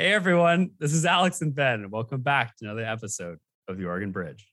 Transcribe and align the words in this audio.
Hey 0.00 0.14
everyone, 0.14 0.70
this 0.78 0.94
is 0.94 1.04
Alex 1.04 1.42
and 1.42 1.54
Ben. 1.54 1.90
Welcome 1.90 2.22
back 2.22 2.56
to 2.56 2.64
another 2.64 2.86
episode 2.86 3.38
of 3.68 3.76
the 3.76 3.84
Oregon 3.84 4.12
Bridge. 4.12 4.48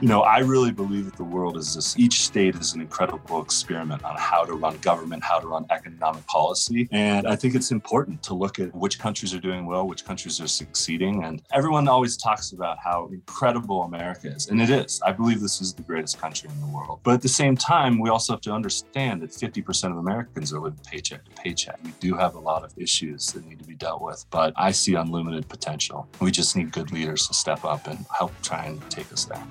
You 0.00 0.08
know, 0.08 0.20
I 0.22 0.40
really 0.40 0.72
believe 0.72 1.06
that 1.06 1.16
the 1.16 1.24
world 1.24 1.56
is 1.56 1.74
this, 1.74 1.98
each 1.98 2.22
state 2.22 2.54
is 2.56 2.74
an 2.74 2.80
incredible 2.80 3.40
experiment 3.40 4.04
on 4.04 4.14
how 4.16 4.44
to 4.44 4.52
run 4.52 4.76
government, 4.78 5.24
how 5.24 5.38
to 5.38 5.46
run 5.46 5.64
economic 5.70 6.26
policy. 6.26 6.88
And 6.92 7.26
I 7.26 7.34
think 7.34 7.54
it's 7.54 7.70
important 7.70 8.22
to 8.24 8.34
look 8.34 8.58
at 8.58 8.74
which 8.74 8.98
countries 8.98 9.32
are 9.32 9.40
doing 9.40 9.64
well, 9.64 9.86
which 9.86 10.04
countries 10.04 10.40
are 10.40 10.48
succeeding. 10.48 11.24
And 11.24 11.42
everyone 11.52 11.88
always 11.88 12.16
talks 12.16 12.52
about 12.52 12.78
how 12.78 13.08
incredible 13.10 13.82
America 13.84 14.28
is. 14.28 14.48
And 14.48 14.60
it 14.60 14.68
is. 14.68 15.00
I 15.04 15.12
believe 15.12 15.40
this 15.40 15.60
is 15.60 15.72
the 15.72 15.82
greatest 15.82 16.18
country 16.18 16.50
in 16.52 16.60
the 16.60 16.66
world. 16.66 17.00
But 17.02 17.14
at 17.14 17.22
the 17.22 17.28
same 17.28 17.56
time, 17.56 17.98
we 17.98 18.10
also 18.10 18.34
have 18.34 18.42
to 18.42 18.52
understand 18.52 19.22
that 19.22 19.30
50% 19.30 19.90
of 19.92 19.96
Americans 19.96 20.52
are 20.52 20.60
living 20.60 20.80
paycheck 20.86 21.24
to 21.24 21.30
paycheck. 21.30 21.78
We 21.82 21.92
do 22.00 22.14
have 22.14 22.34
a 22.34 22.40
lot 22.40 22.64
of 22.64 22.72
issues 22.76 23.32
that 23.32 23.46
need 23.46 23.58
to 23.60 23.64
be 23.64 23.74
dealt 23.74 24.02
with, 24.02 24.26
but 24.30 24.52
I 24.56 24.72
see 24.72 24.94
unlimited 24.94 25.48
potential. 25.48 26.06
We 26.20 26.30
just 26.30 26.54
need 26.54 26.70
good 26.70 26.92
leaders 26.92 27.26
to 27.28 27.34
step 27.34 27.64
up 27.64 27.86
and 27.86 28.04
help 28.16 28.32
try 28.42 28.66
and 28.66 28.90
take 28.90 29.10
us 29.12 29.24
there. 29.24 29.42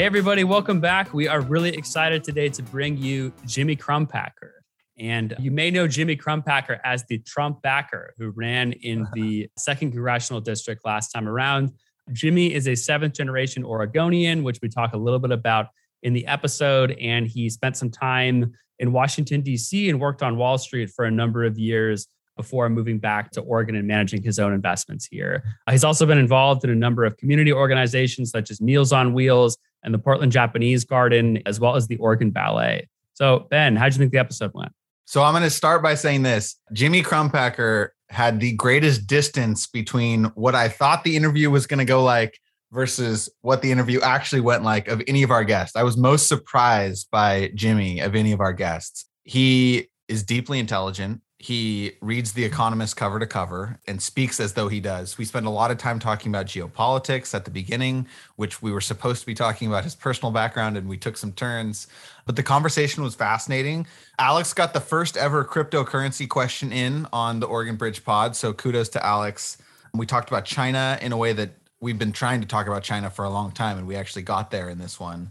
Hey, 0.00 0.06
everybody, 0.06 0.44
welcome 0.44 0.80
back. 0.80 1.12
We 1.12 1.28
are 1.28 1.42
really 1.42 1.76
excited 1.76 2.24
today 2.24 2.48
to 2.48 2.62
bring 2.62 2.96
you 2.96 3.34
Jimmy 3.44 3.76
Crumpacker. 3.76 4.52
And 4.98 5.36
you 5.38 5.50
may 5.50 5.70
know 5.70 5.86
Jimmy 5.86 6.16
Crumpacker 6.16 6.80
as 6.82 7.04
the 7.04 7.18
Trump 7.18 7.60
backer 7.60 8.14
who 8.16 8.30
ran 8.30 8.72
in 8.72 9.06
the 9.12 9.50
second 9.58 9.90
congressional 9.90 10.40
district 10.40 10.86
last 10.86 11.10
time 11.10 11.28
around. 11.28 11.72
Jimmy 12.14 12.54
is 12.54 12.66
a 12.66 12.74
seventh 12.74 13.12
generation 13.12 13.62
Oregonian, 13.62 14.42
which 14.42 14.60
we 14.62 14.70
talk 14.70 14.94
a 14.94 14.96
little 14.96 15.18
bit 15.18 15.32
about 15.32 15.66
in 16.02 16.14
the 16.14 16.26
episode. 16.26 16.92
And 16.92 17.26
he 17.26 17.50
spent 17.50 17.76
some 17.76 17.90
time 17.90 18.54
in 18.78 18.92
Washington, 18.92 19.42
D.C., 19.42 19.90
and 19.90 20.00
worked 20.00 20.22
on 20.22 20.38
Wall 20.38 20.56
Street 20.56 20.88
for 20.88 21.04
a 21.04 21.10
number 21.10 21.44
of 21.44 21.58
years 21.58 22.08
before 22.38 22.70
moving 22.70 22.98
back 22.98 23.32
to 23.32 23.42
Oregon 23.42 23.76
and 23.76 23.86
managing 23.86 24.22
his 24.22 24.38
own 24.38 24.54
investments 24.54 25.04
here. 25.04 25.44
Uh, 25.66 25.72
he's 25.72 25.84
also 25.84 26.06
been 26.06 26.16
involved 26.16 26.64
in 26.64 26.70
a 26.70 26.74
number 26.74 27.04
of 27.04 27.18
community 27.18 27.52
organizations 27.52 28.30
such 28.30 28.50
as 28.50 28.62
Meals 28.62 28.94
on 28.94 29.12
Wheels 29.12 29.58
and 29.82 29.94
the 29.94 29.98
Portland 29.98 30.32
Japanese 30.32 30.84
Garden, 30.84 31.42
as 31.46 31.60
well 31.60 31.76
as 31.76 31.86
the 31.86 31.96
Oregon 31.96 32.30
Ballet. 32.30 32.88
So, 33.14 33.46
Ben, 33.50 33.76
how 33.76 33.84
did 33.84 33.94
you 33.94 33.98
think 33.98 34.12
the 34.12 34.18
episode 34.18 34.52
went? 34.54 34.72
So, 35.04 35.22
I'm 35.22 35.32
going 35.32 35.42
to 35.42 35.50
start 35.50 35.82
by 35.82 35.94
saying 35.94 36.22
this 36.22 36.56
Jimmy 36.72 37.02
Crumpacker 37.02 37.88
had 38.08 38.40
the 38.40 38.54
greatest 38.54 39.06
distance 39.06 39.66
between 39.66 40.24
what 40.34 40.54
I 40.54 40.68
thought 40.68 41.04
the 41.04 41.16
interview 41.16 41.50
was 41.50 41.66
going 41.66 41.78
to 41.78 41.84
go 41.84 42.02
like 42.02 42.38
versus 42.72 43.28
what 43.40 43.62
the 43.62 43.70
interview 43.70 44.00
actually 44.00 44.40
went 44.40 44.62
like 44.62 44.88
of 44.88 45.02
any 45.08 45.22
of 45.22 45.30
our 45.30 45.44
guests. 45.44 45.76
I 45.76 45.82
was 45.82 45.96
most 45.96 46.28
surprised 46.28 47.08
by 47.10 47.50
Jimmy 47.54 48.00
of 48.00 48.14
any 48.14 48.32
of 48.32 48.40
our 48.40 48.52
guests. 48.52 49.06
He 49.24 49.88
is 50.08 50.22
deeply 50.22 50.58
intelligent 50.58 51.20
he 51.40 51.92
reads 52.02 52.34
The 52.34 52.44
Economist 52.44 52.98
cover 52.98 53.18
to 53.18 53.26
cover 53.26 53.78
and 53.86 54.02
speaks 54.02 54.38
as 54.40 54.52
though 54.52 54.68
he 54.68 54.78
does. 54.78 55.16
We 55.16 55.24
spend 55.24 55.46
a 55.46 55.50
lot 55.50 55.70
of 55.70 55.78
time 55.78 55.98
talking 55.98 56.30
about 56.30 56.44
geopolitics 56.44 57.34
at 57.34 57.46
the 57.46 57.50
beginning, 57.50 58.06
which 58.36 58.60
we 58.60 58.70
were 58.70 58.82
supposed 58.82 59.20
to 59.22 59.26
be 59.26 59.32
talking 59.32 59.66
about 59.66 59.84
his 59.84 59.94
personal 59.94 60.32
background, 60.32 60.76
and 60.76 60.86
we 60.86 60.98
took 60.98 61.16
some 61.16 61.32
turns. 61.32 61.86
But 62.26 62.36
the 62.36 62.42
conversation 62.42 63.02
was 63.02 63.14
fascinating. 63.14 63.86
Alex 64.18 64.52
got 64.52 64.74
the 64.74 64.80
first 64.80 65.16
ever 65.16 65.42
cryptocurrency 65.42 66.28
question 66.28 66.72
in 66.74 67.06
on 67.10 67.40
the 67.40 67.46
Oregon 67.46 67.76
Bridge 67.76 68.04
pod. 68.04 68.36
So 68.36 68.52
kudos 68.52 68.90
to 68.90 69.04
Alex. 69.04 69.56
We 69.94 70.04
talked 70.04 70.28
about 70.28 70.44
China 70.44 70.98
in 71.00 71.10
a 71.10 71.16
way 71.16 71.32
that 71.32 71.52
we've 71.80 71.98
been 71.98 72.12
trying 72.12 72.42
to 72.42 72.46
talk 72.46 72.66
about 72.66 72.82
China 72.82 73.08
for 73.08 73.24
a 73.24 73.30
long 73.30 73.50
time, 73.50 73.78
and 73.78 73.86
we 73.86 73.96
actually 73.96 74.22
got 74.22 74.50
there 74.50 74.68
in 74.68 74.76
this 74.76 75.00
one. 75.00 75.30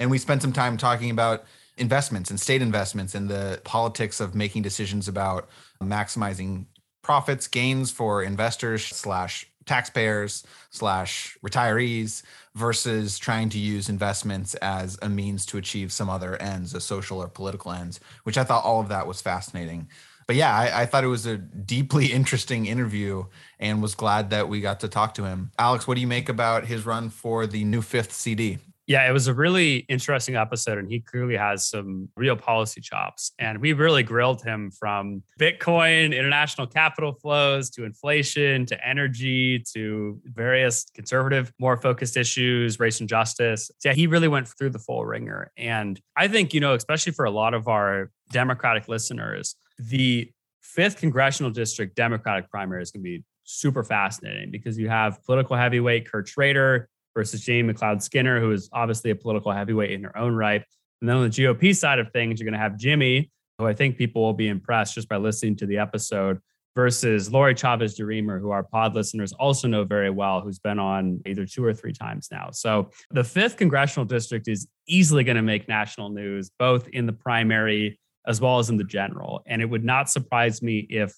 And 0.00 0.10
we 0.10 0.18
spent 0.18 0.42
some 0.42 0.52
time 0.52 0.76
talking 0.76 1.12
about 1.12 1.44
investments 1.76 2.30
and 2.30 2.38
state 2.38 2.62
investments 2.62 3.14
and 3.14 3.28
the 3.28 3.60
politics 3.64 4.20
of 4.20 4.34
making 4.34 4.62
decisions 4.62 5.08
about 5.08 5.48
maximizing 5.82 6.66
profits 7.02 7.46
gains 7.48 7.90
for 7.90 8.22
investors 8.22 8.84
slash 8.84 9.46
taxpayers 9.66 10.44
slash 10.70 11.36
retirees 11.44 12.22
versus 12.54 13.18
trying 13.18 13.48
to 13.48 13.58
use 13.58 13.88
investments 13.88 14.54
as 14.56 14.98
a 15.02 15.08
means 15.08 15.46
to 15.46 15.56
achieve 15.56 15.90
some 15.90 16.10
other 16.10 16.36
ends 16.40 16.74
a 16.74 16.80
social 16.80 17.22
or 17.22 17.28
political 17.28 17.72
ends 17.72 17.98
which 18.24 18.36
i 18.36 18.44
thought 18.44 18.64
all 18.64 18.80
of 18.80 18.88
that 18.88 19.06
was 19.06 19.20
fascinating. 19.20 19.88
But 20.26 20.36
yeah 20.36 20.56
I, 20.56 20.82
I, 20.82 20.86
thought 20.86 21.04
it 21.04 21.08
was 21.08 21.26
a 21.26 21.36
deeply 21.36 22.06
interesting 22.12 22.64
interview 22.64 23.24
and 23.58 23.82
was 23.82 23.94
glad 23.94 24.30
that 24.30 24.48
we 24.48 24.62
got 24.62 24.80
to 24.80 24.88
talk 24.88 25.14
to 25.14 25.24
him. 25.24 25.50
Alex 25.58 25.86
what 25.86 25.96
do 25.96 26.00
you 26.00 26.06
make 26.06 26.28
about 26.28 26.64
his 26.64 26.86
run 26.86 27.10
for 27.10 27.46
the 27.46 27.64
new 27.64 27.82
fifth 27.82 28.12
cd 28.12 28.58
yeah, 28.86 29.08
it 29.08 29.12
was 29.12 29.28
a 29.28 29.34
really 29.34 29.78
interesting 29.88 30.36
episode, 30.36 30.76
and 30.76 30.90
he 30.90 31.00
clearly 31.00 31.36
has 31.36 31.66
some 31.68 32.08
real 32.16 32.36
policy 32.36 32.82
chops. 32.82 33.32
And 33.38 33.60
we 33.60 33.72
really 33.72 34.02
grilled 34.02 34.42
him 34.42 34.70
from 34.70 35.22
Bitcoin, 35.40 36.14
international 36.14 36.66
capital 36.66 37.12
flows, 37.12 37.70
to 37.70 37.84
inflation, 37.84 38.66
to 38.66 38.86
energy, 38.86 39.64
to 39.72 40.20
various 40.24 40.84
conservative, 40.94 41.52
more 41.58 41.78
focused 41.78 42.16
issues, 42.16 42.78
race 42.78 43.00
and 43.00 43.08
justice. 43.08 43.70
So 43.78 43.88
yeah, 43.88 43.94
he 43.94 44.06
really 44.06 44.28
went 44.28 44.48
through 44.48 44.70
the 44.70 44.78
full 44.78 45.06
wringer. 45.06 45.50
And 45.56 45.98
I 46.16 46.28
think, 46.28 46.52
you 46.52 46.60
know, 46.60 46.74
especially 46.74 47.12
for 47.12 47.24
a 47.24 47.30
lot 47.30 47.54
of 47.54 47.68
our 47.68 48.10
Democratic 48.32 48.86
listeners, 48.88 49.56
the 49.78 50.30
fifth 50.60 50.98
congressional 50.98 51.50
district 51.50 51.96
Democratic 51.96 52.50
primary 52.50 52.82
is 52.82 52.90
going 52.90 53.02
to 53.02 53.04
be 53.04 53.24
super 53.44 53.84
fascinating 53.84 54.50
because 54.50 54.78
you 54.78 54.88
have 54.88 55.22
political 55.24 55.56
heavyweight 55.56 56.10
Kurt 56.10 56.28
Schrader 56.28 56.88
versus 57.14 57.40
Jamie 57.42 57.72
McLeod 57.72 58.02
Skinner, 58.02 58.40
who 58.40 58.52
is 58.52 58.68
obviously 58.72 59.10
a 59.10 59.14
political 59.14 59.52
heavyweight 59.52 59.92
in 59.92 60.04
her 60.04 60.16
own 60.16 60.34
right. 60.34 60.64
And 61.00 61.08
then 61.08 61.16
on 61.16 61.22
the 61.24 61.30
GOP 61.30 61.74
side 61.74 61.98
of 61.98 62.10
things, 62.12 62.40
you're 62.40 62.44
going 62.44 62.58
to 62.58 62.58
have 62.58 62.76
Jimmy, 62.76 63.30
who 63.58 63.66
I 63.66 63.72
think 63.72 63.96
people 63.96 64.22
will 64.22 64.32
be 64.32 64.48
impressed 64.48 64.94
just 64.94 65.08
by 65.08 65.16
listening 65.16 65.56
to 65.56 65.66
the 65.66 65.78
episode, 65.78 66.40
versus 66.74 67.32
Lori 67.32 67.54
Chavez 67.54 67.96
DeRemer, 67.96 68.40
who 68.40 68.50
our 68.50 68.64
pod 68.64 68.94
listeners 68.94 69.32
also 69.34 69.68
know 69.68 69.84
very 69.84 70.10
well, 70.10 70.40
who's 70.40 70.58
been 70.58 70.78
on 70.78 71.20
either 71.24 71.46
two 71.46 71.64
or 71.64 71.72
three 71.72 71.92
times 71.92 72.28
now. 72.32 72.50
So 72.52 72.90
the 73.10 73.22
fifth 73.22 73.56
congressional 73.56 74.04
district 74.04 74.48
is 74.48 74.66
easily 74.88 75.22
going 75.22 75.36
to 75.36 75.42
make 75.42 75.68
national 75.68 76.10
news, 76.10 76.50
both 76.58 76.88
in 76.88 77.06
the 77.06 77.12
primary 77.12 78.00
as 78.26 78.40
well 78.40 78.58
as 78.58 78.70
in 78.70 78.76
the 78.76 78.84
general. 78.84 79.42
And 79.46 79.62
it 79.62 79.66
would 79.66 79.84
not 79.84 80.10
surprise 80.10 80.62
me 80.62 80.86
if 80.90 81.14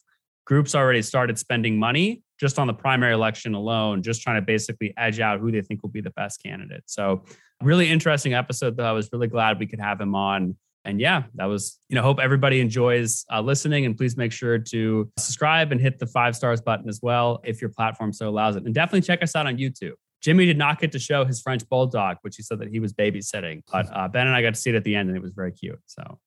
groups 0.47 0.75
already 0.75 1.03
started 1.03 1.39
spending 1.39 1.79
money 1.79 2.23
just 2.41 2.59
on 2.59 2.67
the 2.67 2.75
primary 2.75 3.13
election 3.13 3.55
alone, 3.55 4.03
just 4.03 4.23
trying 4.23 4.37
to 4.37 4.43
basically 4.43 4.95
edge 4.97 5.21
out 5.21 5.41
who 5.41 5.51
they 5.51 5.61
think 5.61 5.83
will 5.83 5.91
be 5.91 6.01
the 6.01 6.11
best 6.11 6.43
candidate. 6.43 6.85
So, 6.87 7.25
really 7.63 7.91
interesting 7.91 8.35
episode, 8.35 8.77
though. 8.77 8.85
I 8.85 8.93
was 8.93 9.11
really 9.13 9.29
glad 9.29 9.59
we 9.59 9.67
could 9.67 9.81
have 9.81 10.01
him 10.01 10.15
on. 10.15 10.57
And 10.85 11.01
yeah, 11.01 11.25
that 11.35 11.47
was, 11.47 11.81
you 11.89 11.97
know, 11.97 12.03
hope 12.03 12.21
everybody 12.21 12.61
enjoys 12.61 13.25
uh, 13.33 13.41
listening. 13.41 13.87
And 13.87 13.97
please 13.97 14.17
make 14.17 14.31
sure 14.31 14.57
to 14.57 15.11
subscribe 15.19 15.73
and 15.73 15.81
hit 15.81 15.99
the 15.99 16.07
five 16.07 16.37
stars 16.37 16.61
button 16.61 16.89
as 16.89 17.01
well 17.03 17.41
if 17.45 17.61
your 17.61 17.71
platform 17.71 18.13
so 18.13 18.29
allows 18.29 18.55
it. 18.55 18.65
And 18.65 18.75
definitely 18.75 19.01
check 19.01 19.21
us 19.23 19.35
out 19.35 19.47
on 19.47 19.57
YouTube. 19.57 19.95
Jimmy 20.23 20.47
did 20.47 20.59
not 20.59 20.81
get 20.81 20.93
to 20.93 20.99
show 20.99 21.25
his 21.25 21.41
French 21.41 21.69
bulldog, 21.69 22.19
which 22.23 22.37
he 22.37 22.43
said 22.43 22.59
that 22.61 22.69
he 22.69 22.81
was 22.81 22.93
babysitting, 22.93 23.63
but 23.71 23.87
uh, 23.95 24.09
Ben 24.09 24.27
and 24.27 24.35
I 24.35 24.43
got 24.43 24.55
to 24.55 24.61
see 24.61 24.71
it 24.71 24.77
at 24.77 24.85
the 24.85 24.97
end, 24.97 25.09
and 25.09 25.17
it 25.17 25.23
was 25.23 25.33
very 25.33 25.53
cute. 25.53 25.79
So, 25.87 26.19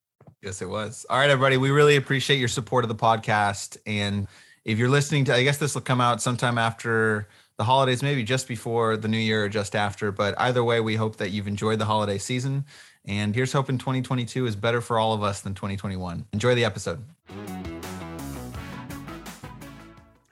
yes, 0.42 0.62
it 0.62 0.68
was. 0.68 1.06
All 1.08 1.18
right, 1.18 1.30
everybody, 1.30 1.56
we 1.56 1.70
really 1.70 1.96
appreciate 1.96 2.38
your 2.38 2.48
support 2.48 2.84
of 2.84 2.88
the 2.88 2.94
podcast 2.94 3.76
and 3.86 4.26
if 4.64 4.78
you're 4.78 4.88
listening 4.88 5.24
to, 5.24 5.34
I 5.34 5.42
guess 5.42 5.58
this 5.58 5.74
will 5.74 5.82
come 5.82 6.00
out 6.00 6.20
sometime 6.20 6.58
after 6.58 7.28
the 7.56 7.64
holidays, 7.64 8.02
maybe 8.02 8.22
just 8.22 8.46
before 8.46 8.96
the 8.96 9.08
new 9.08 9.18
year 9.18 9.44
or 9.44 9.48
just 9.48 9.74
after. 9.74 10.12
But 10.12 10.34
either 10.38 10.62
way, 10.62 10.80
we 10.80 10.96
hope 10.96 11.16
that 11.16 11.30
you've 11.30 11.48
enjoyed 11.48 11.78
the 11.78 11.86
holiday 11.86 12.18
season. 12.18 12.64
And 13.06 13.34
here's 13.34 13.52
hoping 13.52 13.78
2022 13.78 14.46
is 14.46 14.56
better 14.56 14.80
for 14.80 14.98
all 14.98 15.14
of 15.14 15.22
us 15.22 15.40
than 15.40 15.54
2021. 15.54 16.26
Enjoy 16.32 16.54
the 16.54 16.64
episode. 16.64 17.02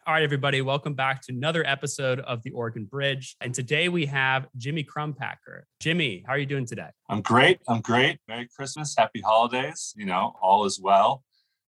All 0.09 0.15
right, 0.15 0.23
everybody, 0.23 0.63
welcome 0.63 0.95
back 0.95 1.21
to 1.27 1.35
another 1.35 1.63
episode 1.67 2.21
of 2.21 2.43
the 2.43 2.51
Oregon 2.53 2.87
Bridge. 2.87 3.37
And 3.43 3.55
today 3.55 3.91
we 3.91 4.07
have 4.07 4.49
Jimmy 4.57 4.83
Crumpacker. 4.83 5.65
Jimmy, 5.81 6.25
how 6.27 6.33
are 6.33 6.39
you 6.39 6.47
doing 6.47 6.65
today? 6.65 6.89
I'm 7.11 7.21
great. 7.21 7.61
I'm 7.69 7.83
great. 7.83 8.19
Merry 8.27 8.49
Christmas. 8.57 8.95
Happy 8.97 9.21
holidays. 9.21 9.93
You 9.99 10.07
know, 10.07 10.35
all 10.41 10.65
is 10.65 10.81
well. 10.81 11.25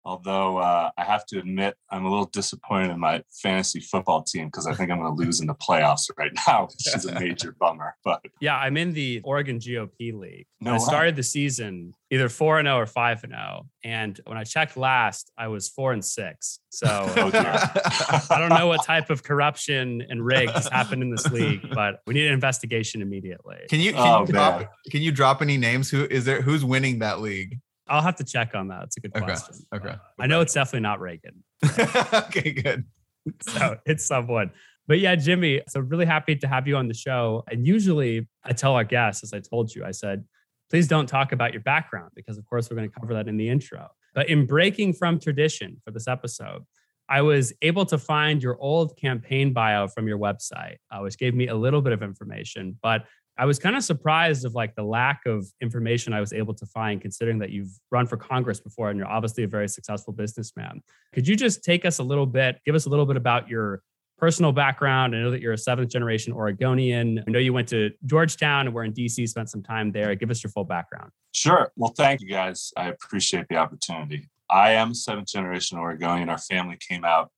Although 0.04 0.58
uh, 0.58 0.90
I 0.96 1.04
have 1.04 1.26
to 1.26 1.38
admit, 1.38 1.76
I'm 1.90 2.04
a 2.06 2.10
little 2.10 2.26
disappointed 2.26 2.90
in 2.90 2.98
my 2.98 3.22
fantasy 3.42 3.80
football 3.80 4.22
team 4.22 4.46
because 4.46 4.66
I 4.66 4.74
think 4.74 4.90
I'm 4.90 4.98
going 4.98 5.14
to 5.14 5.22
lose 5.22 5.40
in 5.40 5.46
the 5.46 5.54
playoffs 5.54 6.10
right 6.16 6.32
now, 6.46 6.66
which 6.66 6.94
is 6.94 7.04
a 7.04 7.20
major 7.20 7.52
bummer. 7.60 7.96
But 8.02 8.22
yeah, 8.40 8.56
I'm 8.56 8.76
in 8.76 8.92
the 8.92 9.20
Oregon 9.24 9.58
GOP 9.58 10.14
league. 10.14 10.46
No 10.60 10.74
I 10.74 10.78
started 10.78 11.16
the 11.16 11.22
season 11.22 11.94
either 12.10 12.28
four 12.28 12.58
and 12.58 12.66
zero 12.66 12.76
oh 12.76 12.80
or 12.80 12.86
five 12.86 13.22
and 13.24 13.32
zero, 13.32 13.60
oh, 13.62 13.66
and 13.84 14.20
when 14.26 14.36
I 14.36 14.44
checked 14.44 14.76
last, 14.76 15.30
I 15.38 15.48
was 15.48 15.68
four 15.68 15.92
and 15.92 16.04
six. 16.04 16.60
So 16.70 16.86
oh 16.88 17.30
I 17.34 18.38
don't 18.38 18.48
know 18.48 18.66
what 18.66 18.84
type 18.84 19.10
of 19.10 19.22
corruption 19.22 20.04
and 20.08 20.24
rig 20.24 20.50
has 20.50 20.68
happened 20.68 21.02
in 21.02 21.10
this 21.10 21.30
league, 21.30 21.66
but 21.74 22.00
we 22.06 22.14
need 22.14 22.26
an 22.26 22.32
investigation 22.32 23.02
immediately. 23.02 23.58
Can 23.68 23.80
you 23.80 23.92
can, 23.92 24.00
oh, 24.00 24.20
you, 24.20 24.32
drop, 24.32 24.72
can 24.90 25.02
you 25.02 25.12
drop 25.12 25.42
any 25.42 25.56
names? 25.56 25.90
Who 25.90 26.04
is 26.04 26.24
there? 26.24 26.40
Who's 26.42 26.64
winning 26.64 27.00
that 27.00 27.20
league? 27.20 27.58
I'll 27.90 28.02
have 28.02 28.16
to 28.16 28.24
check 28.24 28.54
on 28.54 28.68
that. 28.68 28.84
It's 28.84 28.96
a 28.96 29.00
good 29.00 29.12
okay. 29.16 29.24
question. 29.24 29.56
Okay. 29.74 29.94
I 30.18 30.26
know 30.26 30.40
it's 30.40 30.54
definitely 30.54 30.80
not 30.80 31.00
Reagan. 31.00 31.42
okay, 31.68 32.52
good. 32.52 32.84
So 33.42 33.76
it's 33.84 34.06
someone. 34.06 34.50
But 34.88 34.98
yeah, 34.98 35.14
Jimmy, 35.14 35.60
so 35.68 35.80
really 35.80 36.06
happy 36.06 36.34
to 36.36 36.48
have 36.48 36.66
you 36.66 36.76
on 36.76 36.88
the 36.88 36.94
show. 36.94 37.44
And 37.50 37.66
usually 37.66 38.26
I 38.42 38.54
tell 38.54 38.72
our 38.72 38.82
guests, 38.82 39.22
as 39.22 39.34
I 39.34 39.40
told 39.40 39.74
you, 39.74 39.84
I 39.84 39.90
said, 39.90 40.24
please 40.70 40.88
don't 40.88 41.06
talk 41.06 41.32
about 41.32 41.52
your 41.52 41.60
background 41.62 42.12
because, 42.16 42.38
of 42.38 42.46
course, 42.46 42.70
we're 42.70 42.76
going 42.76 42.88
to 42.88 42.98
cover 42.98 43.12
that 43.12 43.28
in 43.28 43.36
the 43.36 43.48
intro. 43.48 43.88
But 44.14 44.30
in 44.30 44.46
breaking 44.46 44.94
from 44.94 45.20
tradition 45.20 45.76
for 45.84 45.90
this 45.90 46.08
episode, 46.08 46.64
I 47.10 47.22
was 47.22 47.52
able 47.60 47.84
to 47.86 47.98
find 47.98 48.42
your 48.42 48.56
old 48.58 48.96
campaign 48.96 49.52
bio 49.52 49.88
from 49.88 50.08
your 50.08 50.18
website, 50.18 50.76
uh, 50.90 51.00
which 51.00 51.18
gave 51.18 51.34
me 51.34 51.48
a 51.48 51.54
little 51.54 51.82
bit 51.82 51.92
of 51.92 52.02
information. 52.02 52.78
But 52.82 53.04
I 53.40 53.46
was 53.46 53.58
kind 53.58 53.74
of 53.74 53.82
surprised 53.82 54.44
of 54.44 54.54
like 54.54 54.74
the 54.74 54.82
lack 54.82 55.22
of 55.24 55.46
information 55.62 56.12
I 56.12 56.20
was 56.20 56.34
able 56.34 56.52
to 56.52 56.66
find, 56.66 57.00
considering 57.00 57.38
that 57.38 57.48
you've 57.48 57.70
run 57.90 58.06
for 58.06 58.18
Congress 58.18 58.60
before 58.60 58.90
and 58.90 58.98
you're 58.98 59.08
obviously 59.08 59.44
a 59.44 59.48
very 59.48 59.66
successful 59.66 60.12
businessman. 60.12 60.82
Could 61.14 61.26
you 61.26 61.36
just 61.36 61.64
take 61.64 61.86
us 61.86 62.00
a 62.00 62.02
little 62.02 62.26
bit, 62.26 62.60
give 62.66 62.74
us 62.74 62.84
a 62.84 62.90
little 62.90 63.06
bit 63.06 63.16
about 63.16 63.48
your 63.48 63.80
personal 64.18 64.52
background? 64.52 65.16
I 65.16 65.20
know 65.20 65.30
that 65.30 65.40
you're 65.40 65.54
a 65.54 65.58
seventh 65.58 65.88
generation 65.88 66.34
Oregonian. 66.34 67.24
I 67.26 67.30
know 67.30 67.38
you 67.38 67.54
went 67.54 67.68
to 67.68 67.92
Georgetown 68.04 68.66
and 68.66 68.74
were 68.74 68.84
in 68.84 68.92
DC, 68.92 69.26
spent 69.26 69.48
some 69.48 69.62
time 69.62 69.90
there. 69.90 70.14
Give 70.14 70.30
us 70.30 70.44
your 70.44 70.50
full 70.50 70.64
background. 70.64 71.10
Sure. 71.32 71.72
Well, 71.76 71.94
thank 71.96 72.20
you 72.20 72.28
guys. 72.28 72.74
I 72.76 72.88
appreciate 72.88 73.46
the 73.48 73.56
opportunity. 73.56 74.28
I 74.50 74.72
am 74.72 74.90
a 74.90 74.94
seventh 74.94 75.28
generation 75.28 75.78
Oregonian. 75.78 76.28
Our 76.28 76.36
family 76.36 76.76
came 76.76 77.06
out 77.06 77.30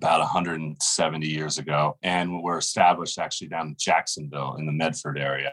about 0.00 0.20
170 0.20 1.26
years 1.26 1.58
ago 1.58 1.98
and 2.02 2.42
were 2.42 2.56
established 2.56 3.18
actually 3.18 3.48
down 3.48 3.68
in 3.68 3.76
Jacksonville 3.78 4.56
in 4.58 4.64
the 4.64 4.72
Medford 4.72 5.18
area. 5.18 5.52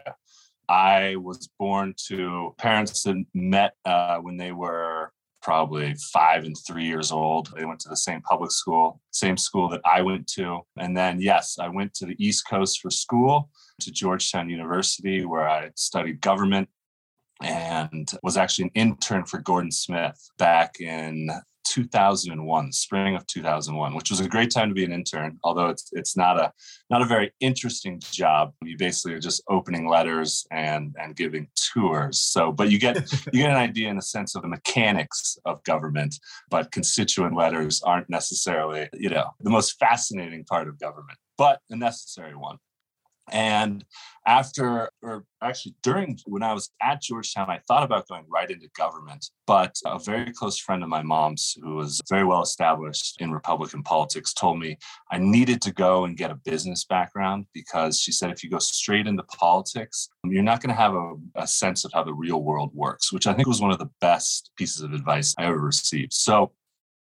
I 0.70 1.16
was 1.16 1.50
born 1.58 1.94
to 2.08 2.54
parents 2.56 3.02
that 3.02 3.22
met 3.34 3.74
uh, 3.84 4.18
when 4.18 4.38
they 4.38 4.52
were 4.52 5.12
probably 5.42 5.94
five 6.12 6.44
and 6.44 6.56
three 6.66 6.86
years 6.86 7.12
old. 7.12 7.50
They 7.54 7.66
went 7.66 7.80
to 7.80 7.90
the 7.90 7.96
same 7.96 8.22
public 8.22 8.50
school, 8.50 9.00
same 9.10 9.36
school 9.36 9.68
that 9.68 9.82
I 9.84 10.00
went 10.00 10.26
to. 10.28 10.60
And 10.78 10.96
then, 10.96 11.20
yes, 11.20 11.58
I 11.60 11.68
went 11.68 11.92
to 11.94 12.06
the 12.06 12.16
East 12.18 12.48
Coast 12.48 12.80
for 12.80 12.90
school, 12.90 13.50
to 13.80 13.92
Georgetown 13.92 14.48
University, 14.48 15.24
where 15.26 15.48
I 15.48 15.70
studied 15.76 16.20
government 16.22 16.68
and 17.42 18.10
was 18.22 18.36
actually 18.36 18.64
an 18.64 18.70
intern 18.74 19.24
for 19.24 19.38
Gordon 19.40 19.70
Smith 19.70 20.18
back 20.38 20.80
in 20.80 21.30
2001 21.68 22.72
spring 22.72 23.14
of 23.16 23.26
2001 23.26 23.94
which 23.94 24.10
was 24.10 24.20
a 24.20 24.28
great 24.28 24.50
time 24.50 24.68
to 24.68 24.74
be 24.74 24.84
an 24.84 24.92
intern 24.92 25.38
although 25.44 25.68
it's 25.68 25.90
it's 25.92 26.16
not 26.16 26.38
a 26.38 26.52
not 26.90 27.02
a 27.02 27.06
very 27.06 27.32
interesting 27.40 28.00
job. 28.00 28.52
You 28.64 28.76
basically 28.76 29.14
are 29.14 29.20
just 29.20 29.42
opening 29.48 29.88
letters 29.88 30.46
and 30.50 30.94
and 30.98 31.14
giving 31.14 31.48
tours. 31.54 32.20
So 32.20 32.52
but 32.52 32.70
you 32.70 32.78
get 32.78 32.96
you 33.32 33.40
get 33.42 33.50
an 33.50 33.56
idea 33.56 33.88
in 33.88 33.98
a 33.98 34.02
sense 34.02 34.34
of 34.34 34.42
the 34.42 34.48
mechanics 34.48 35.38
of 35.44 35.62
government 35.64 36.18
but 36.50 36.72
constituent 36.72 37.36
letters 37.36 37.82
aren't 37.82 38.08
necessarily 38.08 38.88
you 38.92 39.10
know 39.10 39.30
the 39.40 39.50
most 39.50 39.78
fascinating 39.78 40.44
part 40.44 40.68
of 40.68 40.78
government 40.78 41.18
but 41.36 41.60
a 41.70 41.76
necessary 41.76 42.34
one 42.34 42.58
and 43.32 43.84
after, 44.26 44.90
or 45.02 45.24
actually 45.42 45.74
during 45.82 46.18
when 46.26 46.42
I 46.42 46.52
was 46.52 46.70
at 46.82 47.00
Georgetown, 47.00 47.48
I 47.48 47.60
thought 47.66 47.82
about 47.82 48.08
going 48.08 48.24
right 48.28 48.50
into 48.50 48.68
government. 48.76 49.30
But 49.46 49.74
a 49.86 49.98
very 49.98 50.32
close 50.32 50.58
friend 50.58 50.82
of 50.82 50.90
my 50.90 51.02
mom's, 51.02 51.56
who 51.62 51.76
was 51.76 52.00
very 52.10 52.24
well 52.24 52.42
established 52.42 53.20
in 53.20 53.32
Republican 53.32 53.82
politics, 53.82 54.34
told 54.34 54.58
me 54.58 54.76
I 55.10 55.16
needed 55.16 55.62
to 55.62 55.72
go 55.72 56.04
and 56.04 56.16
get 56.16 56.30
a 56.30 56.34
business 56.34 56.84
background 56.84 57.46
because 57.54 57.98
she 57.98 58.12
said 58.12 58.30
if 58.30 58.44
you 58.44 58.50
go 58.50 58.58
straight 58.58 59.06
into 59.06 59.22
politics, 59.22 60.10
you're 60.24 60.42
not 60.42 60.60
going 60.60 60.74
to 60.74 60.80
have 60.80 60.94
a, 60.94 61.14
a 61.36 61.46
sense 61.46 61.86
of 61.86 61.92
how 61.94 62.04
the 62.04 62.12
real 62.12 62.42
world 62.42 62.70
works, 62.74 63.10
which 63.12 63.26
I 63.26 63.32
think 63.32 63.48
was 63.48 63.62
one 63.62 63.70
of 63.70 63.78
the 63.78 63.90
best 64.02 64.50
pieces 64.56 64.82
of 64.82 64.92
advice 64.92 65.34
I 65.38 65.46
ever 65.46 65.58
received. 65.58 66.12
So 66.12 66.52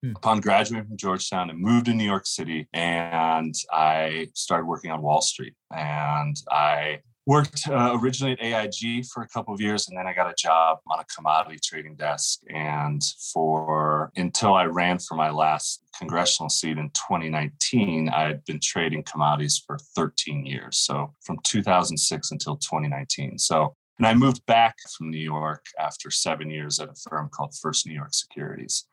Hmm. 0.07 0.13
Upon 0.15 0.39
graduating 0.39 0.87
from 0.87 0.97
Georgetown, 0.97 1.49
I 1.49 1.53
moved 1.53 1.87
to 1.87 1.93
New 1.93 2.05
York 2.05 2.25
City 2.25 2.67
and 2.73 3.53
I 3.71 4.27
started 4.33 4.65
working 4.65 4.91
on 4.91 5.01
Wall 5.01 5.21
Street. 5.21 5.53
And 5.75 6.37
I 6.49 6.99
worked 7.25 7.67
uh, 7.67 7.97
originally 8.01 8.33
at 8.33 8.41
AIG 8.41 9.05
for 9.05 9.21
a 9.21 9.27
couple 9.27 9.53
of 9.53 9.59
years 9.59 9.89
and 9.89 9.97
then 9.97 10.07
I 10.07 10.13
got 10.13 10.31
a 10.31 10.35
job 10.37 10.77
on 10.89 10.99
a 10.99 11.05
commodity 11.13 11.59
trading 11.61 11.95
desk. 11.95 12.39
And 12.53 13.01
for 13.33 14.11
until 14.15 14.53
I 14.53 14.65
ran 14.65 14.99
for 14.99 15.15
my 15.15 15.29
last 15.29 15.83
congressional 15.97 16.49
seat 16.49 16.77
in 16.77 16.89
2019, 16.91 18.09
I 18.09 18.27
had 18.27 18.45
been 18.45 18.61
trading 18.61 19.03
commodities 19.03 19.61
for 19.65 19.77
13 19.95 20.45
years. 20.45 20.77
So 20.77 21.13
from 21.25 21.39
2006 21.43 22.31
until 22.31 22.55
2019. 22.57 23.39
So 23.39 23.75
and 23.97 24.05
I 24.05 24.13
moved 24.13 24.45
back 24.45 24.75
from 24.95 25.09
New 25.09 25.17
York 25.17 25.65
after 25.79 26.11
seven 26.11 26.51
years 26.51 26.79
at 26.79 26.87
a 26.87 26.93
firm 27.09 27.29
called 27.33 27.55
First 27.59 27.87
New 27.87 27.95
York 27.95 28.13
Securities 28.13 28.85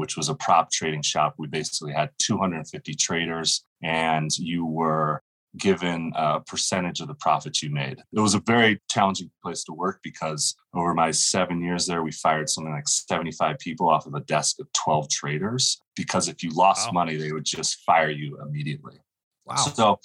which 0.00 0.16
was 0.16 0.30
a 0.30 0.34
prop 0.34 0.72
trading 0.72 1.02
shop. 1.02 1.34
We 1.36 1.46
basically 1.46 1.92
had 1.92 2.08
250 2.18 2.94
traders, 2.94 3.64
and 3.82 4.30
you 4.38 4.64
were 4.64 5.22
given 5.58 6.12
a 6.16 6.40
percentage 6.40 7.00
of 7.00 7.08
the 7.08 7.14
profits 7.14 7.62
you 7.62 7.70
made. 7.70 7.98
It 8.14 8.20
was 8.20 8.34
a 8.34 8.40
very 8.46 8.80
challenging 8.90 9.30
place 9.42 9.62
to 9.64 9.72
work 9.72 10.00
because 10.02 10.56
over 10.74 10.94
my 10.94 11.10
seven 11.10 11.62
years 11.62 11.86
there, 11.86 12.02
we 12.02 12.12
fired 12.12 12.48
something 12.48 12.72
like 12.72 12.88
75 12.88 13.58
people 13.58 13.90
off 13.90 14.06
of 14.06 14.14
a 14.14 14.20
desk 14.20 14.56
of 14.60 14.72
12 14.72 15.10
traders 15.10 15.82
because 15.96 16.28
if 16.28 16.42
you 16.42 16.50
lost 16.54 16.88
wow. 16.88 16.92
money, 17.04 17.16
they 17.16 17.32
would 17.32 17.44
just 17.44 17.82
fire 17.84 18.10
you 18.10 18.38
immediately. 18.40 19.00
Wow. 19.44 19.56
So 19.56 19.98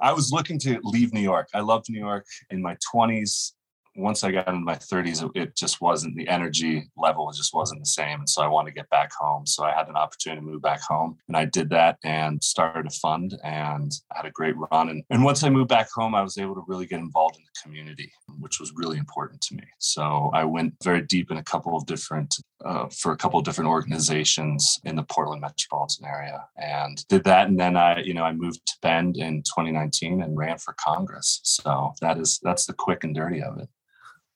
I 0.00 0.12
was 0.12 0.32
looking 0.32 0.58
to 0.60 0.80
leave 0.84 1.12
New 1.12 1.20
York. 1.20 1.48
I 1.52 1.60
loved 1.60 1.86
New 1.90 2.00
York 2.00 2.24
in 2.50 2.62
my 2.62 2.76
20s 2.94 3.52
once 3.98 4.22
I 4.22 4.30
got 4.30 4.48
into 4.48 4.60
my 4.60 4.76
30s, 4.76 5.28
it, 5.34 5.56
just 5.56 5.80
wasn't 5.80 6.16
the 6.16 6.28
energy 6.28 6.88
level, 6.96 7.30
just 7.32 7.52
wasn't 7.52 7.80
the 7.80 7.86
same. 7.86 8.20
And 8.20 8.28
so 8.28 8.42
I 8.42 8.46
wanted 8.46 8.70
to 8.70 8.74
get 8.74 8.88
back 8.90 9.10
home. 9.18 9.44
So 9.44 9.64
I 9.64 9.72
had 9.72 9.88
an 9.88 9.96
opportunity 9.96 10.40
to 10.40 10.46
move 10.46 10.62
back 10.62 10.80
home. 10.82 11.18
And 11.26 11.36
I 11.36 11.46
did 11.46 11.68
that 11.70 11.98
and 12.04 12.42
started 12.42 12.86
a 12.86 12.90
fund 12.90 13.36
and 13.42 13.92
had 14.12 14.24
a 14.24 14.30
great 14.30 14.54
run. 14.70 14.90
And, 14.90 15.02
and 15.10 15.24
once 15.24 15.42
I 15.42 15.50
moved 15.50 15.68
back 15.68 15.88
home, 15.92 16.14
I 16.14 16.22
was 16.22 16.38
able 16.38 16.54
to 16.54 16.64
really 16.68 16.86
get 16.86 17.00
involved 17.00 17.36
in 17.36 17.42
the 17.42 17.60
community, 17.60 18.12
which 18.38 18.60
was 18.60 18.72
really 18.76 18.98
important 18.98 19.40
to 19.42 19.56
me. 19.56 19.64
So 19.78 20.30
I 20.32 20.44
went 20.44 20.74
very 20.84 21.02
deep 21.02 21.30
in 21.32 21.38
a 21.38 21.44
couple 21.44 21.76
of 21.76 21.84
different, 21.86 22.36
uh, 22.64 22.86
for 22.88 23.12
a 23.12 23.16
couple 23.16 23.40
of 23.40 23.44
different 23.44 23.70
organizations 23.70 24.78
in 24.84 24.94
the 24.94 25.02
Portland 25.02 25.40
metropolitan 25.40 26.06
area 26.06 26.44
and 26.56 27.04
did 27.08 27.24
that. 27.24 27.48
And 27.48 27.58
then 27.58 27.76
I, 27.76 28.00
you 28.02 28.14
know, 28.14 28.22
I 28.22 28.32
moved 28.32 28.64
to 28.66 28.74
Bend 28.80 29.16
in 29.16 29.42
2019 29.42 30.22
and 30.22 30.36
ran 30.38 30.58
for 30.58 30.74
Congress. 30.78 31.40
So 31.42 31.94
that 32.00 32.18
is, 32.18 32.38
that's 32.44 32.66
the 32.66 32.74
quick 32.74 33.02
and 33.02 33.14
dirty 33.14 33.42
of 33.42 33.58
it. 33.58 33.68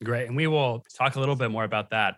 Great. 0.02 0.26
And 0.26 0.36
we 0.36 0.46
will 0.46 0.84
talk 0.96 1.16
a 1.16 1.20
little 1.20 1.36
bit 1.36 1.50
more 1.50 1.64
about 1.64 1.90
that 1.90 2.16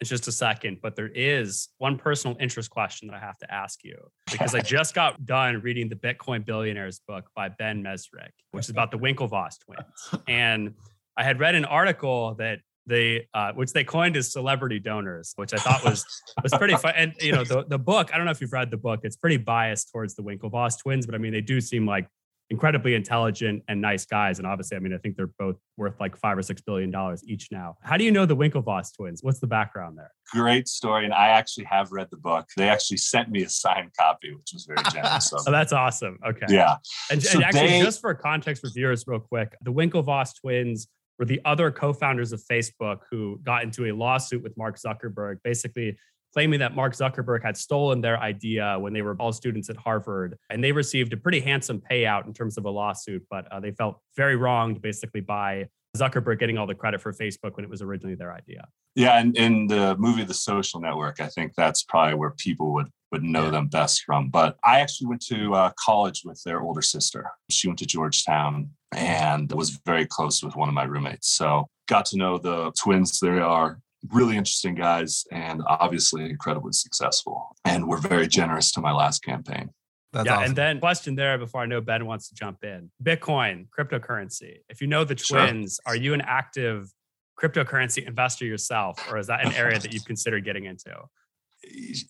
in 0.00 0.06
just 0.06 0.28
a 0.28 0.32
second. 0.32 0.78
But 0.82 0.96
there 0.96 1.10
is 1.14 1.68
one 1.78 1.96
personal 1.96 2.36
interest 2.40 2.70
question 2.70 3.08
that 3.08 3.14
I 3.14 3.20
have 3.20 3.38
to 3.38 3.52
ask 3.52 3.84
you 3.84 3.96
because 4.30 4.54
I 4.54 4.60
just 4.76 4.94
got 4.94 5.24
done 5.24 5.60
reading 5.60 5.88
the 5.88 5.96
Bitcoin 5.96 6.44
Billionaires 6.44 7.00
book 7.06 7.30
by 7.34 7.48
Ben 7.48 7.82
Mezrich, 7.82 8.30
which 8.50 8.66
is 8.66 8.70
about 8.70 8.90
the 8.90 8.98
Winklevoss 8.98 9.58
twins. 9.64 10.22
And 10.28 10.74
I 11.16 11.24
had 11.24 11.40
read 11.40 11.54
an 11.54 11.64
article 11.64 12.34
that 12.38 12.60
they 12.86 13.28
uh, 13.32 13.52
which 13.52 13.72
they 13.72 13.84
coined 13.84 14.16
as 14.16 14.32
celebrity 14.32 14.80
donors, 14.80 15.34
which 15.36 15.54
I 15.54 15.58
thought 15.58 15.84
was 15.84 16.04
was 16.42 16.52
pretty 16.52 16.74
fun. 16.76 16.94
And 16.96 17.14
you 17.20 17.32
know, 17.32 17.44
the 17.44 17.64
the 17.68 17.78
book, 17.78 18.10
I 18.12 18.16
don't 18.16 18.24
know 18.24 18.32
if 18.32 18.40
you've 18.40 18.52
read 18.52 18.70
the 18.70 18.76
book, 18.76 19.00
it's 19.04 19.16
pretty 19.16 19.36
biased 19.36 19.92
towards 19.92 20.14
the 20.16 20.22
Winklevoss 20.22 20.80
twins, 20.80 21.06
but 21.06 21.14
I 21.14 21.18
mean 21.18 21.32
they 21.32 21.40
do 21.40 21.60
seem 21.60 21.86
like 21.86 22.08
incredibly 22.52 22.94
intelligent 22.94 23.62
and 23.68 23.80
nice 23.80 24.04
guys. 24.04 24.36
And 24.38 24.46
obviously, 24.46 24.76
I 24.76 24.80
mean, 24.80 24.92
I 24.92 24.98
think 24.98 25.16
they're 25.16 25.30
both 25.38 25.56
worth 25.78 25.98
like 25.98 26.14
five 26.18 26.36
or 26.36 26.42
six 26.42 26.60
billion 26.60 26.90
dollars 26.90 27.24
each 27.26 27.48
now. 27.50 27.76
How 27.82 27.96
do 27.96 28.04
you 28.04 28.10
know 28.10 28.26
the 28.26 28.36
Winklevoss 28.36 28.94
twins? 28.94 29.22
What's 29.22 29.40
the 29.40 29.46
background 29.46 29.96
there? 29.96 30.10
Great 30.30 30.68
story. 30.68 31.06
And 31.06 31.14
I 31.14 31.28
actually 31.28 31.64
have 31.64 31.90
read 31.92 32.08
the 32.10 32.18
book. 32.18 32.46
They 32.54 32.68
actually 32.68 32.98
sent 32.98 33.30
me 33.30 33.42
a 33.42 33.48
signed 33.48 33.92
copy, 33.98 34.34
which 34.34 34.50
was 34.52 34.66
very 34.66 34.82
generous. 34.92 35.32
oh, 35.46 35.50
that's 35.50 35.72
awesome. 35.72 36.18
Okay. 36.26 36.44
Yeah. 36.50 36.76
And, 37.10 37.22
so 37.22 37.38
and 37.38 37.44
actually, 37.44 37.68
they, 37.68 37.80
just 37.80 38.02
for 38.02 38.14
context 38.14 38.60
for 38.60 38.68
viewers, 38.68 39.04
real 39.06 39.20
quick, 39.20 39.56
the 39.62 39.72
Winklevoss 39.72 40.38
twins 40.38 40.88
were 41.18 41.24
the 41.24 41.40
other 41.46 41.70
co-founders 41.70 42.32
of 42.32 42.42
Facebook 42.50 42.98
who 43.10 43.40
got 43.42 43.62
into 43.62 43.86
a 43.86 43.92
lawsuit 43.92 44.42
with 44.42 44.54
Mark 44.58 44.78
Zuckerberg, 44.78 45.38
basically 45.42 45.96
claiming 46.32 46.60
that 46.60 46.74
Mark 46.74 46.94
Zuckerberg 46.94 47.42
had 47.42 47.56
stolen 47.56 48.00
their 48.00 48.18
idea 48.18 48.78
when 48.78 48.92
they 48.92 49.02
were 49.02 49.16
all 49.18 49.32
students 49.32 49.68
at 49.70 49.76
Harvard. 49.76 50.38
And 50.50 50.62
they 50.62 50.72
received 50.72 51.12
a 51.12 51.16
pretty 51.16 51.40
handsome 51.40 51.80
payout 51.80 52.26
in 52.26 52.32
terms 52.32 52.56
of 52.58 52.64
a 52.64 52.70
lawsuit, 52.70 53.24
but 53.30 53.50
uh, 53.52 53.60
they 53.60 53.72
felt 53.72 54.00
very 54.16 54.36
wronged 54.36 54.80
basically 54.80 55.20
by 55.20 55.66
Zuckerberg 55.96 56.38
getting 56.38 56.56
all 56.56 56.66
the 56.66 56.74
credit 56.74 57.00
for 57.00 57.12
Facebook 57.12 57.56
when 57.56 57.64
it 57.64 57.70
was 57.70 57.82
originally 57.82 58.14
their 58.14 58.32
idea. 58.32 58.66
Yeah, 58.94 59.18
and 59.18 59.36
in 59.36 59.66
the 59.66 59.96
movie 59.98 60.24
The 60.24 60.34
Social 60.34 60.80
Network, 60.80 61.20
I 61.20 61.28
think 61.28 61.52
that's 61.54 61.82
probably 61.82 62.14
where 62.14 62.34
people 62.38 62.72
would 62.74 62.88
would 63.10 63.22
know 63.22 63.44
yeah. 63.44 63.50
them 63.50 63.68
best 63.68 64.04
from. 64.04 64.30
But 64.30 64.56
I 64.64 64.80
actually 64.80 65.08
went 65.08 65.20
to 65.26 65.54
uh, 65.54 65.70
college 65.78 66.22
with 66.24 66.42
their 66.44 66.62
older 66.62 66.80
sister. 66.80 67.30
She 67.50 67.68
went 67.68 67.78
to 67.80 67.86
Georgetown 67.86 68.70
and 68.94 69.52
was 69.52 69.78
very 69.84 70.06
close 70.06 70.42
with 70.42 70.56
one 70.56 70.68
of 70.68 70.74
my 70.74 70.84
roommates. 70.84 71.28
So 71.28 71.68
got 71.88 72.06
to 72.06 72.16
know 72.16 72.38
the 72.38 72.72
twins. 72.72 73.20
They 73.20 73.28
are 73.28 73.78
really 74.10 74.36
interesting 74.36 74.74
guys 74.74 75.24
and 75.30 75.62
obviously 75.66 76.24
incredibly 76.24 76.72
successful. 76.72 77.54
And 77.64 77.86
we're 77.86 77.98
very 77.98 78.26
generous 78.26 78.72
to 78.72 78.80
my 78.80 78.92
last 78.92 79.22
campaign. 79.22 79.70
That's 80.12 80.26
yeah, 80.26 80.34
awesome. 80.34 80.44
and 80.44 80.56
then 80.56 80.80
question 80.80 81.14
there 81.14 81.38
before 81.38 81.62
I 81.62 81.66
know 81.66 81.80
Ben 81.80 82.04
wants 82.04 82.28
to 82.28 82.34
jump 82.34 82.64
in. 82.64 82.90
Bitcoin, 83.02 83.66
cryptocurrency. 83.76 84.58
If 84.68 84.80
you 84.80 84.86
know 84.86 85.04
the 85.04 85.14
twins, 85.14 85.80
sure. 85.86 85.94
are 85.94 85.96
you 85.96 86.12
an 86.12 86.20
active 86.20 86.92
cryptocurrency 87.40 88.06
investor 88.06 88.44
yourself, 88.44 88.98
or 89.10 89.18
is 89.18 89.28
that 89.28 89.44
an 89.44 89.52
area 89.54 89.78
that 89.78 89.92
you've 89.92 90.04
considered 90.04 90.44
getting 90.44 90.66
into? 90.66 90.94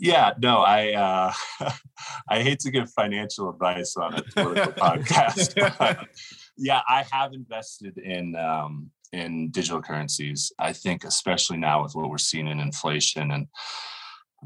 Yeah, 0.01 0.33
no, 0.39 0.59
I 0.59 0.93
uh, 1.61 1.71
I 2.29 2.43
hate 2.43 2.59
to 2.61 2.71
give 2.71 2.91
financial 2.91 3.51
advice 3.51 3.97
on 3.97 4.15
a 4.15 4.23
political 4.23 4.73
podcast. 4.73 5.79
But 5.79 6.09
yeah, 6.57 6.81
I 6.89 7.05
have 7.13 7.33
invested 7.35 7.99
in 7.99 8.35
um, 8.35 8.91
in 9.13 9.51
digital 9.51 9.83
currencies. 9.83 10.53
I 10.59 10.73
think, 10.73 11.05
especially 11.05 11.59
now 11.59 11.83
with 11.83 11.95
what 11.95 12.11
we're 12.11 12.19
seeing 12.19 12.49
in 12.49 12.61
inflation 12.61 13.31
and 13.31 13.47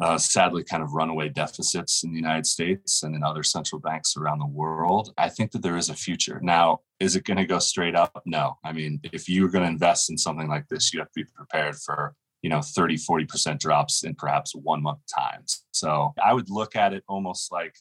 uh, 0.01 0.19
sadly 0.19 0.63
kind 0.63 0.83
of 0.83 0.93
runaway 0.93 1.29
deficits 1.29 2.05
in 2.05 2.11
the 2.11 2.19
United 2.19 2.47
States 2.47 3.03
and 3.03 3.15
in 3.15 3.23
other 3.23 3.43
central 3.43 3.81
banks 3.81 4.17
around 4.17 4.39
the 4.39 4.47
world, 4.47 5.15
I 5.17 5.29
think 5.29 5.53
that 5.53 5.63
there 5.63 5.77
is 5.77 5.89
a 5.89 5.95
future. 5.95 6.39
Now, 6.43 6.81
is 7.01 7.17
it 7.17 7.25
going 7.25 7.39
to 7.39 7.47
go 7.47 7.59
straight 7.59 7.95
up? 7.95 8.23
No. 8.27 8.59
I 8.65 8.73
mean, 8.73 9.01
if 9.13 9.29
you're 9.29 9.49
going 9.49 9.65
to 9.65 9.71
invest 9.71 10.11
in 10.11 10.19
something 10.19 10.49
like 10.49 10.69
this, 10.69 10.93
you 10.93 11.01
have 11.01 11.11
to 11.13 11.25
be 11.25 11.31
prepared 11.35 11.77
for 11.77 12.15
you 12.43 12.51
know 12.51 12.61
30 12.63 12.97
40% 12.97 13.59
drops 13.59 14.05
in 14.05 14.15
perhaps 14.15 14.55
one 14.55 14.83
month 14.83 15.01
times 15.13 15.65
so 15.73 16.15
i 16.23 16.33
would 16.33 16.49
look 16.51 16.77
at 16.77 16.93
it 16.93 17.03
almost 17.09 17.51
like 17.51 17.75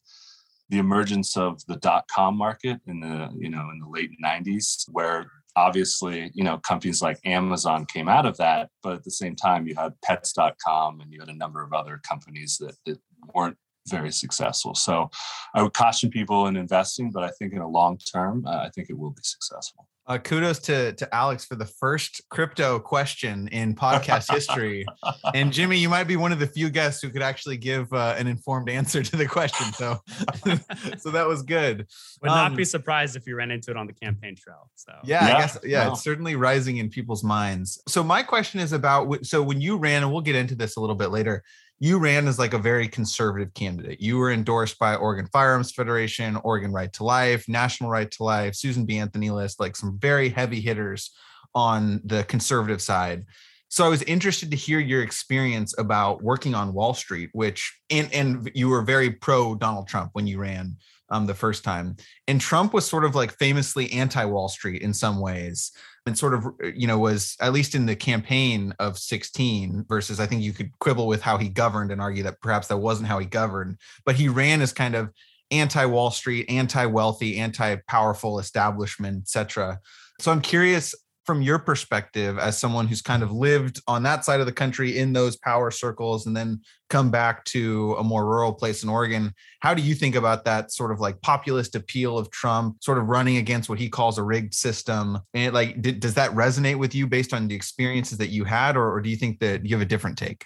the 0.70 0.80
emergence 0.80 1.38
of 1.38 1.64
the 1.68 1.76
dot 1.76 2.06
com 2.10 2.36
market 2.36 2.80
in 2.88 3.00
the 3.00 3.30
you 3.38 3.50
know 3.50 3.70
in 3.72 3.80
the 3.80 3.88
late 3.88 4.12
90s 4.24 4.86
where 4.92 5.28
obviously, 5.56 6.32
you 6.34 6.44
know, 6.44 6.58
companies 6.58 7.02
like 7.02 7.20
Amazon 7.26 7.86
came 7.86 8.08
out 8.08 8.26
of 8.26 8.38
that, 8.38 8.70
but 8.84 8.94
at 8.94 9.04
the 9.04 9.12
same 9.12 9.36
time, 9.36 9.68
you 9.68 9.76
had 9.76 9.94
pets.com 10.04 11.02
and 11.02 11.12
you 11.12 11.20
had 11.20 11.30
a 11.30 11.36
number 11.36 11.64
of 11.64 11.74
other 11.74 12.00
companies 12.08 12.58
that, 12.60 12.76
that 12.86 13.00
weren't 13.34 13.58
very 13.88 14.12
successful. 14.12 14.76
So 14.76 15.10
I 15.54 15.62
would 15.62 15.74
caution 15.74 16.10
people 16.10 16.48
in 16.48 16.56
investing, 16.56 17.12
but 17.12 17.24
I 17.24 17.30
think 17.30 17.54
in 17.54 17.60
a 17.60 17.68
long 17.68 17.98
term, 17.98 18.46
uh, 18.46 18.58
I 18.58 18.70
think 18.70 18.90
it 18.90 18.98
will 18.98 19.12
be 19.12 19.22
successful. 19.24 19.88
Uh, 20.08 20.20
kudos 20.20 20.60
to 20.60 20.94
to 20.94 21.16
Alex 21.16 21.46
for 21.46 21.56
the 21.56 21.66
first 21.66 22.22
crypto 22.30 22.78
question 22.78 23.48
in 23.48 23.74
podcast 23.74 24.32
history. 24.32 24.86
and 25.34 25.52
Jimmy, 25.52 25.78
you 25.80 25.90
might 25.90 26.04
be 26.04 26.16
one 26.16 26.32
of 26.32 26.38
the 26.38 26.46
few 26.46 26.70
guests 26.70 27.02
who 27.02 27.10
could 27.10 27.24
actually 27.24 27.58
give 27.58 27.92
uh, 27.92 28.14
an 28.16 28.28
informed 28.28 28.70
answer 28.70 29.02
to 29.02 29.16
the 29.16 29.26
question. 29.26 29.74
So, 29.74 30.00
so 31.00 31.10
that 31.10 31.26
was 31.28 31.42
good. 31.42 31.88
Would 32.22 32.30
um, 32.30 32.38
not 32.38 32.56
be 32.56 32.66
surprised 32.66 33.16
if 33.16 33.26
you 33.26 33.36
ran 33.36 33.50
into 33.50 33.72
it 33.72 33.78
on 33.78 33.88
the 33.88 33.94
campaign 33.94 34.36
trail. 34.36 34.70
So 34.76 34.94
yeah, 35.04 35.28
yeah 35.28 35.36
I 35.36 35.40
guess 35.40 35.58
yeah, 35.64 35.84
no. 35.86 35.94
it's 35.94 36.04
certainly 36.04 36.36
rising 36.36 36.78
in 36.78 36.90
people's 36.90 37.24
minds. 37.24 37.82
So 37.88 38.04
my 38.04 38.22
question 38.22 38.60
is 38.60 38.74
about 38.74 39.26
so 39.26 39.42
when 39.42 39.60
you 39.60 39.78
ran, 39.78 40.04
and 40.04 40.12
we'll 40.12 40.22
get 40.22 40.36
into 40.36 40.54
this 40.54 40.76
a 40.76 40.82
little 40.82 40.96
bit 40.96 41.10
later 41.10 41.44
you 41.80 42.00
ran 42.00 42.28
as 42.28 42.40
like 42.40 42.54
a 42.54 42.60
very 42.60 42.88
conservative 42.88 43.54
candidate. 43.54 44.00
You 44.00 44.18
were 44.18 44.32
endorsed 44.32 44.80
by 44.80 44.96
Oregon 44.96 45.28
Firearms 45.32 45.72
Federation, 45.72 46.38
Oregon 46.38 46.72
Right 46.72 46.92
to 46.94 47.04
Life, 47.04 47.50
National 47.50 47.90
Right 47.90 48.10
to 48.12 48.24
Life, 48.24 48.56
Susan 48.56 48.86
B. 48.86 48.98
Anthony 48.98 49.30
list, 49.30 49.60
like 49.60 49.76
some 49.76 50.00
very 50.00 50.30
heavy 50.30 50.62
hitters 50.62 51.12
on 51.54 52.02
the 52.06 52.24
conservative 52.24 52.82
side. 52.82 53.26
So 53.68 53.84
I 53.84 53.90
was 53.90 54.04
interested 54.04 54.52
to 54.52 54.58
hear 54.58 54.80
your 54.80 55.02
experience 55.02 55.78
about 55.78 56.22
working 56.22 56.56
on 56.56 56.74
Wall 56.74 56.94
Street, 56.94 57.30
which 57.34 57.78
and 57.90 58.12
and 58.14 58.50
you 58.54 58.70
were 58.70 58.82
very 58.82 59.12
pro 59.12 59.56
Donald 59.56 59.88
Trump 59.88 60.12
when 60.14 60.28
you 60.28 60.40
ran 60.40 60.78
um, 61.10 61.26
the 61.26 61.34
first 61.34 61.64
time. 61.64 61.98
And 62.28 62.40
Trump 62.40 62.74
was 62.74 62.88
sort 62.88 63.04
of 63.04 63.16
like 63.16 63.38
famously 63.38 63.92
anti 63.92 64.24
Wall 64.24 64.48
Street 64.48 64.82
in 64.82 64.94
some 64.94 65.20
ways 65.20 65.72
and 66.06 66.18
sort 66.18 66.34
of 66.34 66.48
you 66.76 66.88
know 66.88 66.98
was 66.98 67.36
at 67.42 67.54
least 67.54 67.76
in 67.76 67.86
the 67.86 67.96
campaign 67.96 68.74
of 68.80 68.98
16 68.98 69.86
versus 69.88 70.20
i 70.20 70.26
think 70.26 70.42
you 70.42 70.54
could 70.54 70.78
quibble 70.80 71.08
with 71.08 71.22
how 71.22 71.38
he 71.38 71.50
governed 71.50 71.92
and 71.92 72.02
argue 72.02 72.24
that 72.24 72.42
perhaps 72.42 72.68
that 72.68 72.78
wasn't 72.78 73.08
how 73.08 73.20
he 73.20 73.26
governed 73.26 73.78
but 74.06 74.16
he 74.16 74.28
ran 74.28 74.62
as 74.62 74.74
kind 74.74 74.96
of 74.96 75.12
anti-wall 75.52 76.12
street 76.12 76.46
anti-wealthy 76.50 77.38
anti-powerful 77.38 78.40
establishment 78.40 79.22
etc 79.24 79.80
so 80.20 80.32
i'm 80.32 80.42
curious 80.42 80.96
from 81.26 81.42
your 81.42 81.58
perspective 81.58 82.38
as 82.38 82.58
someone 82.58 82.88
who's 82.88 83.02
kind 83.02 83.24
of 83.24 83.32
lived 83.32 83.82
on 83.88 84.04
that 84.04 84.24
side 84.24 84.40
of 84.40 84.46
the 84.46 84.52
country 84.52 84.98
in 84.98 85.12
those 85.12 85.36
power 85.36 85.72
circles 85.72 86.28
and 86.28 86.38
then 86.38 86.62
come 86.90 87.10
back 87.10 87.44
to 87.46 87.96
a 87.98 88.04
more 88.04 88.26
rural 88.26 88.54
place 88.54 88.84
in 88.84 88.90
Oregon, 88.90 89.34
how 89.60 89.74
do 89.74 89.82
you 89.82 89.96
think 89.96 90.16
about 90.16 90.46
that 90.46 90.72
sort 90.72 90.92
of 90.92 91.00
like 91.00 91.20
populist 91.22 91.76
appeal 91.76 92.18
of 92.18 92.30
Trump 92.30 92.78
sort 92.84 93.00
of 93.00 93.08
running 93.08 93.38
against 93.38 93.70
what 93.70 93.80
he 93.80 93.90
calls 93.90 94.18
a 94.18 94.24
rigged 94.24 94.54
system? 94.54 95.18
And 95.34 95.54
like, 95.54 95.82
did, 95.82 96.00
does 96.00 96.14
that 96.14 96.32
resonate 96.32 96.78
with 96.78 96.94
you 96.94 97.08
based 97.08 97.34
on 97.34 97.48
the 97.48 97.56
experiences 97.56 98.20
that 98.20 98.30
you 98.30 98.44
had, 98.44 98.78
or, 98.78 98.94
or 98.94 99.02
do 99.02 99.10
you 99.10 99.18
think 99.18 99.40
that 99.40 99.66
you 99.66 99.76
have 99.76 99.82
a 99.82 99.90
different 99.90 100.18
take? 100.18 100.46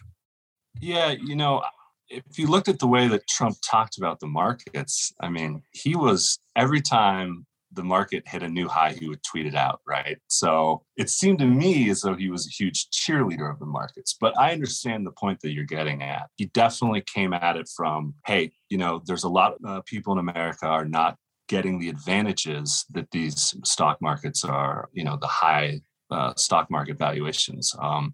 Yeah, 0.79 1.09
you 1.12 1.36
know, 1.36 1.62
if 2.09 2.39
you 2.39 2.48
looked 2.48 2.69
at 2.69 2.79
the 2.79 2.88
way 2.88 3.07
that 3.07 3.27
Trump 3.27 3.57
talked 3.62 3.98
about 3.98 4.19
the 4.19 4.27
markets, 4.27 5.13
I 5.19 5.29
mean, 5.29 5.62
he 5.71 5.95
was 5.95 6.39
every 6.55 6.81
time 6.81 7.45
the 7.79 7.86
market 7.86 8.27
hit 8.27 8.43
a 8.43 8.50
new 8.50 8.67
high, 8.67 8.91
he 8.91 9.07
would 9.07 9.24
tweet 9.24 9.45
it 9.45 9.55
out, 9.55 9.79
right? 9.88 10.17
So 10.27 10.83
it 10.98 11.09
seemed 11.09 11.39
to 11.39 11.45
me 11.45 11.89
as 11.89 12.01
though 12.01 12.13
he 12.13 12.29
was 12.29 12.45
a 12.45 12.50
huge 12.50 12.89
cheerleader 12.89 13.50
of 13.50 13.57
the 13.59 13.65
markets. 13.65 14.17
But 14.19 14.38
I 14.38 14.51
understand 14.51 15.05
the 15.05 15.13
point 15.13 15.39
that 15.41 15.53
you're 15.53 15.63
getting 15.63 16.03
at. 16.03 16.27
He 16.36 16.48
definitely 16.48 17.01
came 17.01 17.31
at 17.31 17.55
it 17.55 17.69
from, 17.74 18.15
hey, 18.25 18.51
you 18.67 18.77
know, 18.77 19.01
there's 19.05 19.24
a 19.24 19.29
lot 19.29 19.53
of 19.53 19.65
uh, 19.65 19.81
people 19.86 20.12
in 20.12 20.19
America 20.19 20.65
are 20.65 20.83
not 20.83 21.15
getting 21.48 21.79
the 21.79 21.88
advantages 21.88 22.86
that 22.89 23.09
these 23.12 23.55
stock 23.63 23.98
markets 24.01 24.43
are, 24.43 24.89
you 24.91 25.05
know, 25.05 25.17
the 25.21 25.27
high 25.27 25.79
uh, 26.12 26.33
stock 26.36 26.69
market 26.69 26.98
valuations. 26.98 27.74
Um, 27.79 28.13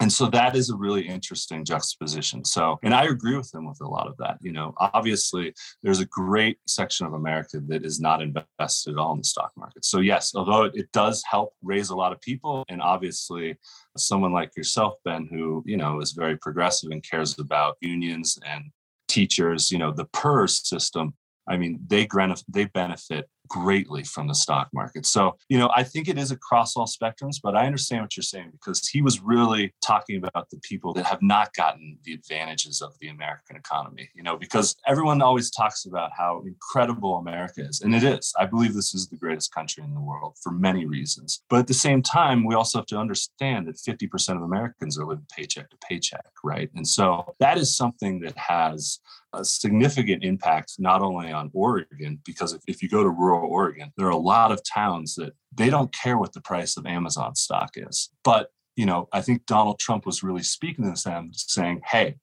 and 0.00 0.12
so 0.12 0.26
that 0.26 0.56
is 0.56 0.70
a 0.70 0.76
really 0.76 1.06
interesting 1.06 1.64
juxtaposition. 1.64 2.44
So 2.44 2.78
and 2.82 2.94
i 2.94 3.04
agree 3.04 3.36
with 3.36 3.52
him 3.54 3.66
with 3.66 3.80
a 3.80 3.88
lot 3.88 4.06
of 4.06 4.16
that 4.18 4.38
you 4.40 4.52
know 4.52 4.74
obviously 4.78 5.54
there's 5.82 6.00
a 6.00 6.06
great 6.06 6.58
section 6.66 7.06
of 7.06 7.14
america 7.14 7.60
that 7.66 7.84
is 7.84 8.00
not 8.00 8.22
invested 8.22 8.92
at 8.92 8.98
all 8.98 9.12
in 9.12 9.18
the 9.18 9.24
stock 9.24 9.52
market. 9.56 9.84
So 9.84 10.00
yes 10.00 10.32
although 10.34 10.64
it 10.64 10.90
does 10.92 11.22
help 11.28 11.54
raise 11.62 11.90
a 11.90 11.96
lot 11.96 12.12
of 12.12 12.20
people 12.20 12.64
and 12.68 12.80
obviously 12.82 13.56
someone 13.96 14.32
like 14.32 14.56
yourself 14.56 14.94
ben 15.04 15.28
who 15.30 15.62
you 15.66 15.76
know 15.76 16.00
is 16.00 16.12
very 16.12 16.36
progressive 16.36 16.90
and 16.90 17.08
cares 17.08 17.38
about 17.38 17.76
unions 17.80 18.38
and 18.46 18.64
teachers 19.08 19.70
you 19.70 19.78
know 19.78 19.92
the 19.92 20.06
PERS 20.06 20.68
system 20.68 21.14
I 21.48 21.56
mean, 21.56 21.80
they 21.86 22.08
they 22.48 22.64
benefit 22.66 23.28
greatly 23.48 24.02
from 24.02 24.26
the 24.26 24.34
stock 24.34 24.68
market. 24.72 25.06
So, 25.06 25.36
you 25.48 25.58
know, 25.58 25.70
I 25.74 25.82
think 25.82 26.08
it 26.08 26.18
is 26.18 26.30
across 26.30 26.76
all 26.76 26.86
spectrums, 26.86 27.36
but 27.42 27.56
I 27.56 27.66
understand 27.66 28.02
what 28.02 28.16
you're 28.16 28.22
saying 28.22 28.50
because 28.52 28.88
he 28.88 29.02
was 29.02 29.20
really 29.20 29.74
talking 29.84 30.16
about 30.16 30.50
the 30.50 30.58
people 30.58 30.92
that 30.94 31.06
have 31.06 31.22
not 31.22 31.52
gotten 31.54 31.98
the 32.04 32.14
advantages 32.14 32.80
of 32.80 32.94
the 33.00 33.08
American 33.08 33.56
economy, 33.56 34.08
you 34.14 34.22
know, 34.22 34.36
because 34.36 34.76
everyone 34.86 35.22
always 35.22 35.50
talks 35.50 35.86
about 35.86 36.10
how 36.16 36.42
incredible 36.46 37.16
America 37.16 37.60
is. 37.62 37.80
And 37.82 37.94
it 37.94 38.02
is. 38.02 38.32
I 38.38 38.46
believe 38.46 38.74
this 38.74 38.94
is 38.94 39.08
the 39.08 39.16
greatest 39.16 39.52
country 39.52 39.84
in 39.84 39.94
the 39.94 40.00
world 40.00 40.36
for 40.42 40.50
many 40.50 40.86
reasons. 40.86 41.42
But 41.48 41.60
at 41.60 41.66
the 41.66 41.74
same 41.74 42.02
time, 42.02 42.44
we 42.44 42.54
also 42.54 42.78
have 42.78 42.86
to 42.86 42.98
understand 42.98 43.66
that 43.68 43.76
50% 43.76 44.36
of 44.36 44.42
Americans 44.42 44.98
are 44.98 45.06
living 45.06 45.26
paycheck 45.34 45.70
to 45.70 45.76
paycheck, 45.88 46.26
right? 46.42 46.70
And 46.74 46.86
so 46.86 47.34
that 47.40 47.58
is 47.58 47.76
something 47.76 48.20
that 48.20 48.36
has 48.36 49.00
a 49.34 49.44
significant 49.44 50.24
impact 50.24 50.74
not 50.78 51.02
only 51.02 51.32
on 51.32 51.50
Oregon, 51.52 52.20
because 52.24 52.52
if, 52.52 52.62
if 52.66 52.82
you 52.82 52.88
go 52.88 53.02
to 53.02 53.10
rural 53.10 53.33
Oregon, 53.42 53.92
there 53.96 54.06
are 54.06 54.10
a 54.10 54.16
lot 54.16 54.52
of 54.52 54.60
towns 54.64 55.14
that 55.16 55.34
they 55.54 55.70
don't 55.70 55.92
care 55.92 56.18
what 56.18 56.32
the 56.32 56.40
price 56.40 56.76
of 56.76 56.86
Amazon 56.86 57.34
stock 57.34 57.70
is. 57.76 58.10
But, 58.22 58.50
you 58.76 58.86
know, 58.86 59.08
I 59.12 59.20
think 59.20 59.46
Donald 59.46 59.78
Trump 59.78 60.06
was 60.06 60.22
really 60.22 60.42
speaking 60.42 60.84
to 60.92 61.02
them, 61.02 61.30
saying, 61.32 61.82
hey, 61.86 62.16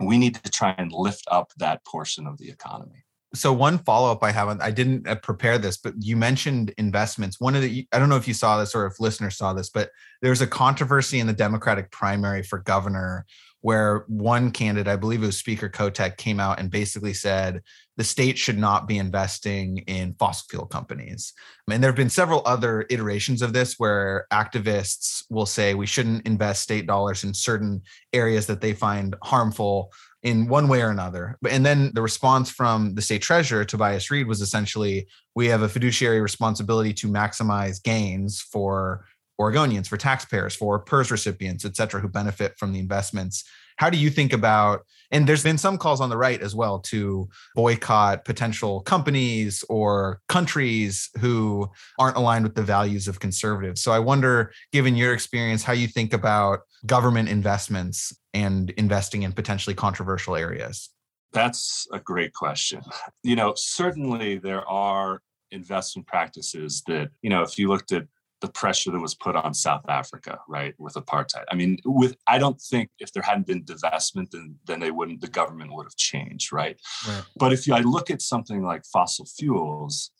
we 0.00 0.18
need 0.18 0.36
to 0.36 0.50
try 0.50 0.74
and 0.78 0.92
lift 0.92 1.24
up 1.30 1.52
that 1.58 1.84
portion 1.84 2.26
of 2.26 2.38
the 2.38 2.50
economy. 2.50 3.04
So 3.32 3.52
one 3.52 3.78
follow 3.78 4.10
up 4.10 4.24
I 4.24 4.32
have, 4.32 4.60
I 4.60 4.72
didn't 4.72 5.06
uh, 5.06 5.14
prepare 5.14 5.56
this, 5.56 5.76
but 5.76 5.94
you 6.00 6.16
mentioned 6.16 6.74
investments. 6.78 7.38
One 7.38 7.54
of 7.54 7.62
the, 7.62 7.86
I 7.92 8.00
don't 8.00 8.08
know 8.08 8.16
if 8.16 8.26
you 8.26 8.34
saw 8.34 8.58
this 8.58 8.74
or 8.74 8.86
if 8.86 8.98
listeners 8.98 9.36
saw 9.36 9.52
this, 9.52 9.70
but 9.70 9.90
there's 10.20 10.40
a 10.40 10.48
controversy 10.48 11.20
in 11.20 11.28
the 11.28 11.32
Democratic 11.32 11.92
primary 11.92 12.42
for 12.42 12.58
governor 12.58 13.26
where 13.60 14.04
one 14.08 14.50
candidate, 14.50 14.90
I 14.90 14.96
believe 14.96 15.22
it 15.22 15.26
was 15.26 15.36
Speaker 15.36 15.68
Kotek, 15.68 16.16
came 16.16 16.40
out 16.40 16.58
and 16.58 16.70
basically 16.70 17.14
said 17.14 17.62
the 18.00 18.04
state 18.04 18.38
should 18.38 18.56
not 18.56 18.88
be 18.88 18.96
investing 18.96 19.76
in 19.86 20.14
fossil 20.14 20.46
fuel 20.48 20.64
companies. 20.64 21.34
And 21.70 21.82
there 21.82 21.90
have 21.90 21.96
been 21.96 22.08
several 22.08 22.40
other 22.46 22.86
iterations 22.88 23.42
of 23.42 23.52
this 23.52 23.74
where 23.76 24.26
activists 24.32 25.22
will 25.28 25.44
say 25.44 25.74
we 25.74 25.84
shouldn't 25.84 26.26
invest 26.26 26.62
state 26.62 26.86
dollars 26.86 27.24
in 27.24 27.34
certain 27.34 27.82
areas 28.14 28.46
that 28.46 28.62
they 28.62 28.72
find 28.72 29.16
harmful 29.22 29.92
in 30.22 30.48
one 30.48 30.66
way 30.66 30.80
or 30.80 30.88
another. 30.88 31.36
And 31.46 31.66
then 31.66 31.90
the 31.92 32.00
response 32.00 32.50
from 32.50 32.94
the 32.94 33.02
state 33.02 33.20
treasurer, 33.20 33.66
Tobias 33.66 34.10
Read, 34.10 34.26
was 34.26 34.40
essentially 34.40 35.06
we 35.34 35.48
have 35.48 35.60
a 35.60 35.68
fiduciary 35.68 36.22
responsibility 36.22 36.94
to 36.94 37.06
maximize 37.06 37.82
gains 37.82 38.40
for 38.40 39.04
Oregonians, 39.38 39.88
for 39.88 39.98
taxpayers, 39.98 40.56
for 40.56 40.78
PERS 40.78 41.10
recipients, 41.10 41.66
et 41.66 41.76
cetera, 41.76 42.00
who 42.00 42.08
benefit 42.08 42.54
from 42.56 42.72
the 42.72 42.78
investments. 42.78 43.44
How 43.80 43.88
do 43.88 43.96
you 43.96 44.10
think 44.10 44.34
about, 44.34 44.84
and 45.10 45.26
there's 45.26 45.42
been 45.42 45.56
some 45.56 45.78
calls 45.78 46.02
on 46.02 46.10
the 46.10 46.16
right 46.18 46.38
as 46.42 46.54
well 46.54 46.80
to 46.80 47.30
boycott 47.54 48.26
potential 48.26 48.82
companies 48.82 49.64
or 49.70 50.20
countries 50.28 51.08
who 51.18 51.66
aren't 51.98 52.18
aligned 52.18 52.44
with 52.44 52.54
the 52.54 52.62
values 52.62 53.08
of 53.08 53.20
conservatives. 53.20 53.80
So 53.80 53.90
I 53.90 53.98
wonder, 53.98 54.52
given 54.70 54.96
your 54.96 55.14
experience, 55.14 55.62
how 55.62 55.72
you 55.72 55.88
think 55.88 56.12
about 56.12 56.60
government 56.84 57.30
investments 57.30 58.14
and 58.34 58.68
investing 58.76 59.22
in 59.22 59.32
potentially 59.32 59.74
controversial 59.74 60.36
areas. 60.36 60.90
That's 61.32 61.86
a 61.90 62.00
great 62.00 62.34
question. 62.34 62.82
You 63.22 63.34
know, 63.34 63.54
certainly 63.56 64.36
there 64.36 64.68
are 64.68 65.22
investment 65.52 66.06
practices 66.06 66.82
that, 66.86 67.08
you 67.22 67.30
know, 67.30 67.40
if 67.40 67.58
you 67.58 67.68
looked 67.68 67.92
at 67.92 68.04
the 68.40 68.48
pressure 68.48 68.90
that 68.90 69.00
was 69.00 69.14
put 69.14 69.36
on 69.36 69.52
South 69.52 69.84
Africa, 69.88 70.38
right, 70.48 70.74
with 70.78 70.94
apartheid. 70.94 71.44
I 71.50 71.54
mean, 71.54 71.78
with 71.84 72.16
I 72.26 72.38
don't 72.38 72.60
think 72.60 72.90
if 72.98 73.12
there 73.12 73.22
hadn't 73.22 73.46
been 73.46 73.64
divestment, 73.64 74.30
then 74.30 74.56
then 74.66 74.80
they 74.80 74.90
wouldn't, 74.90 75.20
the 75.20 75.28
government 75.28 75.72
would 75.74 75.84
have 75.84 75.96
changed, 75.96 76.52
right? 76.52 76.80
right. 77.06 77.22
But 77.36 77.52
if 77.52 77.66
you, 77.66 77.74
I 77.74 77.80
look 77.80 78.10
at 78.10 78.22
something 78.22 78.62
like 78.62 78.84
fossil 78.84 79.26
fuels, 79.26 80.10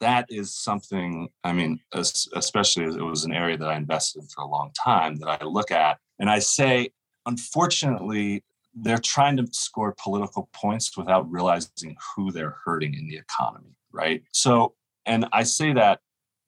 that 0.00 0.26
is 0.28 0.54
something, 0.54 1.28
I 1.44 1.52
mean, 1.52 1.80
especially 1.92 2.84
as 2.84 2.96
it 2.96 3.02
was 3.02 3.24
an 3.24 3.32
area 3.32 3.56
that 3.56 3.68
I 3.68 3.76
invested 3.76 4.22
in 4.22 4.28
for 4.28 4.42
a 4.42 4.48
long 4.48 4.70
time 4.72 5.16
that 5.16 5.28
I 5.28 5.44
look 5.44 5.70
at 5.70 5.98
and 6.18 6.30
I 6.30 6.38
say, 6.38 6.90
unfortunately, 7.26 8.44
they're 8.74 8.98
trying 8.98 9.36
to 9.36 9.46
score 9.52 9.94
political 10.02 10.48
points 10.52 10.96
without 10.96 11.30
realizing 11.30 11.96
who 12.14 12.30
they're 12.30 12.56
hurting 12.64 12.94
in 12.94 13.08
the 13.08 13.16
economy, 13.16 13.76
right? 13.92 14.22
So, 14.32 14.74
and 15.06 15.26
I 15.32 15.42
say 15.42 15.72
that 15.72 16.00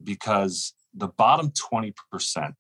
because 0.05 0.75
the 0.95 1.09
bottom 1.09 1.51
20% 1.51 2.55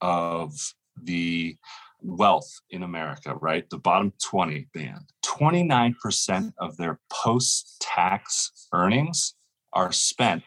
of 0.00 0.54
the 1.02 1.56
wealth 2.00 2.60
in 2.70 2.82
America, 2.82 3.34
right? 3.40 3.68
The 3.70 3.78
bottom 3.78 4.12
20 4.22 4.68
band, 4.74 5.12
29% 5.24 6.52
of 6.58 6.76
their 6.76 7.00
post 7.10 7.76
tax 7.80 8.68
earnings 8.72 9.34
are 9.72 9.92
spent 9.92 10.42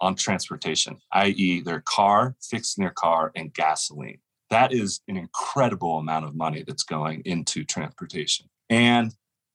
on 0.00 0.14
transportation, 0.14 0.98
i.e., 1.12 1.60
their 1.62 1.82
car, 1.86 2.36
fixing 2.42 2.82
their 2.82 2.92
car, 2.92 3.32
and 3.34 3.54
gasoline. 3.54 4.18
That 4.50 4.72
is 4.72 5.00
an 5.08 5.16
incredible 5.16 5.98
amount 5.98 6.26
of 6.26 6.34
money 6.34 6.62
that's 6.66 6.84
going 6.84 7.22
into 7.24 7.64
transportation. 7.64 8.46
And 8.68 9.12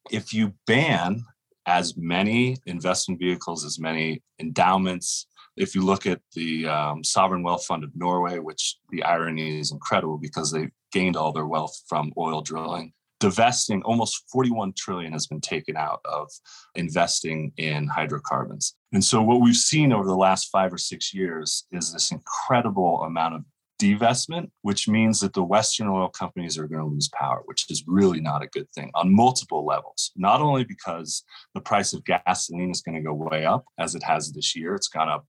if 0.10 0.34
you 0.34 0.54
ban 0.66 1.24
as 1.66 1.96
many 1.96 2.58
investment 2.66 3.20
vehicles, 3.20 3.64
as 3.64 3.80
many 3.80 4.24
endowments, 4.40 5.28
if 5.58 5.76
you 5.76 5.82
look 5.82 6.06
at 6.06 6.22
the 6.34 6.68
um, 6.68 7.04
sovereign 7.04 7.44
wealth 7.44 7.66
fund 7.66 7.84
of 7.84 7.96
Norway, 7.96 8.40
which 8.40 8.78
the 8.90 9.04
irony 9.04 9.60
is 9.60 9.72
incredible 9.72 10.18
because 10.18 10.52
they 10.52 10.70
gained 10.92 11.16
all 11.16 11.32
their 11.32 11.48
wealth 11.48 11.78
from 11.88 12.12
oil 12.18 12.42
drilling, 12.42 12.94
divesting 13.20 13.84
almost 13.84 14.24
41 14.32 14.74
trillion 14.78 15.14
has 15.14 15.28
been 15.28 15.42
taken 15.42 15.78
out 15.78 16.02
of 16.06 16.30
investing 16.76 17.52
in 17.58 17.88
hydrocarbons. 17.88 18.76
And 18.92 19.04
so 19.04 19.22
what 19.22 19.42
we've 19.42 19.56
seen 19.56 19.94
over 19.94 20.08
the 20.08 20.16
last 20.16 20.50
five 20.52 20.74
or 20.74 20.78
six 20.78 21.14
years 21.14 21.66
is 21.72 21.94
this 21.94 22.12
incredible 22.12 23.04
amount 23.04 23.36
of 23.36 23.44
divestment, 23.82 24.50
which 24.62 24.88
means 24.88 25.20
that 25.20 25.34
the 25.34 25.44
Western 25.44 25.88
oil 25.88 26.08
companies 26.08 26.58
are 26.58 26.68
going 26.68 26.82
to 26.82 26.88
lose 26.88 27.10
power, 27.10 27.42
which 27.46 27.66
is 27.70 27.84
really 27.88 28.22
not 28.22 28.44
a 28.44 28.48
good 28.48 28.70
thing 28.72 28.92
on 28.94 29.14
multiple 29.14 29.66
levels. 29.66 30.12
Not 30.16 30.42
only 30.42 30.64
because 30.64 31.24
the 31.56 31.62
price 31.62 31.94
of 31.94 32.06
gasoline 32.06 32.70
is 32.70 32.82
going 32.82 32.96
to 32.96 33.02
go 33.02 33.14
way 33.14 33.46
up 33.46 33.66
as 33.80 33.96
it 33.96 34.04
has 34.04 34.32
this 34.32 34.56
year, 34.56 34.76
it's 34.76 34.88
gone 34.88 35.10
up, 35.10 35.26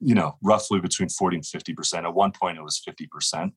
you 0.00 0.14
know, 0.14 0.36
roughly 0.42 0.80
between 0.80 1.08
40 1.08 1.36
and 1.36 1.44
50%. 1.44 2.04
At 2.04 2.14
one 2.14 2.32
point, 2.32 2.58
it 2.58 2.62
was 2.62 2.82
50%. 2.86 3.52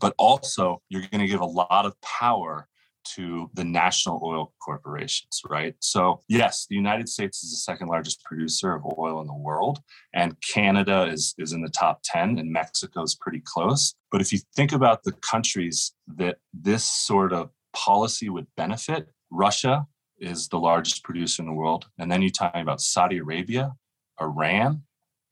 But 0.00 0.14
also, 0.18 0.82
you're 0.88 1.06
going 1.10 1.20
to 1.20 1.26
give 1.26 1.40
a 1.40 1.46
lot 1.46 1.86
of 1.86 1.98
power 2.02 2.68
to 3.14 3.48
the 3.54 3.64
national 3.64 4.20
oil 4.24 4.52
corporations, 4.62 5.40
right? 5.48 5.74
So, 5.80 6.22
yes, 6.28 6.66
the 6.68 6.74
United 6.74 7.08
States 7.08 7.42
is 7.42 7.50
the 7.50 7.56
second 7.56 7.88
largest 7.88 8.22
producer 8.24 8.74
of 8.74 8.82
oil 8.98 9.20
in 9.20 9.26
the 9.26 9.34
world, 9.34 9.78
and 10.12 10.36
Canada 10.40 11.04
is, 11.04 11.34
is 11.38 11.52
in 11.52 11.62
the 11.62 11.70
top 11.70 12.00
10, 12.04 12.38
and 12.38 12.52
Mexico 12.52 13.02
is 13.02 13.14
pretty 13.14 13.42
close. 13.44 13.94
But 14.10 14.20
if 14.20 14.32
you 14.32 14.40
think 14.54 14.72
about 14.72 15.04
the 15.04 15.12
countries 15.12 15.92
that 16.16 16.38
this 16.52 16.84
sort 16.84 17.32
of 17.32 17.50
policy 17.74 18.28
would 18.28 18.48
benefit, 18.56 19.08
Russia 19.30 19.86
is 20.18 20.48
the 20.48 20.58
largest 20.58 21.04
producer 21.04 21.42
in 21.42 21.48
the 21.48 21.54
world. 21.54 21.86
And 21.98 22.10
then 22.10 22.22
you're 22.22 22.30
talking 22.30 22.62
about 22.62 22.80
Saudi 22.80 23.18
Arabia, 23.18 23.72
Iran, 24.20 24.82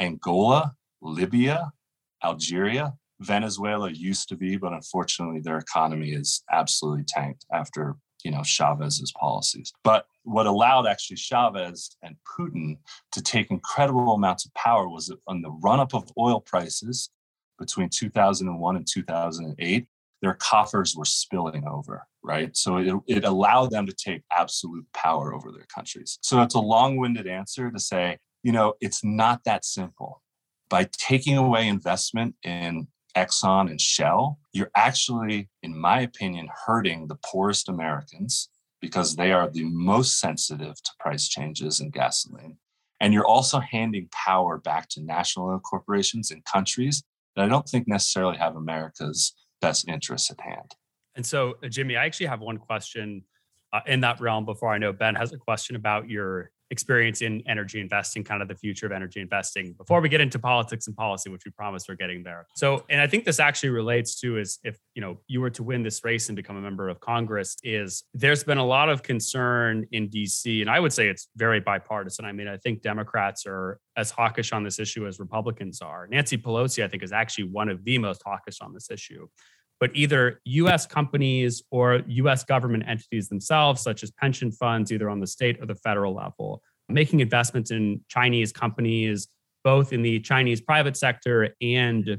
Angola, 0.00 0.74
Libya, 1.00 1.72
Algeria, 2.22 2.94
Venezuela 3.20 3.90
used 3.90 4.28
to 4.28 4.36
be, 4.36 4.56
but 4.56 4.72
unfortunately 4.72 5.40
their 5.40 5.58
economy 5.58 6.10
is 6.10 6.42
absolutely 6.50 7.04
tanked 7.06 7.46
after 7.52 7.96
you 8.24 8.30
know 8.30 8.42
Chavez's 8.42 9.12
policies. 9.18 9.72
But 9.84 10.06
what 10.24 10.46
allowed 10.46 10.86
actually 10.86 11.16
Chavez 11.16 11.96
and 12.02 12.16
Putin 12.38 12.78
to 13.12 13.22
take 13.22 13.50
incredible 13.50 14.14
amounts 14.14 14.46
of 14.46 14.54
power 14.54 14.88
was 14.88 15.12
on 15.26 15.42
the 15.42 15.50
run 15.50 15.80
up 15.80 15.94
of 15.94 16.10
oil 16.18 16.40
prices 16.40 17.10
between 17.58 17.88
2001 17.88 18.76
and 18.76 18.86
2008, 18.86 19.86
their 20.22 20.34
coffers 20.34 20.96
were 20.96 21.04
spilling 21.04 21.66
over, 21.68 22.06
right? 22.22 22.56
So 22.56 22.78
it, 22.78 22.94
it 23.06 23.24
allowed 23.24 23.70
them 23.70 23.86
to 23.86 23.92
take 23.92 24.22
absolute 24.32 24.86
power 24.92 25.34
over 25.34 25.52
their 25.52 25.66
countries. 25.72 26.18
So 26.22 26.42
it's 26.42 26.54
a 26.54 26.60
long 26.60 26.96
winded 26.96 27.26
answer 27.26 27.70
to 27.70 27.78
say, 27.78 28.18
you 28.44 28.52
know, 28.52 28.74
it's 28.80 29.02
not 29.02 29.42
that 29.44 29.64
simple. 29.64 30.22
By 30.68 30.88
taking 30.92 31.36
away 31.36 31.66
investment 31.66 32.36
in 32.44 32.86
Exxon 33.16 33.70
and 33.70 33.80
Shell, 33.80 34.38
you're 34.52 34.70
actually, 34.76 35.48
in 35.62 35.76
my 35.76 36.00
opinion, 36.00 36.48
hurting 36.66 37.08
the 37.08 37.16
poorest 37.24 37.68
Americans 37.68 38.50
because 38.80 39.16
they 39.16 39.32
are 39.32 39.50
the 39.50 39.64
most 39.64 40.20
sensitive 40.20 40.74
to 40.82 40.90
price 41.00 41.26
changes 41.28 41.80
in 41.80 41.90
gasoline. 41.90 42.58
And 43.00 43.14
you're 43.14 43.26
also 43.26 43.60
handing 43.60 44.08
power 44.12 44.58
back 44.58 44.88
to 44.90 45.02
national 45.02 45.48
oil 45.48 45.60
corporations 45.60 46.30
and 46.30 46.44
countries 46.44 47.02
that 47.34 47.44
I 47.44 47.48
don't 47.48 47.66
think 47.66 47.88
necessarily 47.88 48.36
have 48.36 48.56
America's 48.56 49.34
best 49.60 49.88
interests 49.88 50.30
at 50.30 50.40
hand. 50.40 50.74
And 51.16 51.24
so, 51.24 51.54
uh, 51.62 51.68
Jimmy, 51.68 51.96
I 51.96 52.04
actually 52.04 52.26
have 52.26 52.40
one 52.40 52.58
question 52.58 53.24
uh, 53.72 53.80
in 53.86 54.00
that 54.00 54.20
realm 54.20 54.44
before 54.44 54.72
I 54.72 54.78
know 54.78 54.92
Ben 54.92 55.14
has 55.14 55.32
a 55.32 55.38
question 55.38 55.76
about 55.76 56.08
your 56.08 56.50
experience 56.70 57.22
in 57.22 57.42
energy 57.46 57.80
investing, 57.80 58.24
kind 58.24 58.42
of 58.42 58.48
the 58.48 58.54
future 58.54 58.86
of 58.86 58.92
energy 58.92 59.20
investing 59.20 59.74
before 59.74 60.00
we 60.00 60.08
get 60.08 60.20
into 60.20 60.38
politics 60.38 60.86
and 60.86 60.96
policy, 60.96 61.30
which 61.30 61.42
we 61.44 61.50
promise 61.50 61.84
we're 61.88 61.94
getting 61.94 62.22
there. 62.22 62.46
So, 62.56 62.84
and 62.88 63.00
I 63.00 63.06
think 63.06 63.24
this 63.24 63.38
actually 63.38 63.70
relates 63.70 64.18
to 64.20 64.38
is 64.38 64.58
if, 64.64 64.78
you 64.94 65.02
know, 65.02 65.18
you 65.26 65.40
were 65.40 65.50
to 65.50 65.62
win 65.62 65.82
this 65.82 66.04
race 66.04 66.28
and 66.28 66.36
become 66.36 66.56
a 66.56 66.60
member 66.60 66.88
of 66.88 67.00
Congress 67.00 67.56
is 67.62 68.04
there's 68.14 68.44
been 68.44 68.58
a 68.58 68.64
lot 68.64 68.88
of 68.88 69.02
concern 69.02 69.86
in 69.92 70.08
DC 70.08 70.60
and 70.60 70.70
I 70.70 70.80
would 70.80 70.92
say 70.92 71.08
it's 71.08 71.28
very 71.36 71.60
bipartisan. 71.60 72.24
I 72.24 72.32
mean, 72.32 72.48
I 72.48 72.56
think 72.56 72.82
Democrats 72.82 73.44
are 73.46 73.78
as 73.96 74.10
hawkish 74.10 74.52
on 74.52 74.64
this 74.64 74.78
issue 74.78 75.06
as 75.06 75.18
Republicans 75.18 75.80
are. 75.80 76.06
Nancy 76.10 76.36
Pelosi, 76.38 76.82
I 76.82 76.88
think, 76.88 77.02
is 77.02 77.12
actually 77.12 77.44
one 77.44 77.68
of 77.68 77.84
the 77.84 77.98
most 77.98 78.22
hawkish 78.24 78.60
on 78.60 78.72
this 78.72 78.90
issue 78.90 79.28
but 79.84 79.90
either 79.92 80.40
US 80.46 80.86
companies 80.86 81.62
or 81.70 82.00
US 82.06 82.42
government 82.42 82.84
entities 82.86 83.28
themselves, 83.28 83.82
such 83.82 84.02
as 84.02 84.10
pension 84.12 84.50
funds, 84.50 84.90
either 84.90 85.10
on 85.10 85.20
the 85.20 85.26
state 85.26 85.60
or 85.60 85.66
the 85.66 85.74
federal 85.74 86.14
level, 86.14 86.62
making 86.88 87.20
investments 87.20 87.70
in 87.70 88.00
Chinese 88.08 88.50
companies, 88.50 89.28
both 89.62 89.92
in 89.92 90.00
the 90.00 90.20
Chinese 90.20 90.62
private 90.62 90.96
sector 90.96 91.50
and 91.60 92.18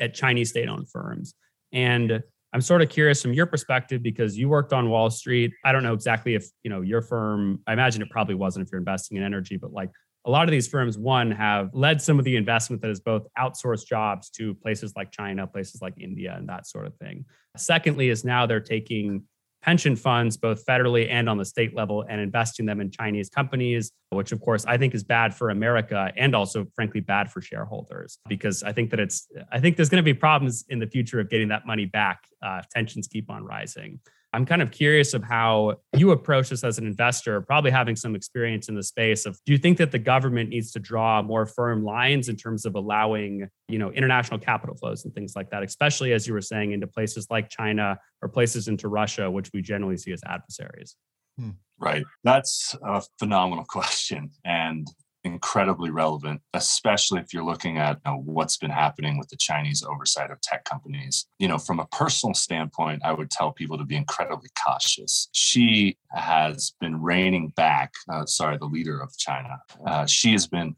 at 0.00 0.14
Chinese 0.14 0.48
state 0.48 0.66
owned 0.66 0.88
firms. 0.88 1.34
And 1.72 2.22
I'm 2.54 2.62
sort 2.62 2.80
of 2.80 2.88
curious 2.88 3.20
from 3.20 3.34
your 3.34 3.44
perspective 3.44 4.02
because 4.02 4.38
you 4.38 4.48
worked 4.48 4.72
on 4.72 4.88
Wall 4.88 5.10
Street. 5.10 5.52
I 5.62 5.72
don't 5.72 5.82
know 5.82 5.92
exactly 5.92 6.34
if, 6.34 6.46
you 6.62 6.70
know, 6.70 6.80
your 6.80 7.02
firm, 7.02 7.60
I 7.66 7.74
imagine 7.74 8.00
it 8.00 8.08
probably 8.08 8.34
wasn't 8.34 8.66
if 8.66 8.72
you're 8.72 8.78
investing 8.78 9.18
in 9.18 9.22
energy, 9.22 9.58
but 9.58 9.74
like 9.74 9.90
a 10.24 10.30
lot 10.30 10.44
of 10.44 10.50
these 10.50 10.66
firms, 10.66 10.96
one, 10.96 11.30
have 11.30 11.70
led 11.74 12.00
some 12.00 12.18
of 12.18 12.24
the 12.24 12.36
investment 12.36 12.80
that 12.82 12.90
is 12.90 13.00
both 13.00 13.26
outsourced 13.38 13.86
jobs 13.86 14.30
to 14.30 14.54
places 14.54 14.94
like 14.96 15.10
China, 15.10 15.46
places 15.46 15.82
like 15.82 15.94
India, 15.98 16.34
and 16.36 16.48
that 16.48 16.66
sort 16.66 16.86
of 16.86 16.96
thing. 16.96 17.24
Secondly, 17.56 18.08
is 18.08 18.24
now 18.24 18.46
they're 18.46 18.60
taking 18.60 19.24
pension 19.62 19.96
funds, 19.96 20.36
both 20.36 20.64
federally 20.66 21.10
and 21.10 21.28
on 21.28 21.38
the 21.38 21.44
state 21.44 21.74
level, 21.74 22.04
and 22.08 22.20
investing 22.20 22.66
them 22.66 22.80
in 22.80 22.90
Chinese 22.90 23.30
companies, 23.30 23.90
which 24.10 24.30
of 24.30 24.40
course 24.40 24.64
I 24.66 24.76
think 24.76 24.94
is 24.94 25.02
bad 25.02 25.34
for 25.34 25.50
America 25.50 26.12
and 26.16 26.34
also, 26.34 26.66
frankly, 26.74 27.00
bad 27.00 27.30
for 27.30 27.40
shareholders. 27.40 28.18
Because 28.28 28.62
I 28.62 28.72
think 28.72 28.90
that 28.90 29.00
it's, 29.00 29.26
I 29.50 29.60
think 29.60 29.76
there's 29.76 29.88
going 29.88 30.02
to 30.02 30.04
be 30.04 30.14
problems 30.14 30.64
in 30.68 30.78
the 30.78 30.86
future 30.86 31.18
of 31.18 31.30
getting 31.30 31.48
that 31.48 31.66
money 31.66 31.86
back 31.86 32.24
uh, 32.42 32.60
if 32.62 32.68
tensions 32.68 33.08
keep 33.08 33.30
on 33.30 33.44
rising. 33.44 34.00
I'm 34.34 34.44
kind 34.44 34.60
of 34.60 34.72
curious 34.72 35.14
of 35.14 35.22
how 35.22 35.76
you 35.96 36.10
approach 36.10 36.48
this 36.48 36.64
as 36.64 36.78
an 36.78 36.86
investor, 36.88 37.40
probably 37.40 37.70
having 37.70 37.94
some 37.94 38.16
experience 38.16 38.68
in 38.68 38.74
the 38.74 38.82
space 38.82 39.26
of 39.26 39.38
do 39.46 39.52
you 39.52 39.58
think 39.58 39.78
that 39.78 39.92
the 39.92 39.98
government 39.98 40.50
needs 40.50 40.72
to 40.72 40.80
draw 40.80 41.22
more 41.22 41.46
firm 41.46 41.84
lines 41.84 42.28
in 42.28 42.34
terms 42.34 42.66
of 42.66 42.74
allowing, 42.74 43.48
you 43.68 43.78
know, 43.78 43.92
international 43.92 44.40
capital 44.40 44.74
flows 44.74 45.04
and 45.04 45.14
things 45.14 45.36
like 45.36 45.50
that, 45.50 45.62
especially 45.62 46.12
as 46.12 46.26
you 46.26 46.34
were 46.34 46.40
saying 46.40 46.72
into 46.72 46.88
places 46.88 47.28
like 47.30 47.48
China 47.48 47.96
or 48.22 48.28
places 48.28 48.66
into 48.66 48.88
Russia, 48.88 49.30
which 49.30 49.50
we 49.54 49.62
generally 49.62 49.96
see 49.96 50.10
as 50.10 50.20
adversaries? 50.26 50.96
Hmm. 51.38 51.50
Right. 51.78 52.04
That's 52.24 52.74
a 52.82 53.02
phenomenal 53.20 53.64
question. 53.68 54.30
And 54.44 54.88
incredibly 55.24 55.90
relevant, 55.90 56.40
especially 56.52 57.20
if 57.20 57.32
you're 57.32 57.44
looking 57.44 57.78
at 57.78 57.98
you 58.04 58.12
know, 58.12 58.22
what's 58.24 58.58
been 58.58 58.70
happening 58.70 59.18
with 59.18 59.28
the 59.28 59.36
Chinese 59.36 59.82
oversight 59.82 60.30
of 60.30 60.40
tech 60.42 60.64
companies. 60.64 61.26
You 61.38 61.48
know, 61.48 61.58
from 61.58 61.80
a 61.80 61.86
personal 61.86 62.34
standpoint, 62.34 63.02
I 63.04 63.12
would 63.12 63.30
tell 63.30 63.52
people 63.52 63.78
to 63.78 63.84
be 63.84 63.96
incredibly 63.96 64.50
cautious. 64.62 65.28
Xi 65.32 65.96
has 66.10 66.74
been 66.80 67.00
reining 67.00 67.48
back, 67.48 67.92
uh, 68.12 68.26
sorry, 68.26 68.58
the 68.58 68.66
leader 68.66 69.00
of 69.00 69.16
China. 69.16 69.58
Uh, 69.86 70.06
Xi 70.06 70.32
has 70.32 70.46
been 70.46 70.76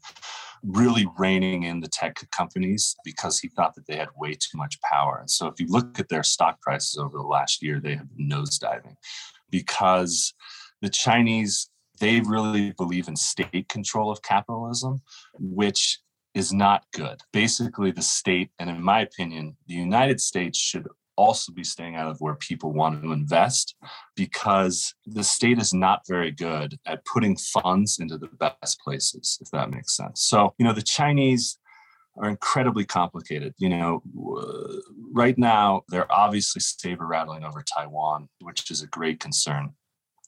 really 0.63 1.07
reining 1.17 1.63
in 1.63 1.79
the 1.79 1.87
tech 1.87 2.19
companies 2.31 2.95
because 3.03 3.39
he 3.39 3.49
thought 3.49 3.75
that 3.75 3.85
they 3.85 3.95
had 3.95 4.09
way 4.15 4.33
too 4.33 4.57
much 4.57 4.79
power. 4.81 5.17
And 5.19 5.29
so 5.29 5.47
if 5.47 5.59
you 5.59 5.67
look 5.67 5.99
at 5.99 6.09
their 6.09 6.23
stock 6.23 6.61
prices 6.61 6.97
over 6.97 7.17
the 7.17 7.23
last 7.23 7.61
year, 7.61 7.79
they 7.79 7.95
have 7.95 8.15
been 8.15 8.29
nosediving 8.29 8.95
because 9.51 10.33
the 10.81 10.89
Chinese 10.89 11.69
they 11.99 12.21
really 12.21 12.71
believe 12.73 13.07
in 13.07 13.15
state 13.15 13.69
control 13.69 14.11
of 14.11 14.21
capitalism, 14.21 15.01
which 15.39 15.99
is 16.33 16.53
not 16.53 16.85
good. 16.93 17.19
Basically, 17.33 17.91
the 17.91 18.01
state, 18.01 18.51
and 18.59 18.69
in 18.69 18.81
my 18.81 19.01
opinion, 19.01 19.57
the 19.67 19.73
United 19.73 20.21
States 20.21 20.57
should 20.57 20.87
also 21.15 21.51
be 21.51 21.63
staying 21.63 21.95
out 21.95 22.09
of 22.09 22.17
where 22.19 22.35
people 22.35 22.71
want 22.71 23.01
to 23.01 23.11
invest 23.11 23.75
because 24.15 24.93
the 25.07 25.23
state 25.23 25.57
is 25.59 25.73
not 25.73 26.01
very 26.07 26.31
good 26.31 26.77
at 26.85 27.03
putting 27.05 27.35
funds 27.35 27.97
into 27.99 28.17
the 28.17 28.29
best 28.39 28.79
places, 28.79 29.39
if 29.41 29.49
that 29.49 29.71
makes 29.71 29.97
sense. 29.97 30.21
So, 30.21 30.53
you 30.59 30.65
know, 30.65 30.73
the 30.73 30.81
Chinese 30.83 31.57
are 32.17 32.29
incredibly 32.29 32.85
complicated. 32.85 33.53
You 33.57 33.69
know, 33.69 34.03
right 35.11 35.37
now 35.37 35.81
they're 35.89 36.11
obviously 36.11 36.61
saber 36.61 37.05
rattling 37.05 37.43
over 37.43 37.63
Taiwan, 37.63 38.29
which 38.41 38.69
is 38.69 38.81
a 38.81 38.87
great 38.87 39.19
concern. 39.19 39.73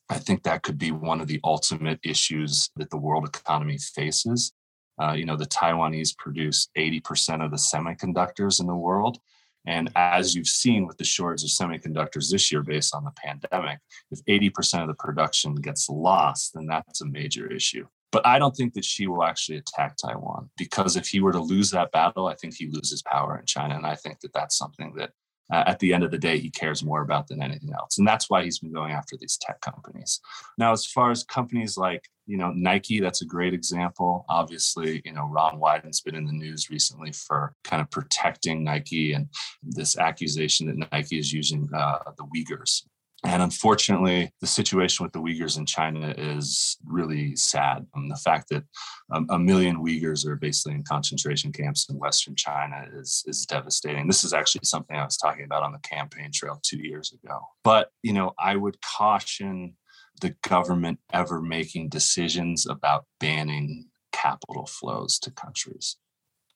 I 0.10 0.18
think 0.18 0.44
that 0.44 0.64
could 0.64 0.78
be 0.78 0.92
one 0.92 1.22
of 1.22 1.28
the 1.28 1.40
ultimate 1.44 2.00
issues 2.04 2.72
that 2.78 2.90
the 2.90 2.98
world 2.98 3.28
economy 3.28 3.78
faces. 3.78 4.54
Uh, 5.02 5.14
you 5.14 5.26
know, 5.26 5.38
the 5.38 5.46
Taiwanese 5.46 6.18
produce 6.18 6.68
80% 6.78 7.46
of 7.46 7.52
the 7.52 7.58
semiconductors 7.58 8.60
in 8.60 8.68
the 8.68 8.76
world. 8.76 9.20
And 9.66 9.92
as 9.96 10.36
you've 10.36 10.48
seen 10.48 10.88
with 10.88 10.98
the 10.98 11.04
shortage 11.04 11.44
of 11.44 11.50
semiconductors 11.50 12.32
this 12.32 12.52
year 12.52 12.64
based 12.64 12.96
on 12.96 13.04
the 13.04 13.12
pandemic, 13.12 13.80
if 14.10 14.24
80% 14.26 14.82
of 14.82 14.88
the 14.88 14.94
production 14.96 15.56
gets 15.56 15.90
lost, 15.90 16.54
then 16.54 16.66
that's 16.66 17.02
a 17.02 17.06
major 17.06 17.52
issue. 17.52 17.86
But 18.12 18.26
I 18.26 18.40
don't 18.40 18.56
think 18.56 18.74
that 18.74 18.86
Xi 18.86 19.08
will 19.08 19.24
actually 19.24 19.60
attack 19.60 19.96
Taiwan 19.98 20.50
because 20.58 20.96
if 20.96 21.08
he 21.08 21.22
were 21.22 21.32
to 21.32 21.40
lose 21.40 21.70
that 21.72 21.92
battle, 21.92 22.28
I 22.28 22.36
think 22.36 22.56
he 22.56 22.68
loses 22.68 23.04
power 23.04 23.38
in 23.38 23.46
China. 23.46 23.76
And 23.76 23.86
I 23.86 23.96
think 23.96 24.20
that 24.22 24.34
that's 24.34 24.58
something 24.58 24.94
that 24.98 25.12
uh, 25.52 25.64
at 25.66 25.80
the 25.80 25.94
end 25.94 26.04
of 26.04 26.12
the 26.12 26.18
day, 26.18 26.38
he 26.38 26.50
cares 26.50 26.84
more 26.84 27.02
about 27.02 27.28
than 27.28 27.42
anything 27.42 27.72
else. 27.74 27.98
And 27.98 28.08
that's 28.08 28.30
why 28.30 28.44
he's 28.44 28.60
been 28.60 28.74
going 28.74 28.92
after 28.92 29.18
these 29.18 29.38
tech 29.42 29.62
companies. 29.62 30.20
Now, 30.58 30.72
as 30.72 30.86
far 30.86 31.12
as 31.12 31.24
companies 31.24 31.78
like, 31.78 32.08
you 32.28 32.38
know, 32.38 32.52
Nike, 32.52 33.00
that's 33.00 33.22
a 33.22 33.26
great 33.26 33.54
example. 33.54 34.26
Obviously, 34.30 35.02
you 35.04 35.14
know, 35.14 35.26
Ron 35.26 35.60
Wyden's 35.60 36.02
been 36.02 36.16
in 36.16 36.26
the 36.26 36.32
news 36.32 36.70
recently 36.70 37.12
for 37.12 37.56
kind 37.64 37.82
of 37.82 37.90
protecting 37.90 38.64
Nike 38.64 39.14
and 39.14 39.28
this 39.64 39.98
accusation 39.98 40.68
that 40.68 40.92
Nike 40.92 41.18
is 41.18 41.34
using 41.34 41.68
uh, 41.74 42.00
the 42.18 42.26
Uyghurs 42.26 42.84
and 43.26 43.42
unfortunately, 43.42 44.32
the 44.40 44.48
situation 44.48 45.04
with 45.04 45.12
the 45.12 45.20
Uyghurs 45.20 45.58
in 45.58 45.66
China 45.66 46.14
is 46.18 46.78
really 46.86 47.36
sad. 47.36 47.86
And 47.94 48.10
the 48.10 48.16
fact 48.16 48.48
that 48.50 48.64
um, 49.12 49.28
a 49.30 49.38
million 49.38 49.84
Uyghurs 49.84 50.26
are 50.26 50.38
basically 50.38 50.76
in 50.76 50.84
concentration 50.84 51.52
camps 51.52 51.90
in 51.90 51.98
Western 51.98 52.36
China 52.36 52.88
is, 52.94 53.24
is 53.28 53.46
devastating. 53.46 54.08
This 54.08 54.24
is 54.24 54.34
actually 54.34 54.62
something 54.64 54.96
I 54.96 55.04
was 55.04 55.18
talking 55.18 55.44
about 55.44 55.64
on 55.64 55.74
the 55.74 55.80
campaign 55.80 56.32
trail 56.34 56.60
two 56.64 56.80
years 56.80 57.12
ago. 57.12 57.40
But, 57.64 57.92
you 58.04 58.14
know, 58.14 58.34
I 58.40 58.56
would 58.56 58.82
caution 58.82 59.76
the 60.22 60.36
government 60.48 61.00
ever 61.12 61.42
making 61.42 61.90
decisions 61.90 62.66
about 62.68 63.06
banning 63.20 63.88
capital 64.12 64.66
flows 64.66 65.20
to 65.20 65.32
countries. 65.32 65.98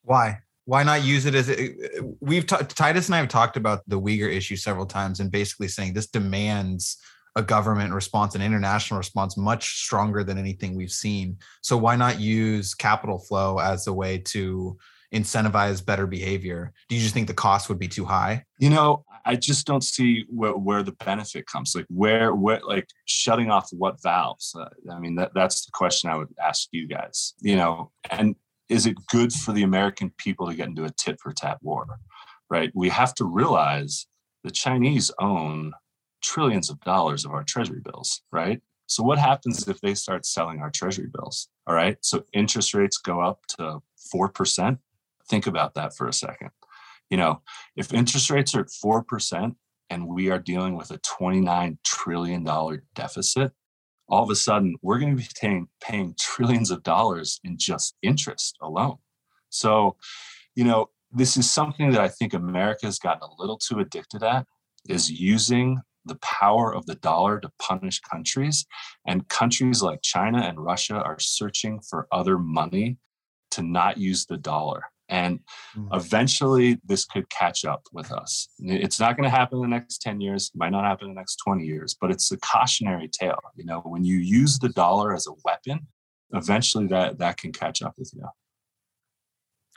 Why? 0.02 0.40
Why 0.66 0.82
not 0.82 1.04
use 1.04 1.26
it 1.26 1.34
as 1.34 1.54
we've 2.20 2.46
t- 2.46 2.56
Titus 2.68 3.06
and 3.06 3.14
I 3.14 3.18
have 3.18 3.28
talked 3.28 3.56
about 3.56 3.82
the 3.86 4.00
Uyghur 4.00 4.32
issue 4.32 4.56
several 4.56 4.86
times 4.86 5.20
and 5.20 5.30
basically 5.30 5.68
saying 5.68 5.92
this 5.92 6.06
demands 6.06 6.98
a 7.36 7.42
government 7.42 7.92
response, 7.92 8.34
an 8.34 8.42
international 8.42 8.98
response 8.98 9.36
much 9.36 9.82
stronger 9.82 10.22
than 10.22 10.38
anything 10.38 10.74
we've 10.74 10.90
seen. 10.90 11.36
So 11.62 11.76
why 11.76 11.96
not 11.96 12.20
use 12.20 12.74
capital 12.74 13.18
flow 13.18 13.58
as 13.58 13.86
a 13.86 13.92
way 13.92 14.18
to 14.18 14.78
incentivize 15.12 15.84
better 15.84 16.06
behavior? 16.06 16.72
Do 16.88 16.94
you 16.94 17.02
just 17.02 17.12
think 17.12 17.26
the 17.26 17.34
cost 17.34 17.68
would 17.68 17.78
be 17.78 17.88
too 17.88 18.04
high? 18.04 18.44
You 18.58 18.70
know, 18.70 19.04
I 19.24 19.36
just 19.36 19.66
don't 19.66 19.82
see 19.82 20.24
where, 20.28 20.56
where 20.56 20.82
the 20.82 20.92
benefit 20.92 21.46
comes. 21.46 21.74
Like 21.74 21.86
where, 21.88 22.34
where, 22.34 22.60
like 22.60 22.86
shutting 23.06 23.50
off 23.50 23.68
what 23.72 24.02
valves? 24.02 24.54
Uh, 24.58 24.68
I 24.92 24.98
mean, 24.98 25.16
that 25.16 25.32
that's 25.34 25.64
the 25.66 25.72
question 25.72 26.10
I 26.10 26.16
would 26.16 26.28
ask 26.42 26.68
you 26.72 26.86
guys. 26.86 27.34
You 27.40 27.56
know, 27.56 27.90
and 28.10 28.36
is 28.74 28.86
it 28.86 28.96
good 29.08 29.32
for 29.32 29.52
the 29.52 29.62
American 29.62 30.10
people 30.18 30.48
to 30.48 30.54
get 30.54 30.66
into 30.66 30.84
a 30.84 30.90
tit 30.90 31.20
for 31.20 31.32
tat 31.32 31.58
war? 31.62 31.86
Right? 32.50 32.72
We 32.74 32.88
have 32.88 33.14
to 33.14 33.24
realize 33.24 34.06
the 34.42 34.50
Chinese 34.50 35.10
own 35.20 35.72
trillions 36.22 36.70
of 36.70 36.80
dollars 36.80 37.24
of 37.24 37.30
our 37.30 37.44
treasury 37.44 37.80
bills, 37.80 38.22
right? 38.32 38.60
So 38.86 39.02
what 39.02 39.18
happens 39.18 39.68
if 39.68 39.80
they 39.80 39.94
start 39.94 40.26
selling 40.26 40.60
our 40.60 40.70
treasury 40.70 41.08
bills? 41.12 41.48
All 41.66 41.74
right. 41.74 41.96
So 42.02 42.24
interest 42.32 42.74
rates 42.74 42.98
go 42.98 43.20
up 43.20 43.46
to 43.56 43.80
4%. 44.14 44.78
Think 45.28 45.46
about 45.46 45.74
that 45.74 45.96
for 45.96 46.08
a 46.08 46.12
second. 46.12 46.50
You 47.10 47.16
know, 47.16 47.42
if 47.76 47.94
interest 47.94 48.28
rates 48.28 48.54
are 48.54 48.60
at 48.60 48.68
4% 48.68 49.54
and 49.88 50.08
we 50.08 50.30
are 50.30 50.38
dealing 50.38 50.76
with 50.76 50.90
a 50.90 50.98
$29 50.98 51.78
trillion 51.84 52.44
deficit, 52.94 53.52
all 54.08 54.22
of 54.22 54.30
a 54.30 54.36
sudden 54.36 54.76
we're 54.82 54.98
going 54.98 55.16
to 55.16 55.22
be 55.22 55.28
paying, 55.40 55.68
paying 55.80 56.14
trillions 56.18 56.70
of 56.70 56.82
dollars 56.82 57.40
in 57.44 57.56
just 57.58 57.96
interest 58.02 58.56
alone. 58.60 58.96
So, 59.50 59.96
you 60.54 60.64
know, 60.64 60.90
this 61.12 61.36
is 61.36 61.50
something 61.50 61.92
that 61.92 62.00
I 62.00 62.08
think 62.08 62.34
America 62.34 62.86
has 62.86 62.98
gotten 62.98 63.22
a 63.22 63.40
little 63.40 63.56
too 63.56 63.78
addicted 63.78 64.22
at 64.22 64.46
is 64.88 65.10
using 65.10 65.80
the 66.04 66.16
power 66.16 66.74
of 66.74 66.86
the 66.86 66.96
dollar 66.96 67.40
to 67.40 67.50
punish 67.58 68.00
countries. 68.00 68.66
And 69.06 69.28
countries 69.28 69.82
like 69.82 70.02
China 70.02 70.40
and 70.40 70.58
Russia 70.60 70.96
are 70.96 71.18
searching 71.18 71.80
for 71.80 72.06
other 72.12 72.38
money 72.38 72.98
to 73.52 73.62
not 73.62 73.96
use 73.98 74.26
the 74.26 74.36
dollar. 74.36 74.82
And 75.08 75.40
mm. 75.76 75.88
eventually, 75.94 76.80
this 76.84 77.04
could 77.04 77.28
catch 77.28 77.64
up 77.64 77.82
with 77.92 78.10
us. 78.10 78.48
It's 78.58 78.98
not 78.98 79.16
going 79.16 79.24
to 79.24 79.36
happen 79.36 79.58
in 79.58 79.62
the 79.62 79.68
next 79.68 80.00
10 80.00 80.20
years, 80.20 80.50
might 80.54 80.70
not 80.70 80.84
happen 80.84 81.08
in 81.08 81.14
the 81.14 81.20
next 81.20 81.36
20 81.36 81.64
years, 81.64 81.96
but 82.00 82.10
it's 82.10 82.30
a 82.32 82.38
cautionary 82.38 83.08
tale. 83.08 83.38
You 83.56 83.66
know, 83.66 83.80
when 83.80 84.04
you 84.04 84.16
use 84.16 84.58
the 84.58 84.70
dollar 84.70 85.14
as 85.14 85.26
a 85.26 85.32
weapon, 85.44 85.86
eventually 86.32 86.86
that, 86.88 87.18
that 87.18 87.36
can 87.36 87.52
catch 87.52 87.82
up 87.82 87.94
with 87.98 88.10
you. 88.14 88.24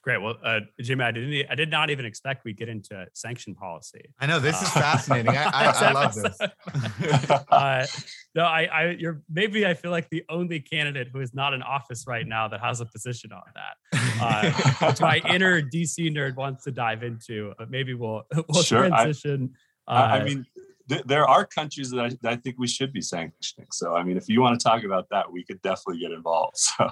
Great. 0.08 0.22
Well, 0.22 0.36
uh, 0.42 0.62
Jimmy, 0.80 1.04
I 1.04 1.12
didn't. 1.12 1.52
I 1.52 1.56
did 1.56 1.70
not 1.70 1.90
even 1.90 2.06
expect 2.06 2.46
we'd 2.46 2.56
get 2.56 2.70
into 2.70 3.06
sanction 3.12 3.54
policy. 3.54 4.06
I 4.22 4.26
know 4.26 4.40
this 4.40 4.56
uh, 4.56 4.64
is 4.64 4.70
fascinating. 4.72 5.36
I, 5.36 5.44
I, 5.44 5.66
I, 5.66 5.92
love 5.92 6.16
this. 6.16 6.40
uh, 7.52 7.86
no, 8.34 8.44
I, 8.46 8.64
I, 8.72 8.90
you're 8.98 9.22
maybe 9.30 9.66
I 9.66 9.74
feel 9.74 9.92
like 9.92 10.10
the 10.10 10.24
only 10.30 10.62
candidate 10.62 11.10
who 11.12 11.20
is 11.20 11.34
not 11.34 11.54
in 11.54 11.62
office 11.62 12.06
right 12.08 12.26
now 12.26 12.48
that 12.48 12.62
has 12.62 12.80
a 12.80 12.86
position 12.86 13.34
on 13.34 13.42
that, 13.56 14.00
uh, 14.22 14.88
which 14.88 15.02
my 15.02 15.18
inner 15.28 15.62
DC 15.62 16.10
nerd 16.10 16.38
wants 16.38 16.64
to 16.64 16.72
dive 16.72 17.04
into. 17.04 17.54
But 17.58 17.70
maybe 17.70 17.94
we'll 17.94 18.24
we'll 18.48 18.64
sure, 18.64 18.88
transition. 18.88 19.56
I, 19.90 20.20
I 20.20 20.24
mean, 20.24 20.46
th- 20.90 21.04
there 21.06 21.28
are 21.28 21.46
countries 21.46 21.92
that 21.92 22.00
I, 22.00 22.10
that 22.22 22.32
I, 22.32 22.36
think 22.36 22.58
we 22.58 22.68
should 22.68 22.92
be 22.92 23.02
sanctioning. 23.02 23.68
So, 23.72 23.96
I 23.96 24.04
mean, 24.04 24.18
if 24.18 24.28
you 24.28 24.42
want 24.42 24.60
to 24.60 24.64
talk 24.64 24.84
about 24.84 25.08
that, 25.12 25.32
we 25.32 25.44
could 25.44 25.62
definitely 25.62 26.00
get 26.00 26.12
involved. 26.12 26.58
So. 26.78 26.90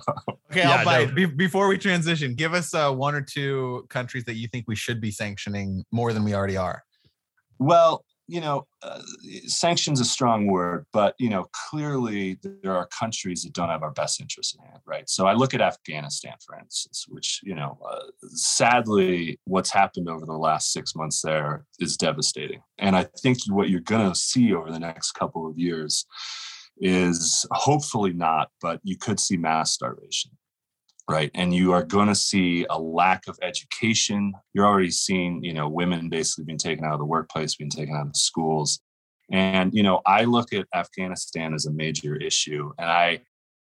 Okay, 0.51 0.61
yeah, 0.61 0.77
I'll 0.77 0.85
bite. 0.85 1.09
No. 1.09 1.15
Be- 1.15 1.25
before 1.25 1.67
we 1.67 1.77
transition, 1.77 2.33
give 2.33 2.53
us 2.53 2.73
uh, 2.73 2.91
one 2.91 3.15
or 3.15 3.21
two 3.21 3.85
countries 3.89 4.23
that 4.25 4.35
you 4.35 4.47
think 4.47 4.65
we 4.67 4.75
should 4.75 5.01
be 5.01 5.11
sanctioning 5.11 5.83
more 5.91 6.13
than 6.13 6.23
we 6.23 6.33
already 6.33 6.55
are. 6.55 6.83
Well, 7.59 8.04
you 8.27 8.41
know, 8.41 8.65
uh, 8.81 9.01
sanctions 9.45 9.99
a 9.99 10.05
strong 10.05 10.47
word, 10.47 10.85
but 10.91 11.13
you 11.19 11.29
know, 11.29 11.47
clearly 11.69 12.39
there 12.41 12.75
are 12.75 12.87
countries 12.87 13.43
that 13.43 13.53
don't 13.53 13.69
have 13.69 13.83
our 13.83 13.91
best 13.91 14.19
interests 14.19 14.55
in 14.55 14.65
hand, 14.65 14.79
right? 14.85 15.07
So 15.09 15.27
I 15.27 15.33
look 15.33 15.53
at 15.53 15.61
Afghanistan, 15.61 16.33
for 16.45 16.57
instance, 16.57 17.05
which 17.07 17.41
you 17.43 17.55
know, 17.55 17.77
uh, 17.87 18.05
sadly, 18.29 19.39
what's 19.45 19.71
happened 19.71 20.09
over 20.09 20.25
the 20.25 20.33
last 20.33 20.71
six 20.71 20.95
months 20.95 21.21
there 21.21 21.65
is 21.79 21.97
devastating, 21.97 22.61
and 22.77 22.95
I 22.95 23.05
think 23.21 23.39
what 23.47 23.69
you're 23.69 23.81
going 23.81 24.09
to 24.09 24.17
see 24.17 24.53
over 24.53 24.71
the 24.71 24.79
next 24.79 25.11
couple 25.11 25.47
of 25.47 25.57
years 25.57 26.05
is 26.77 27.45
hopefully 27.51 28.11
not, 28.11 28.49
but 28.61 28.79
you 28.83 28.97
could 28.97 29.19
see 29.19 29.37
mass 29.37 29.71
starvation 29.71 30.31
right? 31.09 31.31
And 31.35 31.53
you 31.53 31.71
are 31.73 31.83
going 31.83 32.07
to 32.07 32.15
see 32.15 32.65
a 32.69 32.79
lack 32.79 33.27
of 33.27 33.37
education. 33.41 34.33
You're 34.53 34.65
already 34.65 34.91
seeing 34.91 35.43
you 35.43 35.53
know 35.53 35.69
women 35.69 36.09
basically 36.09 36.45
being 36.45 36.57
taken 36.57 36.85
out 36.85 36.93
of 36.93 36.99
the 36.99 37.05
workplace 37.05 37.55
being 37.55 37.69
taken 37.69 37.95
out 37.95 38.07
of 38.07 38.15
schools. 38.15 38.79
And 39.31 39.73
you 39.73 39.81
know 39.81 40.01
i 40.05 40.23
look 40.23 40.53
at 40.53 40.67
afghanistan 40.75 41.55
as 41.55 41.65
a 41.65 41.71
major 41.71 42.15
issue 42.15 42.71
and 42.77 42.91
i 42.91 43.21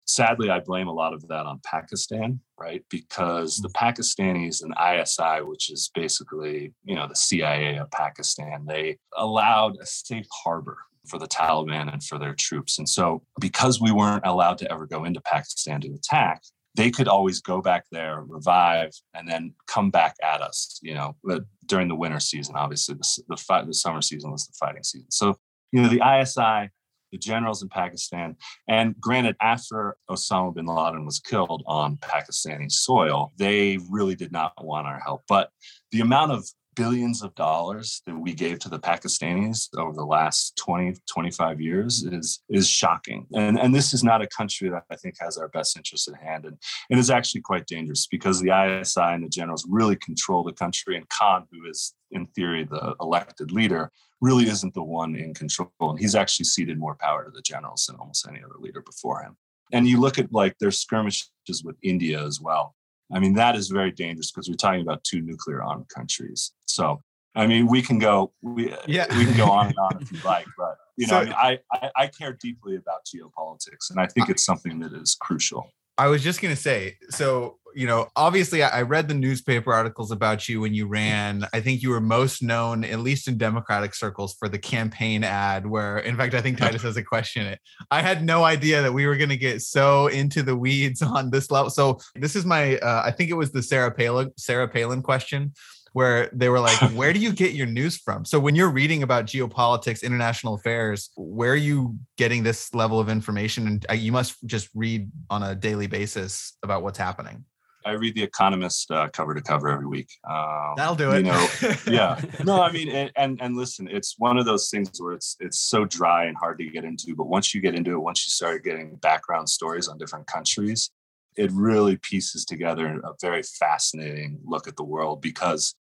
sadly 0.05 0.49
i 0.49 0.59
blame 0.59 0.89
a 0.89 0.93
lot 0.93 1.13
of 1.13 1.25
that 1.29 1.45
on 1.45 1.61
pakistan 1.65 2.41
right? 2.59 2.83
Because 2.89 3.57
the 3.57 3.69
mm. 3.69 3.73
pakistanis 3.73 4.61
and 4.63 4.73
isi 4.77 5.41
which 5.45 5.71
is 5.71 5.89
basically 5.95 6.73
you 6.83 6.95
know 6.95 7.07
the 7.07 7.15
cia 7.15 7.77
of 7.77 7.89
pakistan 7.91 8.65
they 8.65 8.97
allowed 9.15 9.77
a 9.81 9.85
safe 9.85 10.27
harbor 10.43 10.79
for 11.07 11.17
the 11.17 11.27
Taliban 11.27 11.91
and 11.91 12.03
for 12.03 12.19
their 12.19 12.35
troops. 12.35 12.77
And 12.77 12.87
so, 12.87 13.23
because 13.39 13.81
we 13.81 13.91
weren't 13.91 14.25
allowed 14.25 14.57
to 14.59 14.71
ever 14.71 14.85
go 14.85 15.05
into 15.05 15.21
Pakistan 15.21 15.81
to 15.81 15.93
attack, 15.93 16.41
they 16.77 16.91
could 16.91 17.07
always 17.07 17.41
go 17.41 17.59
back 17.59 17.85
there, 17.91 18.21
revive, 18.21 18.91
and 19.15 19.27
then 19.27 19.53
come 19.65 19.89
back 19.89 20.15
at 20.23 20.41
us. 20.41 20.79
You 20.81 20.93
know, 20.93 21.15
uh, 21.29 21.39
during 21.65 21.87
the 21.87 21.95
winter 21.95 22.19
season, 22.19 22.55
obviously 22.55 22.95
the 22.95 23.23
the, 23.27 23.35
fight, 23.35 23.65
the 23.65 23.73
summer 23.73 24.01
season 24.01 24.31
was 24.31 24.45
the 24.45 24.53
fighting 24.57 24.83
season. 24.83 25.11
So 25.11 25.35
you 25.71 25.81
know, 25.81 25.89
the 25.89 26.01
ISI, 26.05 26.69
the 27.11 27.17
generals 27.17 27.63
in 27.63 27.69
Pakistan, 27.69 28.37
and 28.69 28.95
granted, 29.01 29.35
after 29.41 29.97
Osama 30.09 30.53
bin 30.53 30.67
Laden 30.67 31.03
was 31.03 31.19
killed 31.19 31.63
on 31.65 31.97
Pakistani 31.97 32.71
soil, 32.71 33.33
they 33.37 33.79
really 33.89 34.15
did 34.15 34.31
not 34.31 34.53
want 34.61 34.87
our 34.87 34.99
help. 34.99 35.23
But 35.27 35.49
the 35.91 36.01
amount 36.01 36.31
of 36.31 36.47
billions 36.77 37.23
of 37.23 37.33
dollars 37.33 38.03
that 38.05 38.15
we 38.15 38.33
gave 38.33 38.59
to 38.59 38.69
the 38.69 38.79
Pakistanis 38.79 39.67
over 39.77 39.93
the 39.93 40.05
last 40.05 40.55
20, 40.57 40.95
25 41.11 41.59
years 41.59 42.03
is 42.03 42.43
is 42.49 42.69
shocking. 42.69 43.25
And, 43.33 43.59
and 43.59 43.73
this 43.73 43.93
is 43.93 44.03
not 44.03 44.21
a 44.21 44.27
country 44.27 44.69
that 44.69 44.83
I 44.91 44.95
think 44.95 45.15
has 45.19 45.37
our 45.37 45.47
best 45.49 45.75
interests 45.75 46.07
at 46.07 46.21
hand 46.21 46.45
and, 46.45 46.57
and 46.91 46.99
is 46.99 47.09
actually 47.09 47.41
quite 47.41 47.65
dangerous 47.65 48.05
because 48.05 48.39
the 48.39 48.51
ISI 48.51 49.01
and 49.01 49.23
the 49.23 49.29
generals 49.29 49.65
really 49.67 49.95
control 49.95 50.43
the 50.43 50.53
country. 50.53 50.95
And 50.95 51.09
Khan, 51.09 51.47
who 51.51 51.67
is 51.67 51.95
in 52.11 52.27
theory 52.27 52.63
the 52.63 52.95
elected 53.01 53.51
leader, 53.51 53.91
really 54.21 54.47
isn't 54.47 54.75
the 54.75 54.83
one 54.83 55.15
in 55.15 55.33
control. 55.33 55.71
And 55.79 55.99
he's 55.99 56.15
actually 56.15 56.45
ceded 56.45 56.77
more 56.77 56.95
power 56.95 57.25
to 57.25 57.31
the 57.31 57.41
generals 57.41 57.87
than 57.87 57.97
almost 57.97 58.27
any 58.29 58.43
other 58.43 58.55
leader 58.59 58.81
before 58.81 59.21
him. 59.21 59.35
And 59.73 59.87
you 59.87 59.99
look 59.99 60.19
at 60.19 60.31
like 60.31 60.57
their 60.59 60.71
skirmishes 60.71 61.31
with 61.63 61.75
India 61.81 62.23
as 62.23 62.39
well. 62.39 62.75
I 63.13 63.19
mean, 63.19 63.33
that 63.35 63.55
is 63.55 63.69
very 63.69 63.91
dangerous 63.91 64.31
because 64.31 64.49
we're 64.49 64.55
talking 64.55 64.81
about 64.81 65.03
two 65.03 65.21
nuclear 65.21 65.63
armed 65.63 65.87
countries. 65.89 66.51
So, 66.65 67.01
I 67.35 67.47
mean, 67.47 67.67
we 67.67 67.81
can 67.81 67.99
go, 67.99 68.33
we, 68.41 68.73
yeah. 68.85 69.05
we 69.17 69.25
can 69.25 69.37
go 69.37 69.45
on 69.45 69.67
and 69.67 69.77
on 69.77 70.01
if 70.01 70.11
you 70.11 70.19
like, 70.25 70.47
but 70.57 70.75
you 70.97 71.07
know, 71.07 71.13
so, 71.13 71.17
I, 71.19 71.23
mean, 71.25 71.33
I, 71.33 71.59
I, 71.73 71.91
I 71.95 72.07
care 72.07 72.33
deeply 72.33 72.75
about 72.75 73.01
geopolitics, 73.05 73.91
and 73.91 73.99
I 73.99 74.07
think 74.07 74.29
it's 74.29 74.43
something 74.43 74.79
that 74.79 74.93
is 74.93 75.15
crucial. 75.19 75.69
I 75.97 76.07
was 76.07 76.23
just 76.23 76.41
going 76.41 76.55
to 76.55 76.61
say, 76.61 76.97
so, 77.09 77.57
you 77.75 77.85
know, 77.85 78.07
obviously 78.15 78.63
I 78.63 78.81
read 78.81 79.07
the 79.07 79.13
newspaper 79.13 79.71
articles 79.71 80.11
about 80.11 80.49
you 80.49 80.61
when 80.61 80.73
you 80.73 80.87
ran. 80.87 81.45
I 81.53 81.59
think 81.59 81.81
you 81.81 81.89
were 81.89 82.01
most 82.01 82.41
known, 82.41 82.83
at 82.83 82.99
least 82.99 83.27
in 83.27 83.37
Democratic 83.37 83.93
circles, 83.93 84.35
for 84.37 84.47
the 84.47 84.57
campaign 84.57 85.23
ad, 85.23 85.65
where, 85.65 85.99
in 85.99 86.17
fact, 86.17 86.33
I 86.33 86.41
think 86.41 86.57
Titus 86.59 86.81
has 86.83 86.97
a 86.97 87.03
question. 87.03 87.45
It. 87.45 87.59
I 87.91 88.01
had 88.01 88.23
no 88.23 88.43
idea 88.43 88.81
that 88.81 88.93
we 88.93 89.05
were 89.05 89.17
going 89.17 89.29
to 89.29 89.37
get 89.37 89.61
so 89.61 90.07
into 90.07 90.43
the 90.43 90.55
weeds 90.55 91.01
on 91.03 91.29
this 91.29 91.51
level. 91.51 91.69
So, 91.69 91.99
this 92.15 92.35
is 92.35 92.45
my, 92.45 92.77
uh, 92.77 93.03
I 93.05 93.11
think 93.11 93.29
it 93.29 93.35
was 93.35 93.51
the 93.51 93.63
Sarah 93.63 93.91
Palin, 93.91 94.31
Sarah 94.37 94.67
Palin 94.67 95.01
question 95.01 95.53
where 95.97 96.29
they 96.31 96.47
were 96.47 96.59
like, 96.59 96.79
Where 96.93 97.11
do 97.11 97.19
you 97.19 97.33
get 97.33 97.53
your 97.53 97.65
news 97.65 97.97
from? 97.97 98.23
So 98.23 98.39
when 98.39 98.53
you're 98.53 98.69
reading 98.69 99.01
about 99.01 99.25
geopolitics, 99.25 100.03
international 100.03 100.53
affairs, 100.53 101.09
where 101.17 101.53
are 101.53 101.55
you 101.55 101.97
getting 102.17 102.43
this 102.43 102.71
level 102.75 102.99
of 102.99 103.09
information? 103.09 103.65
And 103.65 103.85
uh, 103.89 103.93
you 103.93 104.11
must 104.11 104.35
just 104.45 104.69
read 104.75 105.09
on 105.31 105.41
a 105.41 105.55
daily 105.55 105.87
basis 105.87 106.55
about 106.61 106.83
what's 106.83 106.99
happening. 106.99 107.45
I 107.83 107.93
read 107.93 108.13
The 108.13 108.21
Economist 108.21 108.91
uh, 108.91 109.07
cover 109.09 109.33
to 109.33 109.41
cover 109.41 109.69
every 109.69 109.87
week. 109.87 110.09
Um, 110.29 110.75
That'll 110.77 110.93
do 110.93 111.13
it. 111.13 111.25
You 111.25 111.31
know, 111.31 111.47
yeah. 111.87 112.21
No, 112.43 112.61
I 112.61 112.71
mean, 112.71 112.89
and, 112.89 113.11
and, 113.15 113.41
and 113.41 113.57
listen, 113.57 113.87
it's 113.89 114.19
one 114.19 114.37
of 114.37 114.45
those 114.45 114.69
things 114.69 115.01
where 115.01 115.13
it's 115.13 115.35
it's 115.39 115.57
so 115.57 115.83
dry 115.85 116.25
and 116.25 116.37
hard 116.37 116.59
to 116.59 116.65
get 116.69 116.83
into. 116.83 117.15
But 117.15 117.25
once 117.25 117.55
you 117.55 117.61
get 117.61 117.73
into 117.73 117.93
it, 117.93 117.99
once 117.99 118.27
you 118.27 118.29
start 118.29 118.63
getting 118.63 118.97
background 118.97 119.49
stories 119.49 119.87
on 119.87 119.97
different 119.97 120.27
countries, 120.27 120.91
it 121.37 121.51
really 121.53 121.97
pieces 121.97 122.45
together 122.45 122.99
a 123.03 123.13
very 123.19 123.41
fascinating 123.41 124.39
look 124.45 124.67
at 124.67 124.75
the 124.75 124.83
world 124.83 125.21
because 125.21 125.73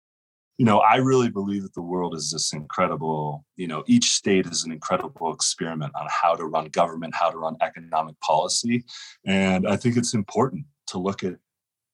you 0.59 0.65
know, 0.65 0.79
I 0.79 0.97
really 0.97 1.31
believe 1.31 1.63
that 1.63 1.75
the 1.75 1.83
world 1.83 2.15
is 2.15 2.31
this 2.31 2.53
incredible, 2.53 3.45
you 3.57 3.67
know, 3.67 3.83
each 3.87 4.11
state 4.11 4.47
is 4.47 4.65
an 4.65 4.71
incredible 4.71 5.33
experiment 5.33 5.93
on 5.97 6.07
how 6.09 6.35
to 6.37 6.45
run 6.45 6.67
government, 6.67 7.15
how 7.15 7.31
to 7.31 7.39
run 7.39 7.57
economic 7.61 8.19
policy. 8.21 8.85
And 9.27 9.67
I 9.67 9.77
think 9.77 9.97
it's 9.97 10.15
important 10.15 10.67
to 10.89 10.99
look 10.99 11.25
at, 11.25 11.35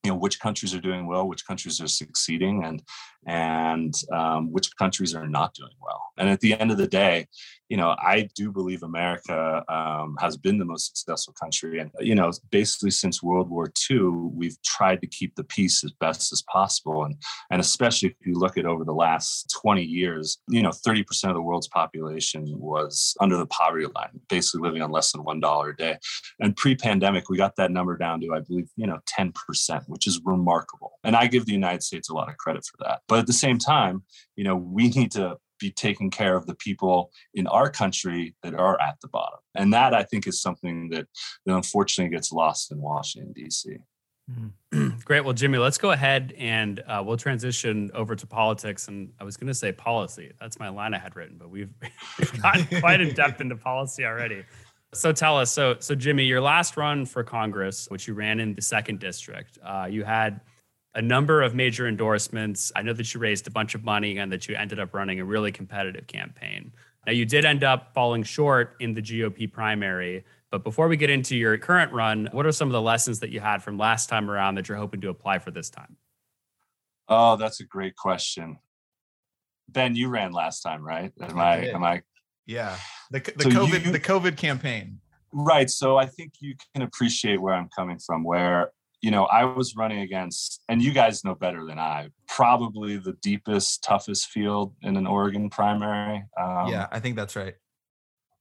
you 0.05 0.11
know, 0.11 0.17
which 0.17 0.41
countries 0.41 0.75
are 0.75 0.81
doing 0.81 1.07
well, 1.07 1.27
which 1.27 1.47
countries 1.47 1.81
are 1.81 1.87
succeeding, 1.87 2.65
and 2.65 2.83
and 3.27 3.95
um, 4.13 4.51
which 4.51 4.75
countries 4.77 5.15
are 5.15 5.29
not 5.29 5.55
doing 5.55 5.75
well. 5.81 6.03
And 6.17 6.29
at 6.29 6.41
the 6.41 6.59
end 6.59 6.71
of 6.71 6.79
the 6.79 6.87
day, 6.87 7.29
you 7.71 7.77
know, 7.77 7.95
I 7.99 8.29
do 8.35 8.51
believe 8.51 8.83
America 8.83 9.65
um, 9.69 10.17
has 10.21 10.37
been 10.37 10.59
the 10.59 10.65
most 10.65 10.99
successful 10.99 11.33
country. 11.41 11.79
And, 11.79 11.93
you 12.01 12.17
know, 12.17 12.33
basically 12.51 12.91
since 12.91 13.23
World 13.23 13.49
War 13.49 13.73
II, 13.89 14.01
we've 14.35 14.61
tried 14.63 15.01
to 15.03 15.07
keep 15.07 15.37
the 15.37 15.45
peace 15.45 15.85
as 15.85 15.93
best 15.93 16.33
as 16.33 16.43
possible. 16.43 17.05
And, 17.05 17.15
and 17.53 17.61
especially 17.61 18.09
if 18.09 18.27
you 18.27 18.35
look 18.35 18.59
at 18.59 18.67
over 18.67 18.85
the 18.85 18.93
last 18.93 19.55
20 19.63 19.85
years, 19.85 20.39
you 20.49 20.63
know, 20.63 20.71
30% 20.71 21.29
of 21.29 21.35
the 21.35 21.43
world's 21.43 21.69
population 21.69 22.45
was 22.59 23.15
under 23.21 23.37
the 23.37 23.47
poverty 23.47 23.87
line, 23.95 24.21
basically 24.29 24.63
living 24.63 24.83
on 24.83 24.91
less 24.91 25.13
than 25.13 25.23
$1 25.23 25.71
a 25.71 25.77
day. 25.77 25.97
And 26.41 26.57
pre 26.57 26.75
pandemic, 26.75 27.29
we 27.31 27.37
got 27.37 27.55
that 27.55 27.71
number 27.71 27.97
down 27.97 28.21
to, 28.23 28.35
I 28.35 28.41
believe, 28.41 28.69
you 28.75 28.89
know, 28.89 28.99
10%, 29.17 29.33
which 29.87 30.09
is 30.09 30.21
remarkable. 30.25 30.99
And 31.05 31.15
I 31.15 31.29
give 31.29 31.47
the 31.47 31.53
United 31.53 31.85
States 31.85 32.09
a 32.09 32.15
lot 32.15 32.29
of 32.29 32.37
credit 32.37 32.65
for 32.65 32.85
that. 32.85 33.03
But 33.07 33.21
at 33.21 33.29
the 33.29 33.33
same 33.33 33.59
time, 33.59 34.03
you 34.35 34.43
know, 34.43 34.57
we 34.57 34.89
need 34.89 35.13
to 35.13 35.37
be 35.61 35.71
taking 35.71 36.11
care 36.11 36.35
of 36.35 36.47
the 36.47 36.55
people 36.55 37.13
in 37.35 37.47
our 37.47 37.71
country 37.71 38.35
that 38.43 38.55
are 38.55 38.81
at 38.81 38.97
the 39.01 39.09
bottom. 39.09 39.39
And 39.55 39.73
that 39.73 39.95
I 39.95 40.03
think 40.03 40.27
is 40.27 40.41
something 40.41 40.89
that, 40.91 41.07
that 41.47 41.55
unfortunately 41.55 42.15
gets 42.15 42.33
lost 42.33 42.73
in 42.73 42.81
Washington, 42.81 43.33
D.C. 43.33 43.77
Mm-hmm. 44.31 44.89
Great. 45.05 45.25
Well, 45.25 45.35
Jimmy, 45.35 45.59
let's 45.59 45.79
go 45.79 45.91
ahead 45.91 46.35
and 46.39 46.81
uh, 46.87 47.03
we'll 47.05 47.17
transition 47.17 47.91
over 47.95 48.15
to 48.15 48.27
politics. 48.27 48.89
And 48.89 49.13
I 49.21 49.25
was 49.25 49.37
going 49.37 49.49
to 49.49 49.55
say 49.55 49.73
policy. 49.73 50.33
That's 50.41 50.59
my 50.59 50.69
line 50.69 50.95
I 50.95 50.99
had 50.99 51.17
written, 51.17 51.37
but 51.39 51.51
we've, 51.51 51.73
we've 52.19 52.43
gotten 52.43 52.81
quite 52.81 53.01
in 53.01 53.15
depth 53.15 53.41
into 53.41 53.57
policy 53.57 54.05
already. 54.05 54.45
So 54.93 55.13
tell 55.13 55.39
us. 55.39 55.53
So, 55.53 55.77
so 55.79 55.95
Jimmy, 55.95 56.25
your 56.25 56.41
last 56.41 56.77
run 56.77 57.07
for 57.07 57.23
Congress, 57.23 57.87
which 57.91 58.09
you 58.09 58.15
ran 58.15 58.41
in 58.41 58.55
the 58.55 58.63
second 58.63 58.99
district, 58.99 59.59
uh, 59.65 59.87
you 59.89 60.05
had 60.05 60.41
a 60.95 61.03
number 61.03 61.43
of 61.43 61.55
major 61.55 61.87
endorsements. 61.87 62.73
I 62.75 62.83
know 62.83 62.93
that 62.93 63.15
you 63.15 63.21
raised 63.21 63.47
a 63.47 63.51
bunch 63.51 63.75
of 63.75 63.85
money 63.85 64.19
and 64.19 64.33
that 64.33 64.49
you 64.49 64.57
ended 64.57 64.81
up 64.81 64.93
running 64.93 65.21
a 65.21 65.25
really 65.25 65.53
competitive 65.53 66.07
campaign. 66.07 66.73
Now, 67.07 67.13
you 67.13 67.25
did 67.25 67.45
end 67.45 67.65
up 67.65 67.95
falling 67.95 68.23
short 68.23 68.77
in 68.81 68.95
the 68.95 69.01
GOP 69.01 69.51
primary. 69.51 70.25
But 70.51 70.65
before 70.65 70.89
we 70.89 70.97
get 70.97 71.11
into 71.11 71.37
your 71.37 71.57
current 71.59 71.93
run, 71.93 72.29
what 72.33 72.45
are 72.45 72.53
some 72.53 72.69
of 72.69 72.73
the 72.73 72.83
lessons 72.83 73.21
that 73.21 73.31
you 73.31 73.41
had 73.41 73.63
from 73.63 73.79
last 73.79 74.09
time 74.09 74.29
around 74.29 74.57
that 74.57 74.69
you're 74.69 74.79
hoping 74.79 75.01
to 75.03 75.09
apply 75.09 75.39
for 75.39 75.53
this 75.53 75.71
time? 75.71 75.97
Oh, 77.09 77.37
that's 77.37 77.61
a 77.61 77.65
great 77.65 77.95
question. 77.97 78.59
Ben, 79.69 79.95
you 79.95 80.09
ran 80.09 80.33
last 80.33 80.63
time, 80.63 80.85
right? 80.85 81.13
Am 81.21 81.39
I, 81.39 81.43
I 81.43 81.57
am 81.69 81.85
I 81.85 82.03
Yeah. 82.47 82.77
The 83.13 83.21
the 83.21 83.45
so 83.45 83.51
COVID 83.51 83.85
you, 83.85 83.93
the 83.93 84.01
COVID 84.01 84.37
campaign. 84.37 84.99
Right. 85.33 85.71
So 85.71 85.97
I 85.97 86.07
think 86.07 86.35
you 86.41 86.57
can 86.75 86.83
appreciate 86.83 87.41
where 87.41 87.55
I'm 87.55 87.69
coming 87.69 88.01
from 88.05 88.25
where 88.25 88.73
you 89.01 89.11
know, 89.11 89.25
I 89.25 89.45
was 89.45 89.77
running 89.77 90.01
against, 90.01 90.63
and 90.69 90.83
you 90.83 90.93
guys 90.93 91.25
know 91.25 91.35
better 91.35 91.65
than 91.65 91.79
I, 91.79 92.11
probably 92.29 92.97
the 92.97 93.15
deepest, 93.15 93.83
toughest 93.83 94.29
field 94.29 94.75
in 94.83 94.97
an 94.97 95.07
Oregon 95.07 95.49
primary. 95.49 96.25
Um, 96.39 96.69
yeah, 96.69 96.87
I 96.91 97.01
think 97.01 97.17
that's 97.17 97.37
right. 97.37 97.55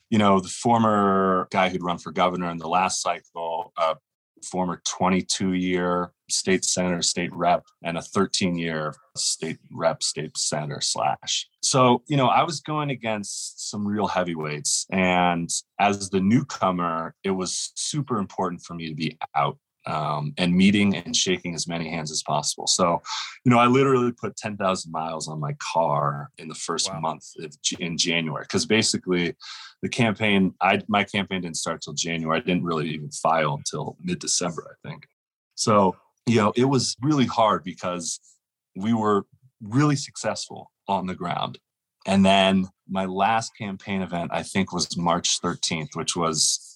You 0.10 0.18
know, 0.18 0.40
the 0.40 0.50
former 0.50 1.48
guy 1.52 1.70
who'd 1.70 1.84
run 1.84 1.98
for 1.98 2.12
governor 2.12 2.50
in 2.50 2.58
the 2.58 2.68
last 2.68 3.02
cycle, 3.02 3.72
uh, 3.78 3.96
former 4.44 4.82
22 4.86 5.54
year 5.54 6.12
state 6.30 6.64
senator, 6.64 7.02
state 7.02 7.34
rep, 7.34 7.66
and 7.84 7.98
a 7.98 8.02
13 8.02 8.58
year 8.58 8.94
state 9.16 9.60
rep, 9.72 10.04
state 10.04 10.38
senator 10.38 10.82
slash. 10.82 11.48
So, 11.62 12.04
you 12.08 12.18
know, 12.18 12.28
I 12.28 12.44
was 12.44 12.60
going 12.60 12.90
against 12.90 13.70
some 13.70 13.88
real 13.88 14.08
heavyweights. 14.08 14.88
And 14.92 15.50
as 15.80 16.10
the 16.10 16.22
newcomer, 16.22 17.16
it 17.24 17.32
was 17.32 17.72
super 17.76 18.18
important 18.18 18.62
for 18.62 18.74
me 18.74 18.90
to 18.90 18.96
be 18.96 19.18
out 19.36 19.58
um, 19.90 20.34
and 20.38 20.56
meeting 20.56 20.96
and 20.96 21.16
shaking 21.16 21.56
as 21.56 21.68
many 21.68 21.90
hands 21.90 22.12
as 22.12 22.22
possible. 22.22 22.68
So, 22.68 23.02
you 23.44 23.50
know, 23.50 23.58
I 23.58 23.66
literally 23.66 24.12
put 24.12 24.38
10,000 24.38 24.92
miles 24.92 25.28
on 25.28 25.40
my 25.40 25.56
car 25.74 26.30
in 26.38 26.48
the 26.48 26.56
first 26.56 26.94
wow. 26.94 27.00
month 27.00 27.26
of, 27.40 27.56
in 27.80 27.98
January 27.98 28.44
because 28.44 28.66
basically 28.66 29.36
the 29.82 29.90
campaign, 29.90 30.54
I 30.62 30.82
my 30.88 31.04
campaign 31.04 31.42
didn't 31.42 31.58
start 31.58 31.82
till 31.82 31.94
January. 31.94 32.38
I 32.38 32.42
didn't 32.42 32.64
really 32.64 32.90
even 32.90 33.10
file 33.10 33.56
until 33.56 33.98
mid 34.02 34.20
December, 34.20 34.78
I 34.78 34.88
think. 34.88 35.08
So, 35.56 35.96
you 36.28 36.36
know, 36.36 36.54
it 36.56 36.66
was 36.66 36.96
really 37.02 37.26
hard 37.26 37.64
because 37.64 38.20
we 38.76 38.94
were 38.94 39.26
really 39.62 39.96
successful 39.96 40.72
on 40.88 41.08
the 41.08 41.16
ground. 41.16 41.58
And 42.06 42.24
then 42.24 42.68
my 42.88 43.06
last 43.06 43.58
campaign 43.58 44.02
event, 44.02 44.32
I 44.34 44.44
think, 44.44 44.72
was 44.72 44.98
March 44.98 45.42
13th, 45.42 45.96
which 45.96 46.16
was 46.16 46.69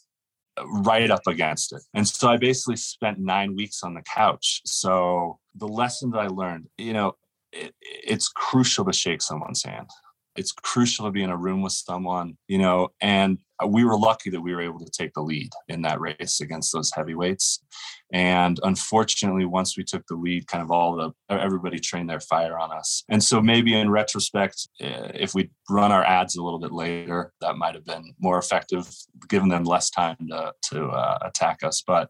right 0.66 1.10
up 1.10 1.26
against 1.28 1.74
it. 1.74 1.82
And 1.94 2.08
so 2.08 2.30
I 2.30 2.38
basically 2.38 2.78
spent 2.78 3.20
nine 3.20 3.56
weeks 3.56 3.84
on 3.84 3.94
the 3.94 4.02
couch. 4.02 4.62
So 4.66 5.40
the 5.56 5.68
lesson 5.68 6.12
that 6.12 6.20
I 6.20 6.28
learned, 6.28 6.68
you 6.78 6.94
know, 6.94 7.16
it, 7.52 7.74
it's 7.82 8.28
crucial 8.30 8.86
to 8.86 8.94
shake 8.94 9.22
someone's 9.22 9.64
hand. 9.64 9.90
It's 10.36 10.52
crucial 10.52 11.06
to 11.06 11.12
be 11.12 11.24
in 11.24 11.30
a 11.30 11.38
room 11.38 11.62
with 11.62 11.74
someone, 11.74 12.38
you 12.48 12.58
know, 12.58 12.90
and 13.02 13.40
we 13.68 13.84
were 13.84 13.98
lucky 13.98 14.30
that 14.30 14.42
we 14.42 14.54
were 14.54 14.62
able 14.62 14.80
to 14.80 14.92
take 14.92 15.14
the 15.14 15.22
lead 15.22 15.52
in 15.68 15.82
that 15.84 16.00
race 16.00 16.42
against 16.42 16.74
those 16.74 16.92
heavyweights. 16.94 17.64
And 18.12 18.60
unfortunately, 18.64 19.46
once 19.46 19.78
we 19.78 19.84
took 19.84 20.06
the 20.08 20.16
lead, 20.16 20.48
kind 20.48 20.62
of 20.62 20.72
all 20.72 20.96
the 20.96 21.12
everybody 21.34 21.80
trained 21.80 22.10
their 22.10 22.20
fire 22.20 22.58
on 22.58 22.72
us. 22.72 23.04
And 23.10 23.24
so 23.24 23.42
maybe 23.42 23.74
in 23.74 23.90
retrospect, 23.90 24.68
eh, 24.80 25.12
if 25.14 25.34
we 25.34 25.50
run 25.70 25.92
our 25.92 26.04
ads 26.04 26.36
a 26.36 26.44
little 26.44 26.60
bit 26.60 26.72
later, 26.72 27.34
that 27.42 27.58
might 27.58 27.76
have 27.76 27.86
been 27.86 28.14
more 28.20 28.38
effective, 28.38 28.90
giving 29.30 29.50
them 29.50 29.64
less 29.64 29.90
time 29.90 30.18
to 30.30 30.54
to 30.72 30.88
uh, 30.88 31.20
attack 31.22 31.64
us. 31.64 31.84
But 31.86 32.10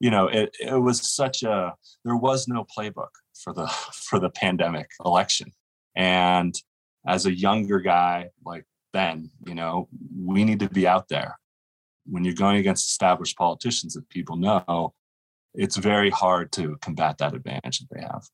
you 0.00 0.10
know, 0.10 0.26
it 0.28 0.54
it 0.60 0.80
was 0.80 1.00
such 1.02 1.42
a 1.42 1.74
there 2.04 2.16
was 2.16 2.48
no 2.48 2.64
playbook 2.76 3.10
for 3.42 3.52
the 3.52 3.66
for 4.08 4.18
the 4.18 4.30
pandemic 4.30 4.88
election. 5.04 5.52
And 5.94 6.54
as 7.06 7.26
a 7.26 7.34
younger 7.34 7.80
guy 7.80 8.30
like 8.44 8.64
Ben, 8.92 9.30
you 9.46 9.54
know, 9.54 9.88
we 10.16 10.44
need 10.44 10.60
to 10.60 10.68
be 10.68 10.86
out 10.86 11.08
there. 11.08 11.38
When 12.06 12.24
you're 12.24 12.34
going 12.34 12.56
against 12.56 12.88
established 12.88 13.36
politicians 13.36 13.94
that 13.94 14.08
people 14.08 14.36
know, 14.36 14.94
it's 15.54 15.76
very 15.76 16.10
hard 16.10 16.52
to 16.52 16.76
combat 16.80 17.18
that 17.18 17.34
advantage 17.34 17.80
that 17.80 17.88
they 17.94 18.02
have. 18.02 18.24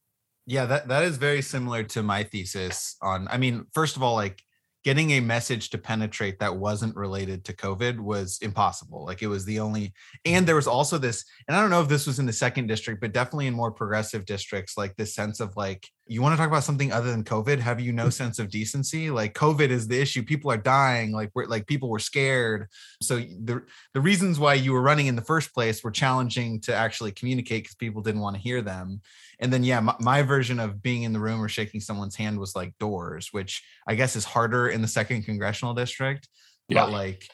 Yeah, 0.46 0.64
that, 0.66 0.88
that 0.88 1.04
is 1.04 1.18
very 1.18 1.42
similar 1.42 1.83
to 1.85 2.02
my 2.02 2.22
thesis 2.22 2.96
on, 3.02 3.28
I 3.31 3.37
mean, 3.37 3.66
first 3.74 3.96
of 3.96 4.02
all, 4.02 4.14
like 4.14 4.42
getting 4.84 5.10
a 5.12 5.20
message 5.20 5.70
to 5.70 5.78
penetrate 5.78 6.38
that 6.38 6.56
wasn't 6.56 6.94
related 6.96 7.44
to 7.44 7.52
COVID 7.52 7.98
was 7.98 8.38
impossible. 8.42 9.04
Like 9.04 9.22
it 9.22 9.26
was 9.26 9.44
the 9.44 9.60
only, 9.60 9.92
and 10.24 10.46
there 10.46 10.54
was 10.54 10.68
also 10.68 10.98
this, 10.98 11.24
and 11.46 11.56
I 11.56 11.60
don't 11.60 11.70
know 11.70 11.82
if 11.82 11.88
this 11.88 12.06
was 12.06 12.18
in 12.18 12.26
the 12.26 12.32
second 12.32 12.68
district, 12.68 13.00
but 13.00 13.12
definitely 13.12 13.48
in 13.48 13.54
more 13.54 13.72
progressive 13.72 14.24
districts, 14.24 14.76
like 14.76 14.96
this 14.96 15.14
sense 15.14 15.40
of 15.40 15.56
like, 15.56 15.88
you 16.08 16.22
want 16.22 16.32
to 16.32 16.36
talk 16.38 16.48
about 16.48 16.64
something 16.64 16.90
other 16.90 17.10
than 17.10 17.22
COVID? 17.22 17.58
Have 17.58 17.80
you 17.80 17.92
no 17.92 18.06
mm. 18.06 18.12
sense 18.12 18.38
of 18.38 18.50
decency? 18.50 19.10
Like 19.10 19.34
COVID 19.34 19.68
is 19.68 19.86
the 19.86 20.00
issue. 20.00 20.22
People 20.22 20.50
are 20.50 20.56
dying. 20.56 21.12
Like 21.12 21.30
we're 21.34 21.44
like 21.44 21.66
people 21.66 21.90
were 21.90 21.98
scared. 21.98 22.68
So 23.02 23.18
the 23.18 23.62
the 23.92 24.00
reasons 24.00 24.38
why 24.38 24.54
you 24.54 24.72
were 24.72 24.80
running 24.80 25.06
in 25.06 25.16
the 25.16 25.22
first 25.22 25.52
place 25.52 25.84
were 25.84 25.90
challenging 25.90 26.60
to 26.62 26.74
actually 26.74 27.12
communicate 27.12 27.64
because 27.64 27.74
people 27.74 28.00
didn't 28.00 28.22
want 28.22 28.36
to 28.36 28.42
hear 28.42 28.62
them. 28.62 29.02
And 29.40 29.53
then 29.53 29.62
yeah, 29.64 29.81
my, 29.81 29.94
my 30.01 30.22
version 30.22 30.59
of 30.59 30.83
being 30.83 31.05
in 31.05 31.12
the 31.12 31.20
room 31.20 31.40
or 31.40 31.48
shaking 31.48 31.81
someone's 31.81 32.16
hand 32.16 32.38
was 32.38 32.57
like 32.57 32.77
doors, 32.79 33.29
which 33.31 33.62
I 33.87 33.94
guess 33.94 34.16
is 34.16 34.24
harder 34.24 34.68
in 34.68 34.83
the 34.83 34.88
second 34.88 35.22
congressional 35.22 35.74
district. 35.74 36.29
Yeah. 36.68 36.85
But 36.85 36.92
like 36.92 37.29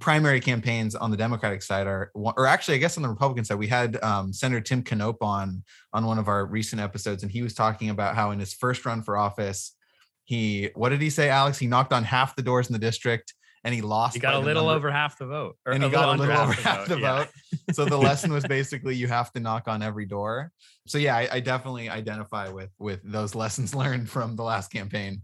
primary 0.00 0.40
campaigns 0.40 0.94
on 0.94 1.10
the 1.10 1.16
Democratic 1.16 1.62
side 1.62 1.86
are, 1.86 2.10
or 2.14 2.46
actually, 2.46 2.76
I 2.76 2.78
guess 2.78 2.96
on 2.96 3.02
the 3.02 3.08
Republican 3.08 3.44
side, 3.44 3.58
we 3.58 3.68
had 3.68 4.02
um, 4.02 4.32
Senator 4.32 4.60
Tim 4.60 4.82
Knopp 4.82 5.22
on 5.22 5.62
on 5.92 6.06
one 6.06 6.18
of 6.18 6.26
our 6.26 6.46
recent 6.46 6.80
episodes, 6.80 7.22
and 7.22 7.30
he 7.30 7.42
was 7.42 7.54
talking 7.54 7.90
about 7.90 8.14
how 8.14 8.30
in 8.30 8.40
his 8.40 8.54
first 8.54 8.84
run 8.84 9.02
for 9.02 9.16
office, 9.16 9.76
he 10.24 10.70
what 10.74 10.88
did 10.88 11.02
he 11.02 11.10
say, 11.10 11.28
Alex? 11.28 11.58
He 11.58 11.66
knocked 11.66 11.92
on 11.92 12.04
half 12.04 12.34
the 12.34 12.42
doors 12.42 12.68
in 12.68 12.72
the 12.72 12.78
district, 12.78 13.34
and 13.64 13.74
he 13.74 13.82
lost. 13.82 14.14
He 14.14 14.20
got 14.20 14.34
a 14.34 14.38
little 14.38 14.64
number. 14.64 14.76
over 14.76 14.90
half 14.90 15.18
the 15.18 15.26
vote, 15.26 15.56
and 15.66 15.82
he 15.82 15.90
got 15.90 16.08
a 16.08 16.20
little 16.20 16.36
over 16.36 16.52
half 16.52 16.86
the 16.86 16.96
vote. 16.96 16.96
The 16.96 16.96
vote. 16.96 17.28
Yeah. 17.52 17.74
so 17.74 17.84
the 17.84 17.98
lesson 17.98 18.32
was 18.32 18.44
basically 18.44 18.96
you 18.96 19.08
have 19.08 19.32
to 19.32 19.40
knock 19.40 19.68
on 19.68 19.82
every 19.82 20.06
door. 20.06 20.52
So 20.86 20.98
yeah, 20.98 21.16
I, 21.16 21.28
I 21.32 21.40
definitely 21.40 21.88
identify 21.88 22.48
with 22.48 22.70
with 22.78 23.00
those 23.04 23.34
lessons 23.34 23.74
learned 23.74 24.08
from 24.08 24.36
the 24.36 24.42
last 24.42 24.70
campaign. 24.70 25.22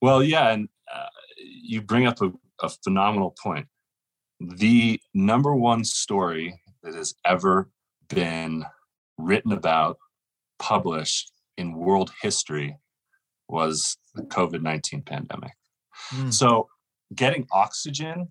Well, 0.00 0.22
yeah, 0.22 0.50
and 0.50 0.68
uh, 0.92 1.06
you 1.36 1.82
bring 1.82 2.06
up 2.06 2.20
a, 2.20 2.32
a 2.62 2.68
phenomenal 2.68 3.34
point 3.42 3.66
the 4.40 5.00
number 5.12 5.54
one 5.54 5.84
story 5.84 6.60
that 6.82 6.94
has 6.94 7.14
ever 7.24 7.70
been 8.08 8.64
written 9.18 9.52
about, 9.52 9.98
published 10.58 11.32
in 11.56 11.74
world 11.74 12.10
history 12.20 12.76
was 13.48 13.96
the 14.14 14.22
COVID 14.22 14.62
19 14.62 15.02
pandemic. 15.02 15.52
Mm. 16.12 16.32
So, 16.32 16.68
getting 17.14 17.46
oxygen, 17.52 18.28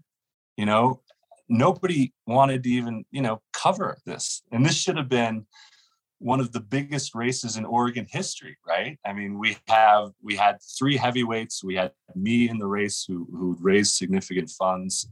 you 0.57 0.65
know, 0.65 1.01
nobody 1.49 2.13
wanted 2.25 2.63
to 2.63 2.69
even, 2.69 3.05
you 3.11 3.21
know, 3.21 3.41
cover 3.51 3.97
this. 4.05 4.43
And 4.51 4.65
this 4.65 4.75
should 4.75 4.97
have 4.97 5.09
been 5.09 5.45
one 6.19 6.39
of 6.39 6.53
the 6.53 6.61
biggest 6.61 7.13
races 7.15 7.57
in 7.57 7.65
Oregon 7.65 8.07
history, 8.09 8.57
right? 8.65 8.97
I 9.05 9.11
mean, 9.11 9.37
we 9.37 9.57
have 9.67 10.11
we 10.21 10.35
had 10.35 10.57
three 10.77 10.95
heavyweights. 10.95 11.63
We 11.63 11.75
had 11.75 11.91
me 12.15 12.49
in 12.49 12.57
the 12.57 12.67
race 12.67 13.03
who 13.05 13.27
who 13.31 13.57
raised 13.59 13.95
significant 13.95 14.49
funds 14.49 15.07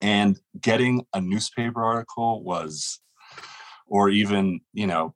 and 0.00 0.38
getting 0.60 1.04
a 1.14 1.20
newspaper 1.20 1.82
article 1.82 2.42
was 2.42 3.00
or 3.86 4.10
even 4.10 4.60
you 4.72 4.86
know 4.86 5.14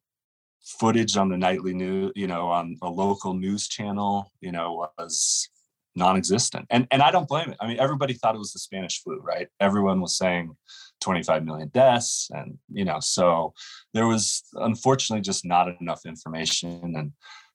footage 0.62 1.16
on 1.16 1.28
the 1.28 1.36
nightly 1.36 1.74
news 1.74 2.12
you 2.14 2.26
know 2.26 2.48
on 2.48 2.76
a 2.82 2.88
local 2.88 3.34
news 3.34 3.68
channel 3.68 4.32
you 4.40 4.52
know 4.52 4.88
was 4.98 5.48
non-existent. 5.94 6.66
And 6.70 6.86
and 6.90 7.02
i 7.02 7.10
don't 7.10 7.28
blame 7.28 7.50
it. 7.50 7.56
I 7.60 7.66
mean 7.66 7.78
everybody 7.78 8.14
thought 8.14 8.34
it 8.34 8.38
was 8.38 8.52
the 8.52 8.58
spanish 8.58 9.02
flu 9.02 9.20
right? 9.20 9.48
Everyone 9.60 10.00
was 10.00 10.16
saying 10.16 10.56
25 11.00 11.44
million 11.44 11.68
deaths 11.68 12.28
and 12.32 12.58
you 12.72 12.84
know 12.84 12.98
so 13.00 13.54
there 13.94 14.06
was 14.06 14.42
unfortunately 14.54 15.22
just 15.22 15.44
not 15.44 15.68
enough 15.80 16.02
information. 16.06 16.94
And 16.96 17.12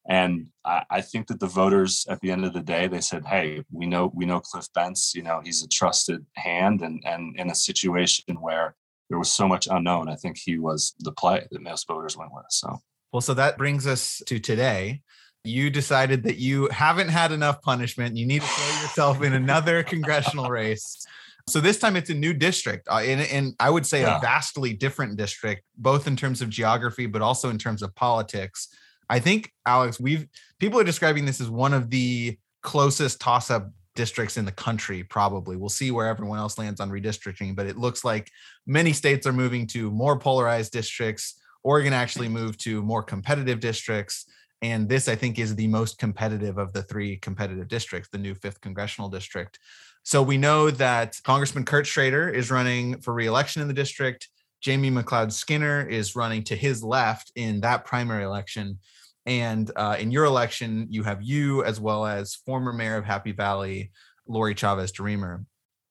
and 0.08 0.48
I, 0.66 0.84
I, 0.90 1.02
think 1.02 1.28
that 1.28 1.40
the 1.40 1.48
voters 1.48 2.06
at 2.10 2.20
the 2.20 2.30
end 2.30 2.44
of 2.44 2.52
the 2.52 2.62
day, 2.62 2.88
they 2.88 3.00
said, 3.00 3.26
Hey, 3.26 3.64
we 3.72 3.86
know, 3.86 4.12
we 4.14 4.26
know 4.26 4.42
Cliff 4.42 4.68
Bentz, 4.76 5.16
you 5.16 5.24
know, 5.24 5.42
he's 5.44 5.64
a 5.64 5.68
trusted 5.68 6.26
hand. 6.36 6.82
And, 6.82 7.02
and 7.06 7.38
in 7.40 7.50
a 7.50 7.56
situation 7.56 8.36
where 8.42 8.76
there 9.10 9.18
was 9.18 9.32
so 9.32 9.48
much 9.48 9.68
unknown, 9.72 10.10
I 10.10 10.16
think 10.16 10.38
he 10.38 10.58
was 10.60 10.94
the 11.00 11.14
play 11.14 11.48
that 11.50 11.62
most 11.62 11.88
voters 11.88 12.18
went 12.18 12.34
with. 12.34 12.46
So, 12.50 12.80
well, 13.14 13.22
so 13.22 13.34
that 13.36 13.58
brings 13.58 13.88
us 13.88 14.22
to 14.26 14.40
today. 14.40 15.02
You 15.44 15.70
decided 15.70 16.24
that 16.24 16.38
you 16.38 16.70
haven't 16.70 17.10
had 17.10 17.32
enough 17.32 17.62
punishment. 17.62 18.16
You 18.16 18.26
need 18.26 18.42
to 18.42 18.48
throw 18.48 18.82
yourself 18.82 19.22
in 19.22 19.34
another 19.34 19.84
congressional 19.84 20.50
race. 20.50 21.06
So 21.50 21.60
this 21.60 21.78
time 21.80 21.98
it's 21.98 22.10
a 22.10 22.14
new 22.14 22.34
district, 22.34 22.88
uh, 22.90 23.02
in, 23.04 23.20
in 23.20 23.54
I 23.60 23.70
would 23.70 23.86
say 23.86 24.02
yeah. 24.02 24.18
a 24.18 24.22
vastly 24.22 24.74
different 24.74 25.18
district, 25.18 25.64
both 25.78 26.08
in 26.08 26.16
terms 26.16 26.42
of 26.42 26.50
geography, 26.50 27.06
but 27.06 27.22
also 27.22 27.50
in 27.50 27.58
terms 27.58 27.82
of 27.82 27.94
politics. 27.96 28.70
I 29.10 29.20
think 29.20 29.52
Alex, 29.66 30.00
we've 30.00 30.26
people 30.60 30.80
are 30.80 30.86
describing 30.86 31.26
this 31.26 31.42
as 31.42 31.50
one 31.50 31.74
of 31.74 31.90
the 31.90 32.38
closest 32.62 33.20
toss-up 33.20 33.70
districts 33.96 34.38
in 34.38 34.46
the 34.46 34.52
country 34.52 35.04
probably 35.04 35.56
we'll 35.56 35.70
see 35.70 35.92
where 35.92 36.08
everyone 36.08 36.40
else 36.40 36.58
lands 36.58 36.80
on 36.80 36.90
redistricting 36.90 37.56
but 37.56 37.68
it 37.68 37.78
looks 37.78 38.04
like 38.04 38.32
many 38.66 38.92
states 38.92 39.28
are 39.28 39.34
moving 39.34 39.68
to 39.68 39.92
more 39.92 40.18
polarized 40.18 40.72
districts 40.72 41.40
oregon 41.64 41.94
actually 41.94 42.28
moved 42.28 42.60
to 42.60 42.82
more 42.82 43.04
competitive 43.04 43.60
districts 43.60 44.26
and 44.64 44.90
this 44.90 45.08
i 45.08 45.16
think 45.16 45.38
is 45.38 45.56
the 45.56 45.68
most 45.68 46.00
competitive 46.00 46.58
of 46.58 46.74
the 46.74 46.82
three 46.82 47.18
competitive 47.18 47.68
districts 47.68 48.10
the 48.12 48.18
new 48.18 48.34
fifth 48.34 48.60
congressional 48.62 49.10
district 49.10 49.60
so 50.02 50.24
we 50.24 50.38
know 50.38 50.72
that 50.72 51.20
congressman 51.24 51.64
kurt 51.64 51.86
schrader 51.86 52.28
is 52.28 52.50
running 52.50 53.00
for 53.02 53.14
reelection 53.14 53.62
in 53.62 53.68
the 53.68 53.74
district 53.74 54.30
jamie 54.62 54.90
mcleod 54.90 55.32
skinner 55.32 55.88
is 55.88 56.16
running 56.16 56.44
to 56.44 56.56
his 56.56 56.84
left 56.84 57.32
in 57.36 57.62
that 57.62 57.86
primary 57.86 58.24
election 58.24 58.80
and 59.26 59.72
uh, 59.76 59.96
in 60.00 60.12
your 60.12 60.26
election, 60.26 60.88
you 60.90 61.04
have 61.04 61.22
you 61.22 61.64
as 61.64 61.80
well 61.80 62.06
as 62.06 62.36
former 62.36 62.74
mayor 62.74 62.98
of 62.98 63.06
Happy 63.06 63.32
Valley, 63.32 63.92
Lori 64.28 64.54
Chavez 64.54 64.92
DeRemer. 64.92 65.46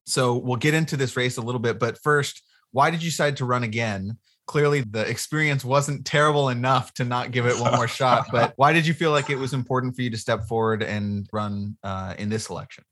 So 0.04 0.36
we'll 0.36 0.56
get 0.56 0.74
into 0.74 0.96
this 0.96 1.16
race 1.16 1.36
a 1.36 1.42
little 1.42 1.60
bit, 1.60 1.78
but 1.78 1.98
first, 2.02 2.42
why 2.72 2.90
did 2.90 3.02
you 3.02 3.10
decide 3.10 3.36
to 3.38 3.44
run 3.44 3.62
again? 3.62 4.18
Clearly, 4.46 4.80
the 4.80 5.08
experience 5.08 5.64
wasn't 5.64 6.04
terrible 6.04 6.48
enough 6.48 6.92
to 6.94 7.04
not 7.04 7.30
give 7.30 7.46
it 7.46 7.58
one 7.58 7.74
more 7.74 7.88
shot. 8.00 8.26
But 8.30 8.52
why 8.56 8.72
did 8.72 8.86
you 8.86 8.94
feel 8.94 9.10
like 9.10 9.30
it 9.30 9.36
was 9.36 9.54
important 9.54 9.94
for 9.94 10.02
you 10.02 10.10
to 10.10 10.16
step 10.16 10.44
forward 10.44 10.82
and 10.82 11.28
run 11.32 11.76
uh, 11.82 12.14
in 12.18 12.28
this 12.28 12.50
election? 12.50 12.84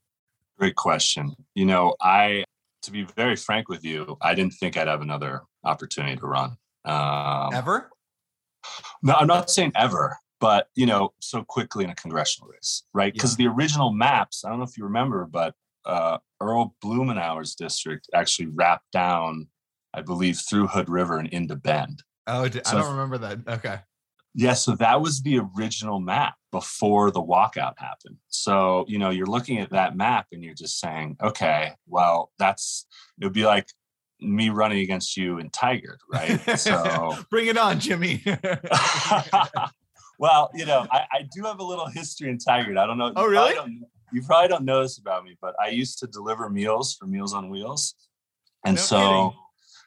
Great 0.57 0.75
question. 0.75 1.35
You 1.55 1.65
know, 1.65 1.95
I, 2.01 2.45
to 2.83 2.91
be 2.91 3.03
very 3.15 3.35
frank 3.35 3.69
with 3.69 3.83
you, 3.83 4.17
I 4.21 4.33
didn't 4.33 4.53
think 4.53 4.77
I'd 4.77 4.87
have 4.87 5.01
another 5.01 5.41
opportunity 5.63 6.15
to 6.15 6.25
run. 6.25 6.57
Um, 6.85 7.49
Ever? 7.53 7.89
No, 9.03 9.13
I'm 9.13 9.27
not 9.27 9.49
saying 9.49 9.73
ever 9.75 10.17
but 10.41 10.67
you 10.75 10.85
know 10.85 11.13
so 11.19 11.43
quickly 11.43 11.85
in 11.85 11.89
a 11.89 11.95
congressional 11.95 12.49
race 12.49 12.83
right 12.93 13.13
because 13.13 13.39
yeah. 13.39 13.47
the 13.47 13.53
original 13.53 13.93
maps 13.93 14.43
i 14.43 14.49
don't 14.49 14.57
know 14.57 14.65
if 14.65 14.77
you 14.77 14.83
remember 14.83 15.25
but 15.31 15.53
uh, 15.85 16.17
earl 16.41 16.75
blumenauer's 16.83 17.55
district 17.55 18.09
actually 18.13 18.47
wrapped 18.47 18.91
down 18.91 19.47
i 19.93 20.01
believe 20.01 20.39
through 20.49 20.67
hood 20.67 20.89
river 20.89 21.17
and 21.17 21.27
into 21.29 21.55
bend 21.55 22.03
oh 22.27 22.49
so, 22.49 22.61
i 22.65 22.73
don't 22.73 22.91
remember 22.91 23.17
that 23.17 23.39
okay 23.47 23.79
yeah 24.33 24.53
so 24.53 24.75
that 24.75 25.01
was 25.01 25.21
the 25.21 25.39
original 25.57 25.99
map 25.99 26.35
before 26.51 27.11
the 27.11 27.21
walkout 27.21 27.73
happened 27.77 28.17
so 28.27 28.85
you 28.87 28.97
know 28.97 29.09
you're 29.09 29.25
looking 29.25 29.59
at 29.59 29.69
that 29.69 29.95
map 29.95 30.25
and 30.31 30.43
you're 30.43 30.53
just 30.53 30.79
saying 30.79 31.15
okay 31.21 31.73
well 31.87 32.31
that's 32.39 32.85
it 33.19 33.25
would 33.25 33.33
be 33.33 33.45
like 33.45 33.67
me 34.21 34.49
running 34.49 34.79
against 34.79 35.17
you 35.17 35.39
in 35.39 35.49
Tigard, 35.49 35.97
right? 36.11 36.39
So 36.59 37.17
bring 37.29 37.47
it 37.47 37.57
on, 37.57 37.79
Jimmy. 37.79 38.23
well, 40.19 40.51
you 40.53 40.65
know, 40.65 40.85
I, 40.91 41.05
I, 41.11 41.27
do 41.33 41.43
have 41.43 41.59
a 41.59 41.63
little 41.63 41.87
history 41.87 42.29
in 42.29 42.37
Tigard. 42.37 42.77
I 42.77 42.85
don't 42.85 42.97
know. 42.97 43.11
Oh, 43.15 43.25
really? 43.25 43.81
you 44.11 44.21
probably 44.21 44.47
don't 44.47 44.65
know 44.65 44.83
this 44.83 44.99
about 44.99 45.23
me, 45.23 45.37
but 45.41 45.55
I 45.59 45.69
used 45.69 45.99
to 45.99 46.07
deliver 46.07 46.49
meals 46.49 46.95
for 46.95 47.07
Meals 47.07 47.33
on 47.33 47.49
Wheels. 47.49 47.95
And 48.65 48.75
no 48.75 48.81
so 48.81 48.97
kidding. 48.97 49.39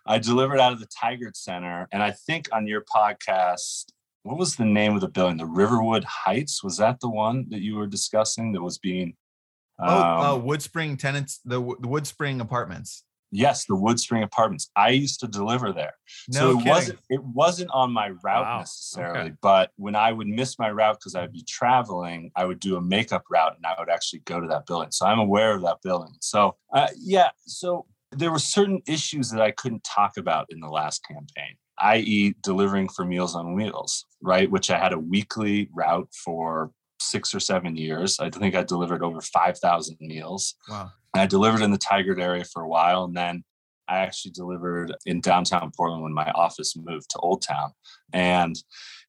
I 0.06 0.18
delivered 0.18 0.60
out 0.60 0.72
of 0.72 0.80
the 0.80 0.86
Tigard 0.86 1.36
Center. 1.36 1.88
And 1.92 2.02
I 2.02 2.10
think 2.10 2.48
on 2.52 2.66
your 2.66 2.82
podcast, 2.82 3.86
what 4.22 4.38
was 4.38 4.56
the 4.56 4.64
name 4.64 4.94
of 4.94 5.00
the 5.00 5.08
building? 5.08 5.36
The 5.36 5.46
Riverwood 5.46 6.04
Heights? 6.04 6.62
Was 6.62 6.76
that 6.78 7.00
the 7.00 7.10
one 7.10 7.46
that 7.50 7.60
you 7.60 7.76
were 7.76 7.86
discussing 7.86 8.52
that 8.52 8.62
was 8.62 8.78
being? 8.78 9.16
Um, 9.78 9.88
oh, 9.88 9.92
uh, 9.92 10.38
Woodspring 10.40 10.98
tenants, 10.98 11.40
the, 11.44 11.58
the 11.58 11.88
Woodspring 11.88 12.40
apartments. 12.40 13.04
Yes, 13.36 13.64
the 13.64 13.74
Woodspring 13.74 14.22
Apartments. 14.22 14.70
I 14.76 14.90
used 14.90 15.18
to 15.18 15.26
deliver 15.26 15.72
there. 15.72 15.94
No 16.28 16.38
so 16.38 16.50
it 16.50 16.54
kidding. 16.58 16.68
wasn't 16.68 16.98
it 17.10 17.24
wasn't 17.24 17.70
on 17.72 17.90
my 17.90 18.10
route 18.10 18.44
wow. 18.44 18.58
necessarily, 18.60 19.30
okay. 19.30 19.36
but 19.42 19.72
when 19.74 19.96
I 19.96 20.12
would 20.12 20.28
miss 20.28 20.56
my 20.56 20.70
route 20.70 21.00
because 21.00 21.16
I'd 21.16 21.32
be 21.32 21.42
traveling, 21.42 22.30
I 22.36 22.44
would 22.44 22.60
do 22.60 22.76
a 22.76 22.80
makeup 22.80 23.24
route 23.28 23.56
and 23.56 23.66
I 23.66 23.74
would 23.76 23.88
actually 23.88 24.20
go 24.20 24.38
to 24.38 24.46
that 24.46 24.66
building. 24.66 24.92
So 24.92 25.04
I'm 25.06 25.18
aware 25.18 25.52
of 25.52 25.62
that 25.62 25.78
building. 25.82 26.14
So 26.20 26.54
uh, 26.72 26.86
yeah, 26.96 27.30
so 27.44 27.86
there 28.16 28.32
were 28.32 28.38
certain 28.38 28.82
issues 28.86 29.30
that 29.30 29.40
I 29.40 29.50
couldn't 29.50 29.84
talk 29.84 30.16
about 30.16 30.46
in 30.50 30.60
the 30.60 30.68
last 30.68 31.04
campaign, 31.06 31.56
i.e., 31.80 32.34
delivering 32.42 32.88
for 32.88 33.04
Meals 33.04 33.34
on 33.34 33.54
Wheels, 33.54 34.06
right? 34.22 34.50
Which 34.50 34.70
I 34.70 34.78
had 34.78 34.92
a 34.92 34.98
weekly 34.98 35.68
route 35.72 36.08
for 36.24 36.70
six 37.00 37.34
or 37.34 37.40
seven 37.40 37.76
years. 37.76 38.18
I 38.20 38.30
think 38.30 38.54
I 38.54 38.62
delivered 38.62 39.02
over 39.02 39.20
5,000 39.20 39.96
meals. 40.00 40.54
Wow. 40.68 40.90
I 41.14 41.26
delivered 41.26 41.62
in 41.62 41.70
the 41.70 41.78
Tigard 41.78 42.20
area 42.20 42.44
for 42.44 42.62
a 42.62 42.68
while. 42.68 43.04
And 43.04 43.16
then 43.16 43.44
I 43.88 43.98
actually 43.98 44.32
delivered 44.32 44.94
in 45.06 45.20
downtown 45.20 45.70
Portland 45.76 46.02
when 46.02 46.14
my 46.14 46.30
office 46.30 46.74
moved 46.76 47.10
to 47.10 47.18
Old 47.18 47.42
Town. 47.42 47.72
And, 48.12 48.56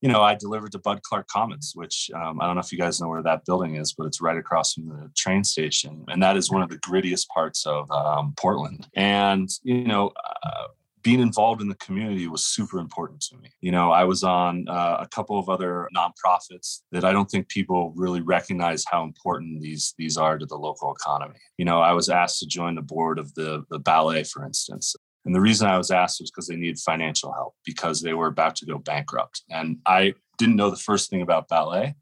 you 0.05 0.11
know, 0.11 0.21
I 0.21 0.35
delivered 0.35 0.71
to 0.73 0.77
Bud 0.77 1.01
Clark 1.01 1.27
Commons, 1.29 1.71
which 1.73 2.11
um, 2.13 2.39
I 2.39 2.45
don't 2.45 2.53
know 2.53 2.61
if 2.61 2.71
you 2.71 2.77
guys 2.77 3.01
know 3.01 3.07
where 3.07 3.23
that 3.23 3.43
building 3.43 3.77
is, 3.77 3.91
but 3.97 4.05
it's 4.05 4.21
right 4.21 4.37
across 4.37 4.73
from 4.73 4.87
the 4.87 5.09
train 5.17 5.43
station. 5.43 6.05
And 6.09 6.21
that 6.21 6.37
is 6.37 6.51
one 6.51 6.61
of 6.61 6.69
the 6.69 6.77
grittiest 6.77 7.27
parts 7.29 7.65
of 7.65 7.89
um, 7.89 8.35
Portland. 8.37 8.87
And, 8.95 9.49
you 9.63 9.85
know, 9.85 10.11
uh, 10.43 10.67
being 11.01 11.21
involved 11.21 11.59
in 11.59 11.69
the 11.69 11.75
community 11.77 12.27
was 12.27 12.45
super 12.45 12.77
important 12.77 13.19
to 13.21 13.37
me. 13.37 13.49
You 13.61 13.71
know, 13.71 13.91
I 13.91 14.03
was 14.03 14.23
on 14.23 14.67
uh, 14.69 14.97
a 14.99 15.07
couple 15.07 15.39
of 15.39 15.49
other 15.49 15.89
nonprofits 15.97 16.81
that 16.91 17.03
I 17.03 17.11
don't 17.11 17.29
think 17.29 17.49
people 17.49 17.91
really 17.95 18.21
recognize 18.21 18.83
how 18.87 19.03
important 19.05 19.59
these 19.59 19.95
these 19.97 20.17
are 20.17 20.37
to 20.37 20.45
the 20.45 20.55
local 20.55 20.93
economy. 20.93 21.39
You 21.57 21.65
know, 21.65 21.79
I 21.79 21.93
was 21.93 22.09
asked 22.09 22.39
to 22.41 22.47
join 22.47 22.75
the 22.75 22.83
board 22.83 23.17
of 23.17 23.33
the 23.33 23.65
the 23.71 23.79
ballet, 23.79 24.23
for 24.23 24.45
instance. 24.45 24.95
And 25.25 25.33
the 25.33 25.41
reason 25.41 25.67
I 25.67 25.77
was 25.77 25.91
asked 25.91 26.21
was 26.21 26.29
because 26.29 26.47
they 26.47 26.55
needed 26.55 26.79
financial 26.79 27.33
help 27.33 27.55
because 27.65 28.01
they 28.01 28.13
were 28.13 28.27
about 28.27 28.55
to 28.57 28.65
go 28.65 28.77
bankrupt. 28.77 29.43
And 29.49 29.77
I 29.85 30.13
didn't 30.37 30.55
know 30.55 30.69
the 30.69 30.75
first 30.75 31.09
thing 31.09 31.21
about 31.21 31.47
ballet. 31.47 31.95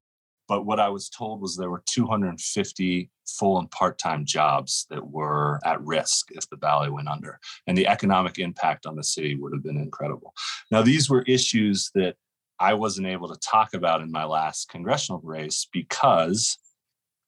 But 0.48 0.66
what 0.66 0.80
I 0.80 0.90
was 0.90 1.10
told 1.10 1.42
was 1.42 1.56
there 1.56 1.70
were 1.70 1.84
250 1.90 3.10
full 3.26 3.60
and 3.60 3.72
part 3.72 3.98
time 3.98 4.26
jobs 4.26 4.86
that 4.90 5.08
were 5.08 5.62
at 5.64 5.82
risk 5.82 6.28
if 6.32 6.50
the 6.50 6.58
ballet 6.58 6.90
went 6.90 7.08
under. 7.08 7.40
And 7.66 7.78
the 7.78 7.88
economic 7.88 8.40
impact 8.40 8.86
on 8.86 8.96
the 8.96 9.04
city 9.04 9.36
would 9.36 9.54
have 9.54 9.64
been 9.64 9.78
incredible. 9.78 10.34
Now, 10.70 10.82
these 10.82 11.10
were 11.10 11.22
issues 11.24 11.90
that 11.96 12.16
I 12.60 12.74
wasn't 12.74 13.08
able 13.08 13.30
to 13.30 13.40
talk 13.40 13.74
about 13.74 14.02
in 14.02 14.12
my 14.12 14.26
last 14.26 14.70
congressional 14.70 15.22
race 15.24 15.68
because 15.72 16.58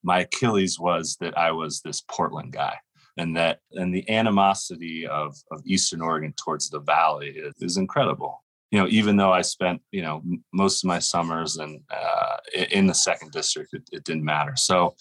my 0.03 0.21
Achilles 0.21 0.79
was 0.79 1.17
that 1.19 1.37
I 1.37 1.51
was 1.51 1.81
this 1.81 2.01
Portland 2.01 2.51
guy. 2.51 2.75
And 3.17 3.35
that 3.37 3.59
and 3.71 3.95
the 3.95 4.09
animosity 4.09 5.07
of, 5.07 5.37
of 5.51 5.61
Eastern 5.65 6.01
Oregon 6.01 6.33
towards 6.35 6.69
the 6.69 6.79
valley 6.79 7.29
is, 7.29 7.53
is 7.61 7.77
incredible 7.77 8.43
you 8.71 8.81
know, 8.81 8.87
even 8.89 9.15
though 9.15 9.31
I 9.31 9.41
spent, 9.41 9.81
you 9.91 10.01
know, 10.01 10.21
most 10.51 10.83
of 10.83 10.87
my 10.89 10.99
summers 10.99 11.55
and 11.55 11.79
uh, 11.89 12.37
in 12.71 12.87
the 12.87 12.93
second 12.93 13.31
district, 13.31 13.73
it, 13.73 13.83
it 13.93 14.03
didn't 14.03 14.25
matter. 14.25 14.53
So 14.57 14.95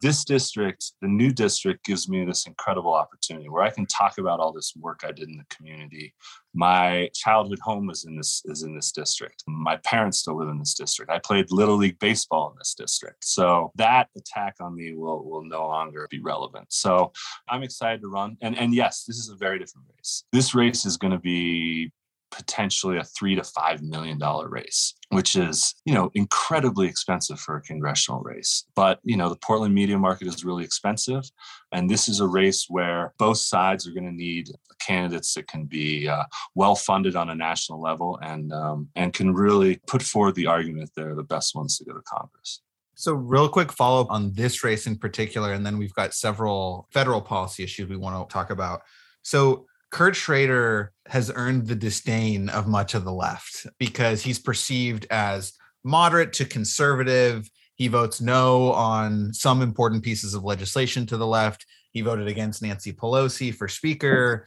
this 0.00 0.24
district, 0.24 0.92
the 1.02 1.08
new 1.08 1.30
district, 1.30 1.84
gives 1.84 2.08
me 2.08 2.24
this 2.24 2.46
incredible 2.46 2.94
opportunity 2.94 3.48
where 3.48 3.64
I 3.64 3.70
can 3.70 3.86
talk 3.86 4.18
about 4.18 4.40
all 4.40 4.52
this 4.52 4.72
work 4.78 5.00
I 5.04 5.12
did 5.12 5.28
in 5.28 5.36
the 5.36 5.54
community. 5.54 6.14
My 6.54 7.10
childhood 7.14 7.58
home 7.62 7.90
is 7.90 8.04
in 8.04 8.16
this 8.16 8.42
is 8.46 8.62
in 8.62 8.74
this 8.74 8.92
district. 8.92 9.44
My 9.46 9.76
parents 9.78 10.18
still 10.18 10.38
live 10.38 10.48
in 10.48 10.58
this 10.58 10.74
district. 10.74 11.10
I 11.10 11.18
played 11.18 11.50
little 11.50 11.76
league 11.76 11.98
baseball 11.98 12.50
in 12.50 12.56
this 12.58 12.74
district. 12.74 13.24
So 13.24 13.72
that 13.76 14.08
attack 14.16 14.56
on 14.60 14.74
me 14.74 14.94
will 14.94 15.24
will 15.28 15.44
no 15.44 15.66
longer 15.66 16.06
be 16.10 16.20
relevant. 16.20 16.66
So 16.72 17.12
I'm 17.48 17.62
excited 17.62 18.00
to 18.02 18.08
run. 18.08 18.36
And 18.40 18.56
and 18.56 18.74
yes, 18.74 19.04
this 19.04 19.18
is 19.18 19.28
a 19.28 19.36
very 19.36 19.58
different 19.58 19.88
race. 19.96 20.24
This 20.32 20.54
race 20.54 20.86
is 20.86 20.96
going 20.96 21.12
to 21.12 21.18
be 21.18 21.92
potentially 22.30 22.98
a 22.98 23.04
three 23.04 23.34
to 23.34 23.42
five 23.42 23.82
million 23.82 24.18
dollar 24.18 24.48
race, 24.48 24.94
which 25.10 25.36
is, 25.36 25.74
you 25.84 25.94
know, 25.94 26.10
incredibly 26.14 26.86
expensive 26.86 27.40
for 27.40 27.56
a 27.56 27.62
congressional 27.62 28.20
race. 28.20 28.64
But, 28.74 29.00
you 29.02 29.16
know, 29.16 29.28
the 29.28 29.36
Portland 29.36 29.74
media 29.74 29.98
market 29.98 30.28
is 30.28 30.44
really 30.44 30.64
expensive. 30.64 31.24
And 31.72 31.88
this 31.88 32.08
is 32.08 32.20
a 32.20 32.26
race 32.26 32.66
where 32.68 33.14
both 33.18 33.38
sides 33.38 33.86
are 33.86 33.92
going 33.92 34.06
to 34.06 34.12
need 34.12 34.50
candidates 34.80 35.34
that 35.34 35.48
can 35.48 35.64
be 35.64 36.08
uh, 36.08 36.24
well 36.54 36.74
funded 36.74 37.16
on 37.16 37.30
a 37.30 37.34
national 37.34 37.80
level 37.80 38.18
and, 38.22 38.52
um, 38.52 38.88
and 38.94 39.12
can 39.12 39.34
really 39.34 39.80
put 39.86 40.02
forward 40.02 40.34
the 40.34 40.46
argument 40.46 40.90
they're 40.94 41.14
the 41.14 41.22
best 41.22 41.54
ones 41.54 41.78
to 41.78 41.84
go 41.84 41.92
to 41.92 42.02
Congress. 42.02 42.62
So, 42.98 43.12
real 43.12 43.48
quick 43.48 43.70
follow 43.70 44.00
up 44.00 44.10
on 44.10 44.32
this 44.32 44.64
race 44.64 44.88
in 44.88 44.98
particular, 44.98 45.52
and 45.52 45.64
then 45.64 45.78
we've 45.78 45.94
got 45.94 46.14
several 46.14 46.88
federal 46.92 47.20
policy 47.20 47.62
issues 47.62 47.88
we 47.88 47.96
want 47.96 48.28
to 48.28 48.32
talk 48.32 48.50
about. 48.50 48.82
So, 49.22 49.67
Kurt 49.90 50.16
Schrader 50.16 50.92
has 51.06 51.32
earned 51.34 51.66
the 51.66 51.74
disdain 51.74 52.48
of 52.50 52.66
much 52.66 52.94
of 52.94 53.04
the 53.04 53.12
left 53.12 53.66
because 53.78 54.22
he's 54.22 54.38
perceived 54.38 55.06
as 55.10 55.54
moderate 55.82 56.32
to 56.34 56.44
conservative. 56.44 57.48
He 57.74 57.88
votes 57.88 58.20
no 58.20 58.72
on 58.72 59.32
some 59.32 59.62
important 59.62 60.02
pieces 60.02 60.34
of 60.34 60.44
legislation 60.44 61.06
to 61.06 61.16
the 61.16 61.26
left. 61.26 61.64
He 61.92 62.02
voted 62.02 62.28
against 62.28 62.62
Nancy 62.62 62.92
Pelosi 62.92 63.54
for 63.54 63.68
speaker. 63.68 64.46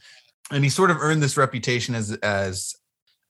And 0.50 0.62
he 0.62 0.70
sort 0.70 0.90
of 0.90 0.98
earned 1.00 1.22
this 1.22 1.36
reputation 1.36 1.94
as 1.94 2.12
as 2.22 2.74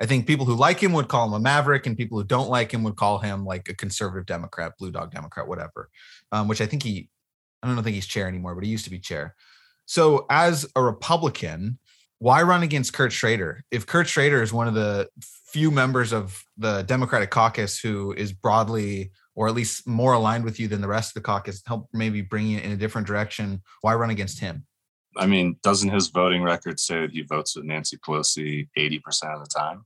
I 0.01 0.07
think 0.07 0.27
people 0.27 0.47
who 0.47 0.57
like 0.57 0.83
him 0.83 0.93
would 0.95 1.07
call 1.07 1.29
him 1.29 1.33
a 1.33 1.39
maverick, 1.39 1.87
and 1.87 1.97
people 1.97 2.19
who 2.19 2.25
don't 2.25 2.51
like 2.51 2.75
him 2.75 2.83
would 2.83 2.97
call 2.97 3.19
him 3.19 3.45
like 3.45 3.69
a 3.69 3.75
conservative 3.75 4.27
Democrat, 4.27 4.73
blue 4.77 4.91
dog 4.91 5.13
Democrat, 5.13 5.47
whatever. 5.47 5.91
Um, 6.33 6.49
which 6.49 6.61
I 6.61 6.67
think 6.67 6.83
he, 6.83 7.09
I 7.63 7.69
don't 7.69 7.81
think 7.85 7.95
he's 7.95 8.07
chair 8.07 8.27
anymore, 8.27 8.57
but 8.57 8.65
he 8.65 8.71
used 8.71 8.85
to 8.85 8.91
be 8.91 8.99
chair. 8.99 9.37
So 9.87 10.27
as 10.29 10.67
a 10.75 10.83
Republican, 10.83 11.79
why 12.23 12.41
run 12.41 12.63
against 12.63 12.93
Kurt 12.93 13.11
Schrader? 13.11 13.65
If 13.73 13.85
Kurt 13.85 14.07
Schrader 14.07 14.43
is 14.43 14.53
one 14.53 14.69
of 14.69 14.75
the 14.75 15.09
few 15.21 15.73
members 15.73 16.13
of 16.13 16.45
the 16.57 16.83
Democratic 16.83 17.31
caucus 17.31 17.81
who 17.81 18.13
is 18.13 18.33
broadly 18.33 19.11
or 19.35 19.49
at 19.49 19.55
least 19.55 19.89
more 19.89 20.13
aligned 20.13 20.45
with 20.45 20.61
you 20.61 20.69
than 20.69 20.81
the 20.81 20.87
rest 20.87 21.11
of 21.11 21.15
the 21.15 21.27
caucus, 21.27 21.61
help 21.67 21.89
maybe 21.93 22.21
bring 22.21 22.47
you 22.47 22.61
in 22.61 22.71
a 22.71 22.77
different 22.77 23.09
direction, 23.09 23.61
why 23.81 23.93
run 23.97 24.11
against 24.11 24.39
him? 24.39 24.65
I 25.17 25.27
mean, 25.27 25.57
doesn't 25.65 25.91
his 25.91 26.11
voting 26.11 26.45
record 26.45 26.79
say 26.79 27.01
that 27.01 27.11
he 27.11 27.23
votes 27.23 27.57
with 27.57 27.65
Nancy 27.65 27.97
Pelosi 27.97 28.69
80% 28.79 29.01
of 29.35 29.41
the 29.41 29.51
time? 29.53 29.85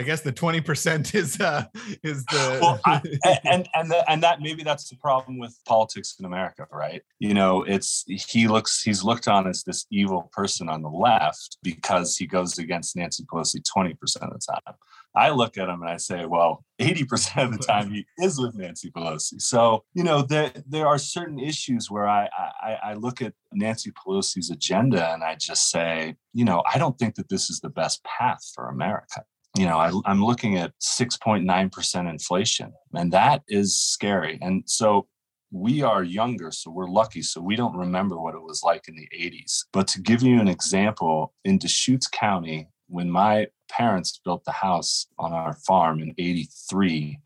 I 0.00 0.04
guess 0.04 0.22
the 0.22 0.32
twenty 0.32 0.60
percent 0.60 1.14
is 1.14 1.40
uh, 1.40 1.64
is 2.02 2.24
the 2.26 2.58
well, 2.60 2.80
I, 2.84 3.02
and 3.44 3.68
and 3.74 3.90
the, 3.90 4.10
and 4.10 4.22
that 4.22 4.40
maybe 4.40 4.62
that's 4.62 4.88
the 4.88 4.96
problem 4.96 5.38
with 5.38 5.58
politics 5.66 6.16
in 6.18 6.24
America, 6.24 6.66
right? 6.70 7.02
You 7.18 7.34
know, 7.34 7.62
it's 7.62 8.04
he 8.06 8.48
looks 8.48 8.82
he's 8.82 9.04
looked 9.04 9.28
on 9.28 9.46
as 9.46 9.62
this 9.64 9.86
evil 9.90 10.30
person 10.32 10.68
on 10.68 10.82
the 10.82 10.90
left 10.90 11.58
because 11.62 12.16
he 12.16 12.26
goes 12.26 12.58
against 12.58 12.96
Nancy 12.96 13.24
Pelosi 13.24 13.62
twenty 13.64 13.94
percent 13.94 14.32
of 14.32 14.40
the 14.40 14.52
time. 14.52 14.74
I 15.14 15.30
look 15.30 15.58
at 15.58 15.68
him 15.68 15.82
and 15.82 15.90
I 15.90 15.98
say, 15.98 16.24
well, 16.24 16.64
80% 16.80 17.44
of 17.44 17.52
the 17.52 17.58
time 17.58 17.90
he 17.90 18.06
is 18.18 18.40
with 18.40 18.54
Nancy 18.54 18.90
Pelosi. 18.90 19.42
So, 19.42 19.84
you 19.92 20.04
know, 20.04 20.22
there 20.22 20.52
there 20.66 20.86
are 20.86 20.98
certain 20.98 21.38
issues 21.38 21.90
where 21.90 22.08
I, 22.08 22.28
I 22.62 22.78
I 22.82 22.94
look 22.94 23.20
at 23.20 23.34
Nancy 23.52 23.92
Pelosi's 23.92 24.50
agenda 24.50 25.12
and 25.12 25.22
I 25.22 25.36
just 25.38 25.70
say, 25.70 26.16
you 26.32 26.44
know, 26.44 26.62
I 26.72 26.78
don't 26.78 26.98
think 26.98 27.16
that 27.16 27.28
this 27.28 27.50
is 27.50 27.60
the 27.60 27.68
best 27.68 28.02
path 28.04 28.40
for 28.54 28.68
America 28.68 29.24
you 29.56 29.66
know, 29.66 29.78
I, 29.78 30.10
am 30.10 30.24
looking 30.24 30.56
at 30.56 30.72
6.9% 30.80 32.10
inflation, 32.10 32.72
and 32.94 33.12
that 33.12 33.42
is 33.48 33.78
scary. 33.78 34.38
And 34.40 34.64
so 34.66 35.06
we 35.50 35.82
are 35.82 36.02
younger, 36.02 36.50
so 36.50 36.70
we're 36.70 36.88
lucky. 36.88 37.22
So 37.22 37.40
we 37.40 37.56
don't 37.56 37.76
remember 37.76 38.18
what 38.18 38.34
it 38.34 38.42
was 38.42 38.62
like 38.64 38.88
in 38.88 38.96
the 38.96 39.08
80s. 39.14 39.64
But 39.72 39.86
to 39.88 40.00
give 40.00 40.22
you 40.22 40.40
an 40.40 40.48
example, 40.48 41.34
in 41.44 41.58
Deschutes 41.58 42.06
County, 42.06 42.68
when 42.88 43.10
my 43.10 43.48
parents 43.70 44.20
built 44.24 44.44
the 44.44 44.52
house 44.52 45.06
on 45.18 45.32
our 45.32 45.54
farm 45.66 46.00
in 46.00 46.14
83, 46.18 47.18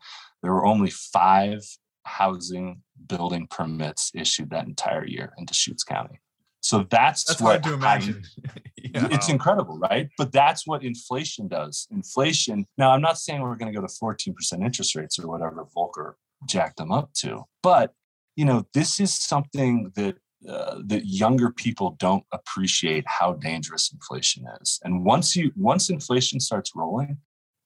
there 0.43 0.53
were 0.53 0.65
only 0.65 0.89
five 0.89 1.61
housing 2.03 2.81
building 3.07 3.47
permits 3.47 4.11
issued 4.13 4.49
that 4.49 4.67
entire 4.67 5.05
year 5.05 5.33
in 5.37 5.45
Deschutes 5.45 5.83
County. 5.83 6.19
So 6.67 6.85
that's, 6.89 7.23
that's 7.23 7.41
what 7.41 7.51
hard 7.51 7.63
to 7.63 7.73
imagine. 7.75 8.23
yeah. 8.77 9.07
It's 9.09 9.29
incredible, 9.29 9.79
right? 9.79 10.09
But 10.17 10.33
that's 10.33 10.67
what 10.67 10.83
inflation 10.83 11.47
does. 11.47 11.87
Inflation. 11.91 12.65
Now, 12.77 12.91
I'm 12.91 12.99
not 12.99 13.17
saying 13.17 13.41
we're 13.41 13.55
going 13.55 13.71
to 13.71 13.79
go 13.79 13.87
to 13.87 13.93
14% 13.93 14.65
interest 14.65 14.93
rates 14.93 15.17
or 15.17 15.29
whatever 15.29 15.65
Volcker 15.73 16.15
jacked 16.45 16.75
them 16.75 16.91
up 16.91 17.13
to, 17.19 17.45
but 17.63 17.93
you 18.35 18.43
know, 18.43 18.65
this 18.73 18.99
is 18.99 19.15
something 19.15 19.93
that 19.95 20.17
uh, 20.47 20.79
that 20.85 21.05
younger 21.05 21.51
people 21.51 21.95
don't 21.99 22.25
appreciate 22.33 23.05
how 23.07 23.33
dangerous 23.33 23.89
inflation 23.91 24.45
is. 24.61 24.79
And 24.83 25.05
once 25.05 25.37
you 25.37 25.51
once 25.55 25.89
inflation 25.89 26.41
starts 26.41 26.73
rolling, 26.75 27.17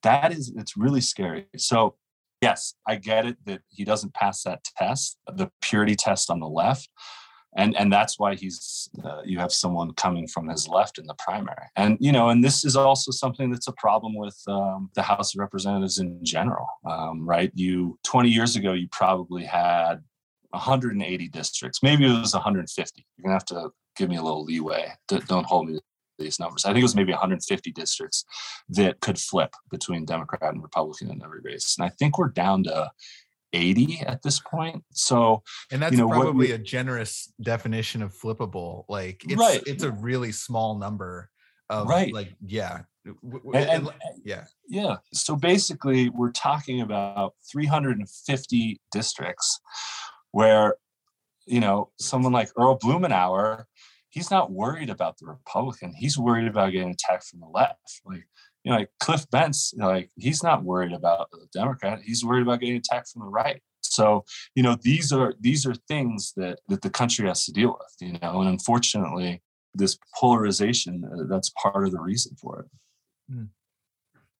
that 0.04 0.32
is 0.32 0.54
it's 0.56 0.78
really 0.78 1.02
scary. 1.02 1.48
So 1.58 1.96
yes, 2.40 2.76
I 2.88 2.98
get 2.98 3.26
it 3.26 3.38
that 3.46 3.62
he 3.70 3.84
doesn't 3.84 4.14
pass 4.14 4.44
that 4.44 4.64
test, 4.78 5.18
the 5.28 5.50
purity 5.62 5.96
test 5.96 6.30
on 6.30 6.40
the 6.40 6.48
left 6.48 6.88
and 7.56 7.76
and 7.78 7.92
that's 7.92 8.18
why 8.18 8.36
he's 8.36 8.90
uh, 9.04 9.22
you 9.26 9.40
have 9.40 9.52
someone 9.52 9.94
coming 9.94 10.28
from 10.28 10.48
his 10.48 10.68
left 10.68 10.98
in 10.98 11.06
the 11.06 11.16
primary. 11.16 11.66
And 11.76 11.98
you 12.00 12.12
know 12.12 12.30
and 12.30 12.44
this 12.44 12.64
is 12.64 12.76
also 12.76 13.12
something 13.12 13.52
that's 13.52 13.68
a 13.68 13.74
problem 13.74 14.16
with 14.16 14.38
um, 14.48 14.90
the 14.96 15.02
house 15.02 15.36
of 15.36 15.40
representatives 15.40 16.00
in 16.00 16.24
general 16.24 16.68
um, 16.86 17.28
right? 17.28 17.52
You 17.54 18.00
20 18.04 18.30
years 18.30 18.56
ago 18.56 18.74
you 18.74 18.88
probably 18.92 19.44
had 19.44 20.04
180 20.52 21.28
districts. 21.30 21.84
Maybe 21.84 22.06
it 22.06 22.20
was 22.20 22.34
150 22.34 23.06
you're 23.18 23.24
gonna 23.24 23.34
have 23.34 23.46
to 23.46 23.72
give 23.96 24.10
me 24.10 24.18
a 24.18 24.24
little 24.24 24.44
leeway. 24.44 24.92
Don't 25.08 25.46
hold 25.46 25.68
me 25.68 25.80
these 26.22 26.40
numbers. 26.40 26.66
I 26.66 26.70
think 26.70 26.80
it 26.80 26.84
was 26.84 26.96
maybe 26.96 27.12
150 27.12 27.72
districts 27.72 28.24
that 28.70 29.00
could 29.02 29.20
flip 29.20 29.54
between 29.70 30.06
Democrat 30.06 30.54
and 30.54 30.62
Republican 30.62 31.10
in 31.10 31.24
every 31.24 31.42
race. 31.42 31.76
And 31.78 31.86
I 31.86 31.90
think 31.90 32.18
we're 32.18 32.30
down 32.30 32.64
to 32.66 32.92
80 33.54 34.02
at 34.06 34.22
this 34.22 34.40
point. 34.40 34.84
So, 34.92 35.44
and 35.72 35.82
that's 35.82 35.94
you 35.94 36.00
know, 36.00 36.10
probably 36.10 36.48
we, 36.48 36.54
a 36.54 36.58
generous 36.58 37.32
definition 37.42 38.02
of 38.02 38.14
flippable. 38.14 38.86
Like, 38.90 39.24
it's, 39.26 39.36
right. 39.36 39.62
it's 39.66 39.84
a 39.84 39.92
really 39.92 40.32
small 40.32 40.78
number 40.78 41.30
of 41.70 41.88
right. 41.88 42.14
like, 42.14 42.34
yeah. 42.46 42.82
And, 43.06 43.16
and, 43.54 43.90
yeah. 44.24 44.46
Yeah. 44.68 44.98
So 45.14 45.36
basically, 45.36 46.10
we're 46.10 46.32
talking 46.32 46.82
about 46.82 47.34
350 47.52 48.80
districts 48.92 49.60
where, 50.32 50.76
you 51.46 51.60
know, 51.60 51.90
someone 52.00 52.32
like 52.32 52.50
Earl 52.58 52.78
Blumenauer 52.78 53.66
he's 54.12 54.30
not 54.30 54.52
worried 54.52 54.90
about 54.90 55.18
the 55.18 55.26
Republican. 55.26 55.94
He's 55.98 56.18
worried 56.18 56.48
about 56.48 56.74
getting 56.74 56.92
attacked 56.92 57.26
from 57.26 57.40
the 57.40 57.48
left. 57.48 58.02
Like, 58.06 58.28
you 58.64 58.72
know, 58.72 58.78
like 58.78 58.90
Cliff 59.00 59.26
Bentz, 59.34 59.74
you 59.74 59.80
know, 59.80 59.88
like 59.88 60.10
he's 60.18 60.44
not 60.44 60.64
worried 60.64 60.94
about 60.94 61.30
the 61.32 61.48
Democrat. 61.54 62.00
He's 62.04 62.24
worried 62.24 62.44
about 62.44 62.60
getting 62.60 62.78
attacked 62.78 63.10
from 63.10 63.24
the 63.24 63.28
right. 63.28 63.62
So, 63.82 64.24
you 64.56 64.64
know, 64.64 64.78
these 64.82 65.12
are 65.12 65.34
these 65.40 65.66
are 65.66 65.74
things 65.88 66.34
that 66.38 66.60
that 66.68 66.82
the 66.82 66.90
country 66.90 67.28
has 67.28 67.46
to 67.46 67.52
deal 67.52 67.78
with, 67.80 67.96
you 68.00 68.18
know, 68.22 68.42
and 68.42 68.50
unfortunately, 68.50 69.42
this 69.74 69.98
polarization 70.20 71.04
uh, 71.06 71.24
that's 71.30 71.52
part 71.62 71.86
of 71.86 71.92
the 71.92 72.00
reason 72.00 72.36
for 72.40 72.60
it. 72.60 72.66
Hmm. 73.34 73.44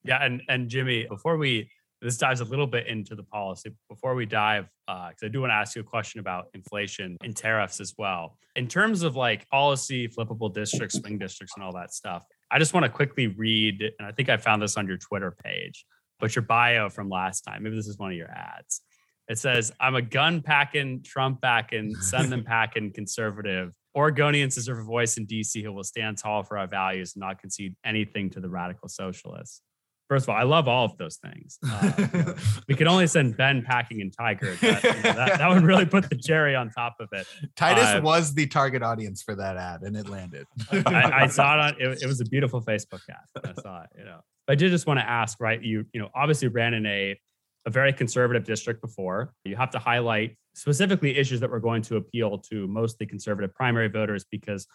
Yeah, 0.04 0.24
and 0.24 0.42
and 0.48 0.70
Jimmy, 0.70 1.06
before 1.10 1.38
we 1.38 1.70
this 2.02 2.18
dives 2.18 2.42
a 2.42 2.46
little 2.46 2.68
bit 2.68 2.88
into 2.88 3.16
the 3.16 3.24
policy. 3.24 3.72
Before 3.88 4.16
we 4.16 4.26
dive, 4.26 4.68
because 4.88 5.14
uh, 5.22 5.26
I 5.28 5.30
do 5.30 5.42
want 5.42 5.52
to 5.52 5.56
ask 5.56 5.76
you 5.76 5.82
a 5.82 5.86
question 5.86 6.20
about 6.20 6.48
inflation 6.56 7.16
and 7.24 7.36
tariffs 7.36 7.80
as 7.80 7.94
well. 7.98 8.38
In 8.56 8.68
terms 8.68 9.04
of 9.04 9.16
like 9.16 9.48
policy, 9.50 10.08
flippable 10.08 10.52
districts, 10.52 10.98
swing 10.98 11.20
districts, 11.20 11.54
and 11.56 11.64
all 11.64 11.74
that 11.74 11.94
stuff, 11.94 12.26
I 12.52 12.60
just 12.60 12.74
want 12.74 12.84
to 12.86 12.90
quickly 12.90 13.28
read, 13.28 13.82
and 13.98 14.08
I 14.08 14.12
think 14.12 14.30
I 14.30 14.38
found 14.38 14.62
this 14.62 14.76
on 14.76 14.86
your 14.88 14.98
Twitter 14.98 15.32
page, 15.32 15.86
but 16.20 16.36
your 16.36 16.44
bio 16.44 16.90
from 16.90 17.10
last 17.10 17.42
time. 17.42 17.64
Maybe 17.64 17.76
this 17.76 17.88
is 17.88 17.98
one 17.98 18.12
of 18.12 18.18
your 18.18 18.30
ads. 18.30 18.82
It 19.30 19.38
says, 19.38 19.72
I'm 19.80 19.96
a 19.96 20.02
gun 20.02 20.42
packing, 20.42 21.04
Trump 21.04 21.40
backing, 21.40 21.96
send 21.96 22.32
them 22.32 22.44
packing 22.46 22.92
conservative. 22.92 23.72
Oregonians 23.96 24.56
deserve 24.56 24.80
a 24.80 24.84
voice 24.84 25.18
in 25.18 25.26
DC 25.26 25.64
who 25.64 25.72
will 25.72 25.86
stand 25.86 26.18
tall 26.18 26.44
for 26.44 26.58
our 26.58 26.68
values 26.68 27.14
and 27.16 27.22
not 27.22 27.40
concede 27.40 27.76
anything 27.86 28.30
to 28.32 28.42
the 28.42 28.50
radical 28.50 28.90
socialists. 28.90 29.62
First 30.12 30.26
of 30.26 30.32
all, 30.32 30.36
I 30.36 30.44
love 30.44 30.68
all 30.68 30.84
of 30.84 30.98
those 30.98 31.16
things. 31.16 31.58
Uh, 31.72 32.34
we 32.68 32.76
could 32.76 32.88
only 32.88 33.08
send 33.08 33.38
Ben 33.38 33.64
packing 33.64 34.02
and 34.02 34.16
Tigard. 34.16 34.60
That, 34.60 34.84
you 34.84 34.90
know, 34.90 35.14
that, 35.14 35.38
that, 35.38 35.50
would 35.50 35.64
really 35.64 35.86
put 35.86 36.10
the 36.10 36.18
cherry 36.18 36.54
on 36.54 36.70
top 36.70 36.96
of 37.00 37.08
it. 37.14 37.26
Titus 37.56 37.86
uh, 37.86 38.02
was 38.04 38.34
the 38.34 38.46
target 38.46 38.84
audience 38.84 39.24
for 39.24 39.36
that 39.36 39.56
ad, 39.56 39.82
and 39.82 39.96
it 39.96 40.10
landed. 40.10 40.46
I, 40.72 41.24
I, 41.24 41.28
saw 41.28 41.54
it 41.56 41.60
on. 41.60 41.76
It, 41.80 42.04
it, 42.04 42.08
was 42.08 42.20
a 42.20 42.26
beautiful 42.26 42.62
Facebook 42.62 43.02
ad. 43.10 43.44
I 43.58 43.62
saw 43.62 43.84
it. 43.84 43.90
You 43.98 44.06
know, 44.06 44.20
but 44.46 44.54
I 44.54 44.56
did 44.56 44.70
just 44.72 44.86
want 44.86 45.00
to 45.00 45.10
ask. 45.10 45.40
Right, 45.40 45.62
you 45.62 45.86
you 45.94 46.02
know, 46.02 46.10
obviously 46.14 46.50
ran 46.50 46.74
in 46.74 46.86
a 46.86 47.18
a 47.66 47.70
very 47.70 47.94
conservative 47.94 48.44
district 48.44 48.82
before. 48.82 49.34
You 49.46 49.56
have 49.56 49.72
to 49.72 49.80
highlight 49.80 50.36
specifically 50.56 51.18
issues 51.18 51.40
that 51.40 51.50
were 51.50 51.60
going 51.60 51.84
to 51.84 51.96
appeal 51.96 52.38
to 52.50 52.68
mostly 52.68 53.06
conservative 53.06 53.56
primary 53.56 53.88
voters 53.88 54.26
because, 54.30 54.68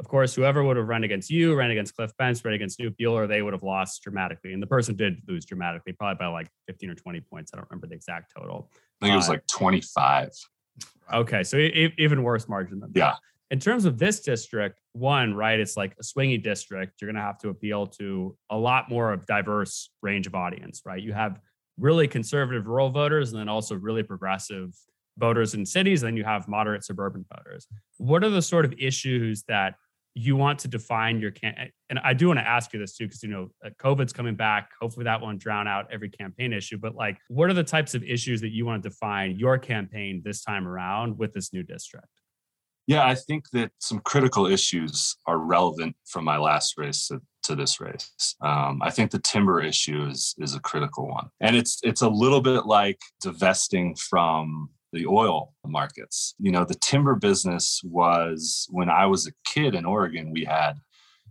of 0.00 0.08
course, 0.08 0.34
whoever 0.34 0.64
would 0.64 0.78
have 0.78 0.88
run 0.88 1.04
against 1.04 1.30
you, 1.30 1.54
ran 1.54 1.70
against 1.70 1.94
Cliff 1.94 2.10
Bentz, 2.18 2.42
ran 2.42 2.54
against 2.54 2.80
Knute 2.80 2.96
Buehler, 2.98 3.28
they 3.28 3.42
would 3.42 3.52
have 3.52 3.62
lost 3.62 4.02
dramatically. 4.02 4.54
And 4.54 4.62
the 4.62 4.66
person 4.66 4.96
did 4.96 5.18
lose 5.28 5.44
dramatically, 5.44 5.92
probably 5.92 6.16
by 6.18 6.26
like 6.28 6.48
15 6.68 6.90
or 6.90 6.94
20 6.94 7.20
points. 7.20 7.50
I 7.52 7.58
don't 7.58 7.68
remember 7.70 7.86
the 7.86 7.96
exact 7.96 8.32
total. 8.34 8.70
I 9.00 9.06
think 9.06 9.12
it 9.12 9.16
was 9.16 9.28
uh, 9.28 9.32
like 9.32 9.46
25. 9.46 10.30
Okay. 11.12 11.42
So 11.42 11.58
e- 11.58 11.92
even 11.98 12.22
worse 12.22 12.48
margin 12.48 12.80
than 12.80 12.92
that. 12.94 12.98
Yeah. 12.98 13.14
In 13.50 13.58
terms 13.60 13.84
of 13.84 13.98
this 13.98 14.20
district, 14.20 14.80
one, 14.92 15.34
right, 15.34 15.60
it's 15.60 15.76
like 15.76 15.94
a 16.00 16.02
swingy 16.02 16.42
district. 16.42 17.00
You're 17.00 17.08
going 17.08 17.20
to 17.20 17.22
have 17.22 17.38
to 17.40 17.50
appeal 17.50 17.86
to 17.98 18.36
a 18.48 18.56
lot 18.56 18.88
more 18.88 19.12
of 19.12 19.26
diverse 19.26 19.90
range 20.00 20.26
of 20.26 20.34
audience, 20.34 20.80
right? 20.86 21.02
You 21.02 21.12
have 21.12 21.40
really 21.78 22.08
conservative 22.08 22.66
rural 22.66 22.88
voters 22.88 23.32
and 23.32 23.40
then 23.40 23.50
also 23.50 23.74
really 23.74 24.02
progressive 24.02 24.74
voters 25.18 25.52
in 25.52 25.66
cities. 25.66 26.00
Then 26.00 26.16
you 26.16 26.24
have 26.24 26.48
moderate 26.48 26.84
suburban 26.84 27.26
voters. 27.36 27.66
What 27.98 28.24
are 28.24 28.30
the 28.30 28.40
sort 28.40 28.64
of 28.64 28.72
issues 28.78 29.42
that 29.48 29.74
you 30.14 30.36
want 30.36 30.58
to 30.60 30.68
define 30.68 31.20
your 31.20 31.30
can? 31.30 31.54
And 31.88 31.98
I 32.00 32.14
do 32.14 32.28
want 32.28 32.38
to 32.38 32.46
ask 32.46 32.72
you 32.72 32.80
this 32.80 32.96
too, 32.96 33.06
because 33.06 33.22
you 33.22 33.28
know 33.28 33.50
uh, 33.64 33.70
COVID's 33.80 34.12
coming 34.12 34.34
back. 34.34 34.70
Hopefully 34.80 35.04
that 35.04 35.20
won't 35.20 35.38
drown 35.38 35.68
out 35.68 35.86
every 35.92 36.10
campaign 36.10 36.52
issue. 36.52 36.78
But 36.78 36.94
like, 36.94 37.18
what 37.28 37.50
are 37.50 37.54
the 37.54 37.64
types 37.64 37.94
of 37.94 38.02
issues 38.02 38.40
that 38.40 38.50
you 38.50 38.66
want 38.66 38.82
to 38.82 38.88
define 38.88 39.38
your 39.38 39.58
campaign 39.58 40.22
this 40.24 40.42
time 40.42 40.66
around 40.66 41.18
with 41.18 41.32
this 41.32 41.52
new 41.52 41.62
district? 41.62 42.08
Yeah, 42.86 43.06
I 43.06 43.14
think 43.14 43.50
that 43.52 43.70
some 43.78 44.00
critical 44.00 44.46
issues 44.46 45.16
are 45.26 45.38
relevant 45.38 45.94
from 46.06 46.24
my 46.24 46.38
last 46.38 46.76
race 46.76 47.06
to, 47.06 47.20
to 47.44 47.54
this 47.54 47.80
race. 47.80 48.34
Um, 48.40 48.80
I 48.82 48.90
think 48.90 49.12
the 49.12 49.20
timber 49.20 49.60
issue 49.60 50.08
is 50.10 50.34
is 50.38 50.56
a 50.56 50.60
critical 50.60 51.08
one, 51.08 51.28
and 51.40 51.54
it's 51.54 51.78
it's 51.84 52.02
a 52.02 52.08
little 52.08 52.40
bit 52.40 52.66
like 52.66 52.98
divesting 53.20 53.94
from 53.94 54.70
the 54.92 55.06
oil 55.06 55.54
markets. 55.64 56.34
You 56.38 56.52
know, 56.52 56.64
the 56.64 56.74
timber 56.74 57.14
business 57.14 57.80
was 57.84 58.66
when 58.70 58.88
I 58.88 59.06
was 59.06 59.26
a 59.26 59.32
kid 59.46 59.74
in 59.74 59.84
Oregon, 59.84 60.32
we 60.32 60.44
had 60.44 60.74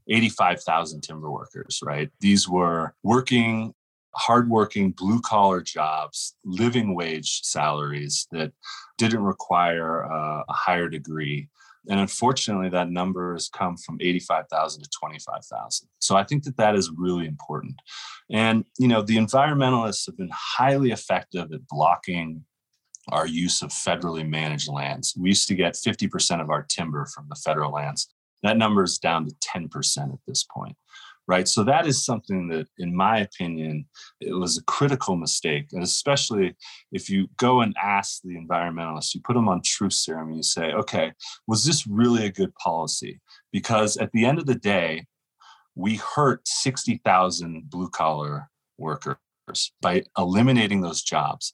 85,000 0.10 1.01
timber 1.01 1.32
workers, 1.32 1.80
right? 1.84 2.10
These 2.20 2.47
were 2.47 2.95
working 3.03 3.74
hardworking 4.16 4.91
blue 4.91 5.22
collar 5.22 5.62
jobs, 5.62 6.36
living 6.43 6.95
wage 6.95 7.41
salaries 7.43 8.28
that 8.32 8.51
didn't 8.97 9.24
require 9.24 10.12
uh, 10.12 10.43
a 10.47 10.53
higher 10.53 10.89
degree. 10.89 11.47
And 11.88 11.99
unfortunately, 11.99 12.70
that 12.70 12.91
number 12.91 13.34
has 13.34 13.49
come 13.49 13.78
from 13.78 13.97
85,000 14.01 14.84
to 14.84 14.89
25,000. 14.99 15.88
So 15.99 16.16
I 16.16 16.24
think 16.24 16.43
that 16.43 16.57
that 16.57 16.76
is 16.76 16.91
really 16.95 17.26
important. 17.26 17.76
And, 18.30 18.66
you 18.78 18.88
know, 18.88 19.01
the 19.01 19.16
environmentalists 19.16 20.05
have 20.05 20.18
been 20.18 20.32
highly 20.34 20.91
effective 20.91 21.51
at 21.53 21.68
blocking 21.68 22.45
our 23.12 23.28
use 23.28 23.62
of 23.62 23.70
federally 23.70 24.28
managed 24.28 24.70
lands. 24.70 25.14
We 25.18 25.30
used 25.30 25.47
to 25.49 25.55
get 25.55 25.76
50% 25.76 26.41
of 26.41 26.49
our 26.49 26.64
timber 26.64 27.05
from 27.14 27.28
the 27.30 27.36
federal 27.36 27.72
lands. 27.72 28.07
That 28.43 28.57
number 28.57 28.84
is 28.84 28.99
down 28.99 29.28
to 29.28 29.36
10% 29.55 30.14
at 30.14 30.20
this 30.28 30.45
point 30.45 30.76
right? 31.30 31.47
So 31.47 31.64
that 31.64 31.86
is 31.86 32.03
something 32.03 32.47
that, 32.47 32.68
in 32.80 32.93
my 32.93 33.20
opinion, 33.20 33.86
it 34.20 34.34
was 34.34 34.57
a 34.57 34.64
critical 34.64 35.16
mistake. 35.16 35.68
And 35.74 35.84
especially 35.84 36.55
if 36.91 37.07
you 37.07 37.28
go 37.38 37.62
and 37.62 37.76
ask 37.82 38.24
the 38.24 38.36
environmentalists, 38.36 39.14
you 39.14 39.22
put 39.24 39.36
them 39.36 39.47
on 39.47 39.62
truth 39.64 39.93
serum 39.93 40.30
and 40.30 40.38
you 40.38 40.43
say, 40.43 40.74
okay, 40.74 41.14
was 41.47 41.64
this 41.64 41.86
really 41.86 42.26
a 42.26 42.32
good 42.32 42.53
policy? 42.55 43.20
Because 43.53 43.95
at 43.97 44.12
the 44.12 44.26
end 44.26 44.39
of 44.39 44.47
the 44.47 44.55
day, 44.55 45.05
we 45.76 45.97
hurt 45.97 46.47
60,000 46.47 47.70
blue 47.70 47.89
collar 47.89 48.49
workers 48.80 49.18
by 49.84 50.01
eliminating 50.18 50.82
those 50.82 51.03
jobs. 51.03 51.53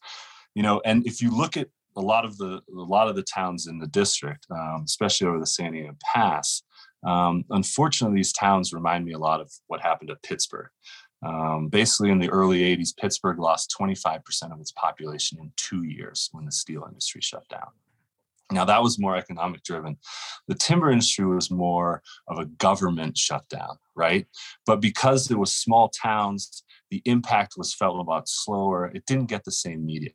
You 0.55 0.63
know, 0.63 0.81
and 0.85 1.05
if 1.05 1.21
you 1.21 1.29
look 1.29 1.57
at 1.57 1.67
a 1.97 2.01
lot 2.01 2.25
of 2.25 2.37
the 2.37 2.61
a 2.69 2.73
lot 2.73 3.07
of 3.07 3.15
the 3.15 3.23
towns 3.23 3.67
in 3.67 3.79
the 3.79 3.87
district, 3.87 4.47
um, 4.51 4.83
especially 4.85 5.27
over 5.27 5.39
the 5.39 5.45
Santiam 5.45 5.99
Pass, 6.01 6.63
um, 7.05 7.45
unfortunately, 7.51 8.17
these 8.17 8.33
towns 8.33 8.73
remind 8.73 9.05
me 9.05 9.13
a 9.13 9.19
lot 9.19 9.41
of 9.41 9.51
what 9.67 9.81
happened 9.81 10.09
to 10.09 10.15
Pittsburgh. 10.27 10.69
Um, 11.25 11.69
basically, 11.69 12.11
in 12.11 12.19
the 12.19 12.29
early 12.29 12.59
80s, 12.75 12.95
Pittsburgh 12.95 13.39
lost 13.39 13.73
25% 13.79 14.19
of 14.51 14.59
its 14.59 14.71
population 14.71 15.39
in 15.39 15.51
two 15.55 15.83
years 15.83 16.29
when 16.31 16.45
the 16.45 16.51
steel 16.51 16.85
industry 16.87 17.21
shut 17.21 17.47
down. 17.49 17.69
Now, 18.51 18.65
that 18.65 18.83
was 18.83 18.99
more 18.99 19.15
economic 19.15 19.63
driven. 19.63 19.97
The 20.47 20.53
timber 20.53 20.91
industry 20.91 21.25
was 21.25 21.49
more 21.49 22.03
of 22.27 22.37
a 22.37 22.45
government 22.45 23.17
shutdown, 23.17 23.77
right? 23.95 24.27
But 24.67 24.81
because 24.81 25.31
it 25.31 25.39
was 25.39 25.51
small 25.51 25.89
towns, 25.89 26.63
the 26.95 27.11
impact 27.11 27.55
was 27.57 27.73
felt 27.73 27.97
a 27.97 28.01
lot 28.01 28.29
slower. 28.29 28.89
It 28.95 29.05
didn't 29.05 29.25
get 29.25 29.43
the 29.43 29.51
same 29.51 29.85
media 29.85 30.11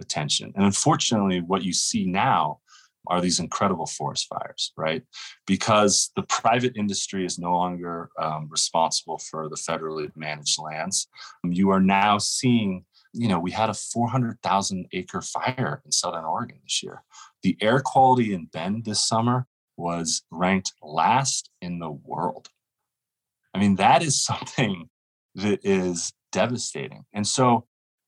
attention. 0.00 0.52
And 0.54 0.64
unfortunately, 0.64 1.40
what 1.40 1.64
you 1.64 1.72
see 1.72 2.06
now 2.06 2.60
are 3.08 3.20
these 3.20 3.40
incredible 3.40 3.86
forest 3.86 4.28
fires, 4.28 4.72
right? 4.76 5.02
Because 5.44 6.12
the 6.14 6.22
private 6.22 6.76
industry 6.76 7.26
is 7.26 7.36
no 7.36 7.52
longer 7.52 8.10
um, 8.20 8.48
responsible 8.48 9.18
for 9.18 9.48
the 9.48 9.56
federally 9.56 10.08
managed 10.14 10.56
lands. 10.62 11.08
You 11.42 11.70
are 11.70 11.80
now 11.80 12.18
seeing, 12.18 12.84
you 13.12 13.26
know, 13.26 13.40
we 13.40 13.50
had 13.50 13.68
a 13.68 13.74
400,000 13.74 14.86
acre 14.92 15.20
fire 15.20 15.82
in 15.84 15.90
Southern 15.90 16.24
Oregon 16.24 16.58
this 16.62 16.80
year. 16.80 17.02
The 17.42 17.56
air 17.60 17.80
quality 17.80 18.32
in 18.32 18.46
Bend 18.46 18.84
this 18.84 19.06
summer 19.06 19.48
was 19.76 20.22
ranked 20.30 20.74
last 20.80 21.50
in 21.60 21.80
the 21.80 21.90
world. 21.90 22.48
I 23.52 23.58
mean, 23.58 23.74
that 23.76 24.04
is 24.04 24.24
something 24.24 24.88
that 25.36 25.60
is 25.64 26.12
devastating. 26.32 27.04
And 27.12 27.26
so 27.26 27.66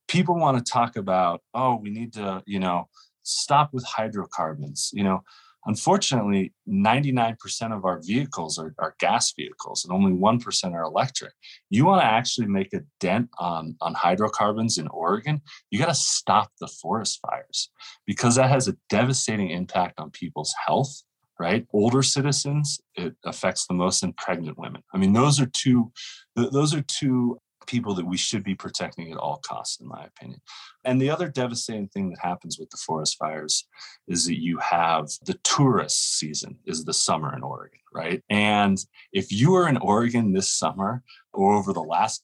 people 0.09 0.37
want 0.37 0.59
to 0.59 0.73
talk 0.73 0.97
about, 0.97 1.43
oh, 1.55 1.77
we 1.77 1.91
need 1.91 2.13
to, 2.15 2.43
you 2.47 2.61
know, 2.61 2.89
stop 3.23 3.71
with 3.73 3.85
hydrocarbons. 3.85 4.91
You 4.93 5.05
know, 5.05 5.23
unfortunately, 5.67 6.53
99% 6.69 7.77
of 7.77 7.85
our 7.85 8.01
vehicles 8.01 8.59
are, 8.59 8.75
are 8.79 8.95
gas 8.99 9.33
vehicles 9.35 9.85
and 9.85 9.93
only 9.93 10.13
1% 10.13 10.73
are 10.73 10.83
electric. 10.83 11.33
You 11.71 11.85
want 11.87 12.03
to 12.03 12.07
actually 12.07 12.47
make 12.47 12.73
a 12.73 12.83
dent 13.01 13.29
on, 13.39 13.77
on 13.81 13.95
hydrocarbons 13.95 14.79
in 14.79 14.87
Oregon, 14.89 15.43
you 15.71 15.79
got 15.79 15.87
to 15.87 15.95
stop 15.95 16.51
the 16.61 16.69
forest 16.69 17.21
fires 17.21 17.71
because 18.07 18.37
that 18.37 18.51
has 18.51 18.69
a 18.69 18.77
devastating 18.89 19.51
impact 19.51 19.99
on 19.99 20.11
people's 20.11 20.55
health 20.67 21.03
right 21.39 21.67
older 21.73 22.03
citizens 22.03 22.81
it 22.95 23.15
affects 23.25 23.67
the 23.67 23.75
most 23.75 24.03
in 24.03 24.13
pregnant 24.15 24.59
women 24.59 24.83
i 24.95 24.99
mean 24.99 25.13
those 25.13 25.41
are 25.41 25.47
two 25.47 25.93
those 26.35 26.75
are 26.75 26.83
two 26.83 27.39
people 27.67 27.95
that 27.95 28.07
we 28.07 28.17
should 28.17 28.43
be 28.43 28.55
protecting 28.55 29.11
at 29.11 29.19
all 29.19 29.39
costs, 29.39 29.81
in 29.81 29.87
my 29.87 30.05
opinion. 30.05 30.41
And 30.85 31.01
the 31.01 31.11
other 31.11 31.29
devastating 31.29 31.89
thing 31.89 32.11
that 32.11 32.21
happens 32.21 32.59
with 32.59 32.71
the 32.71 32.77
forest 32.77 33.17
fires 33.19 33.67
is 34.09 34.25
that 34.27 34.41
you 34.41 34.59
have 34.59 35.09
the 35.27 35.39
tourist 35.45 36.19
season 36.19 36.59
is 36.65 36.85
the 36.85 36.95
summer 36.95 37.35
in 37.37 37.43
Oregon, 37.43 37.81
right? 37.93 38.23
And 38.31 38.79
if 39.13 39.33
you 39.33 39.55
are 39.57 39.69
in 39.69 39.77
Oregon 39.79 40.33
this 40.33 40.51
summer 40.51 41.03
or 41.33 41.55
over 41.55 41.73
the 41.73 41.81
last 41.83 42.23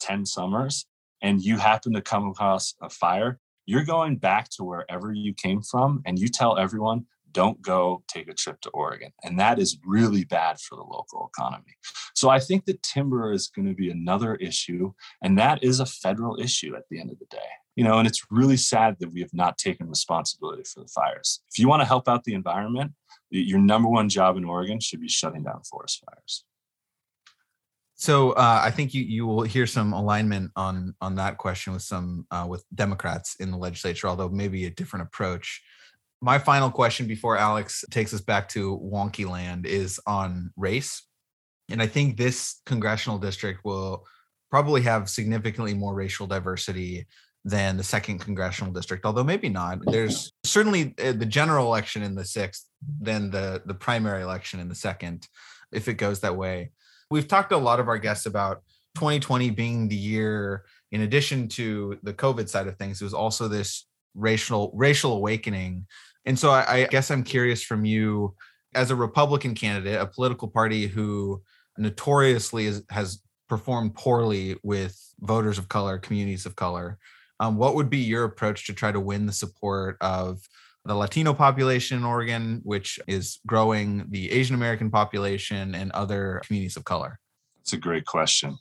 10 0.00 0.26
summers 0.26 0.86
and 1.22 1.42
you 1.42 1.58
happen 1.58 1.92
to 1.94 2.02
come 2.02 2.28
across 2.28 2.74
a 2.82 2.88
fire, 2.88 3.38
you're 3.66 3.84
going 3.84 4.16
back 4.16 4.48
to 4.50 4.64
wherever 4.64 5.12
you 5.12 5.32
came 5.32 5.62
from 5.62 6.02
and 6.04 6.18
you 6.18 6.28
tell 6.28 6.58
everyone, 6.58 7.06
don't 7.34 7.60
go 7.60 8.02
take 8.08 8.28
a 8.28 8.34
trip 8.34 8.60
to 8.62 8.70
Oregon. 8.70 9.12
And 9.22 9.38
that 9.38 9.58
is 9.58 9.78
really 9.84 10.24
bad 10.24 10.58
for 10.60 10.76
the 10.76 10.82
local 10.82 11.30
economy. 11.34 11.76
So 12.14 12.30
I 12.30 12.38
think 12.38 12.64
that 12.64 12.82
timber 12.82 13.32
is 13.32 13.48
going 13.48 13.68
to 13.68 13.74
be 13.74 13.90
another 13.90 14.36
issue. 14.36 14.92
And 15.22 15.38
that 15.38 15.62
is 15.62 15.80
a 15.80 15.86
federal 15.86 16.40
issue 16.40 16.74
at 16.74 16.84
the 16.90 16.98
end 17.00 17.10
of 17.10 17.18
the 17.18 17.26
day. 17.26 17.50
You 17.76 17.84
know, 17.84 17.98
and 17.98 18.06
it's 18.06 18.22
really 18.30 18.56
sad 18.56 18.96
that 19.00 19.12
we 19.12 19.20
have 19.20 19.34
not 19.34 19.58
taken 19.58 19.88
responsibility 19.88 20.62
for 20.62 20.80
the 20.80 20.88
fires. 20.88 21.42
If 21.50 21.58
you 21.58 21.68
want 21.68 21.82
to 21.82 21.86
help 21.86 22.08
out 22.08 22.22
the 22.24 22.34
environment, 22.34 22.92
your 23.30 23.58
number 23.58 23.88
one 23.88 24.08
job 24.08 24.36
in 24.36 24.44
Oregon 24.44 24.78
should 24.78 25.00
be 25.00 25.08
shutting 25.08 25.42
down 25.42 25.60
forest 25.68 26.04
fires. 26.06 26.44
So 27.96 28.32
uh, 28.32 28.60
I 28.62 28.70
think 28.70 28.92
you 28.92 29.02
you 29.02 29.24
will 29.26 29.42
hear 29.42 29.66
some 29.66 29.92
alignment 29.92 30.50
on 30.56 30.94
on 31.00 31.14
that 31.16 31.38
question 31.38 31.72
with 31.72 31.82
some 31.82 32.26
uh, 32.30 32.46
with 32.48 32.64
Democrats 32.74 33.36
in 33.36 33.50
the 33.50 33.56
legislature, 33.56 34.08
although 34.08 34.28
maybe 34.28 34.66
a 34.66 34.70
different 34.70 35.04
approach. 35.06 35.62
My 36.24 36.38
final 36.38 36.70
question 36.70 37.06
before 37.06 37.36
Alex 37.36 37.84
takes 37.90 38.14
us 38.14 38.22
back 38.22 38.48
to 38.50 38.80
wonky 38.82 39.28
land 39.28 39.66
is 39.66 40.00
on 40.06 40.52
race, 40.56 41.02
and 41.68 41.82
I 41.82 41.86
think 41.86 42.16
this 42.16 42.62
congressional 42.64 43.18
district 43.18 43.60
will 43.62 44.06
probably 44.50 44.80
have 44.82 45.10
significantly 45.10 45.74
more 45.74 45.94
racial 45.94 46.26
diversity 46.26 47.06
than 47.44 47.76
the 47.76 47.84
second 47.84 48.20
congressional 48.20 48.72
district, 48.72 49.04
although 49.04 49.22
maybe 49.22 49.50
not. 49.50 49.80
There's 49.84 50.32
certainly 50.44 50.94
uh, 50.98 51.12
the 51.12 51.26
general 51.26 51.66
election 51.66 52.02
in 52.02 52.14
the 52.14 52.24
sixth, 52.24 52.64
then 53.00 53.30
the 53.30 53.60
the 53.66 53.74
primary 53.74 54.22
election 54.22 54.60
in 54.60 54.70
the 54.70 54.74
second, 54.74 55.28
if 55.72 55.88
it 55.88 55.94
goes 55.94 56.20
that 56.20 56.36
way 56.36 56.70
we've 57.10 57.28
talked 57.28 57.50
to 57.50 57.56
a 57.56 57.58
lot 57.58 57.80
of 57.80 57.88
our 57.88 57.98
guests 57.98 58.26
about 58.26 58.62
2020 58.96 59.50
being 59.50 59.88
the 59.88 59.96
year 59.96 60.64
in 60.92 61.02
addition 61.02 61.48
to 61.48 61.98
the 62.02 62.12
covid 62.12 62.48
side 62.48 62.66
of 62.66 62.76
things 62.76 63.00
it 63.00 63.04
was 63.04 63.14
also 63.14 63.48
this 63.48 63.86
racial 64.14 64.70
racial 64.74 65.12
awakening 65.12 65.86
and 66.26 66.38
so 66.38 66.50
I, 66.50 66.64
I, 66.68 66.84
guess 66.84 67.10
i'm 67.10 67.22
curious 67.22 67.62
from 67.62 67.84
you 67.84 68.34
as 68.74 68.90
a 68.90 68.96
republican 68.96 69.54
candidate 69.54 70.00
a 70.00 70.06
political 70.06 70.48
party 70.48 70.86
who 70.86 71.42
notoriously 71.78 72.66
is, 72.66 72.82
has 72.90 73.20
performed 73.48 73.94
poorly 73.94 74.56
with 74.62 74.98
voters 75.20 75.58
of 75.58 75.68
color 75.68 75.98
communities 75.98 76.46
of 76.46 76.56
color 76.56 76.98
um, 77.40 77.56
what 77.56 77.74
would 77.74 77.90
be 77.90 77.98
your 77.98 78.24
approach 78.24 78.66
to 78.66 78.72
try 78.72 78.92
to 78.92 79.00
win 79.00 79.26
the 79.26 79.32
support 79.32 79.96
of 80.00 80.40
the 80.84 80.94
Latino 80.94 81.32
population 81.32 81.98
in 81.98 82.04
Oregon, 82.04 82.60
which 82.62 83.00
is 83.06 83.40
growing, 83.46 84.06
the 84.10 84.30
Asian 84.30 84.54
American 84.54 84.90
population, 84.90 85.74
and 85.74 85.90
other 85.92 86.42
communities 86.46 86.76
of 86.76 86.84
color? 86.84 87.18
It's 87.60 87.72
a 87.72 87.78
great 87.78 88.04
question. 88.04 88.58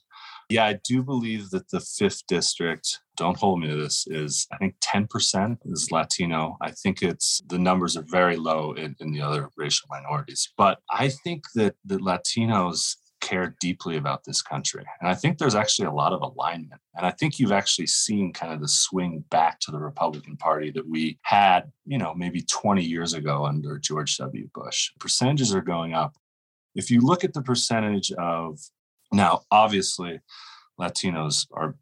Yeah, 0.49 0.65
I 0.65 0.79
do 0.83 1.03
believe 1.03 1.49
that 1.49 1.69
the 1.69 1.81
fifth 1.81 2.25
district, 2.27 2.99
don't 3.15 3.37
hold 3.37 3.59
me 3.59 3.67
to 3.67 3.75
this, 3.75 4.05
is 4.07 4.47
I 4.51 4.57
think 4.57 4.75
10% 4.79 5.57
is 5.65 5.91
Latino. 5.91 6.57
I 6.61 6.71
think 6.71 7.01
it's 7.01 7.41
the 7.47 7.59
numbers 7.59 7.95
are 7.97 8.05
very 8.07 8.35
low 8.35 8.73
in, 8.73 8.95
in 8.99 9.11
the 9.11 9.21
other 9.21 9.49
racial 9.57 9.87
minorities. 9.89 10.51
But 10.57 10.79
I 10.89 11.09
think 11.09 11.43
that 11.55 11.75
the 11.85 11.97
Latinos 11.97 12.95
care 13.23 13.55
deeply 13.61 13.95
about 13.95 14.23
this 14.25 14.41
country. 14.41 14.83
And 14.99 15.09
I 15.09 15.15
think 15.15 15.37
there's 15.37 15.55
actually 15.55 15.87
a 15.87 15.93
lot 15.93 16.11
of 16.11 16.21
alignment. 16.21 16.81
And 16.95 17.05
I 17.05 17.11
think 17.11 17.39
you've 17.39 17.53
actually 17.53 17.87
seen 17.87 18.33
kind 18.33 18.51
of 18.51 18.59
the 18.59 18.67
swing 18.67 19.23
back 19.29 19.59
to 19.61 19.71
the 19.71 19.79
Republican 19.79 20.35
Party 20.35 20.71
that 20.71 20.87
we 20.87 21.17
had, 21.21 21.71
you 21.85 21.97
know, 21.97 22.13
maybe 22.13 22.41
20 22.41 22.83
years 22.83 23.13
ago 23.13 23.45
under 23.45 23.79
George 23.79 24.17
W. 24.17 24.49
Bush. 24.53 24.91
Percentages 24.99 25.55
are 25.55 25.61
going 25.61 25.93
up. 25.93 26.15
If 26.75 26.91
you 26.91 26.99
look 26.99 27.23
at 27.23 27.33
the 27.33 27.41
percentage 27.41 28.11
of 28.13 28.59
now, 29.13 29.43
obviously, 29.51 30.19
Latinos 30.79 31.47
are 31.53 31.75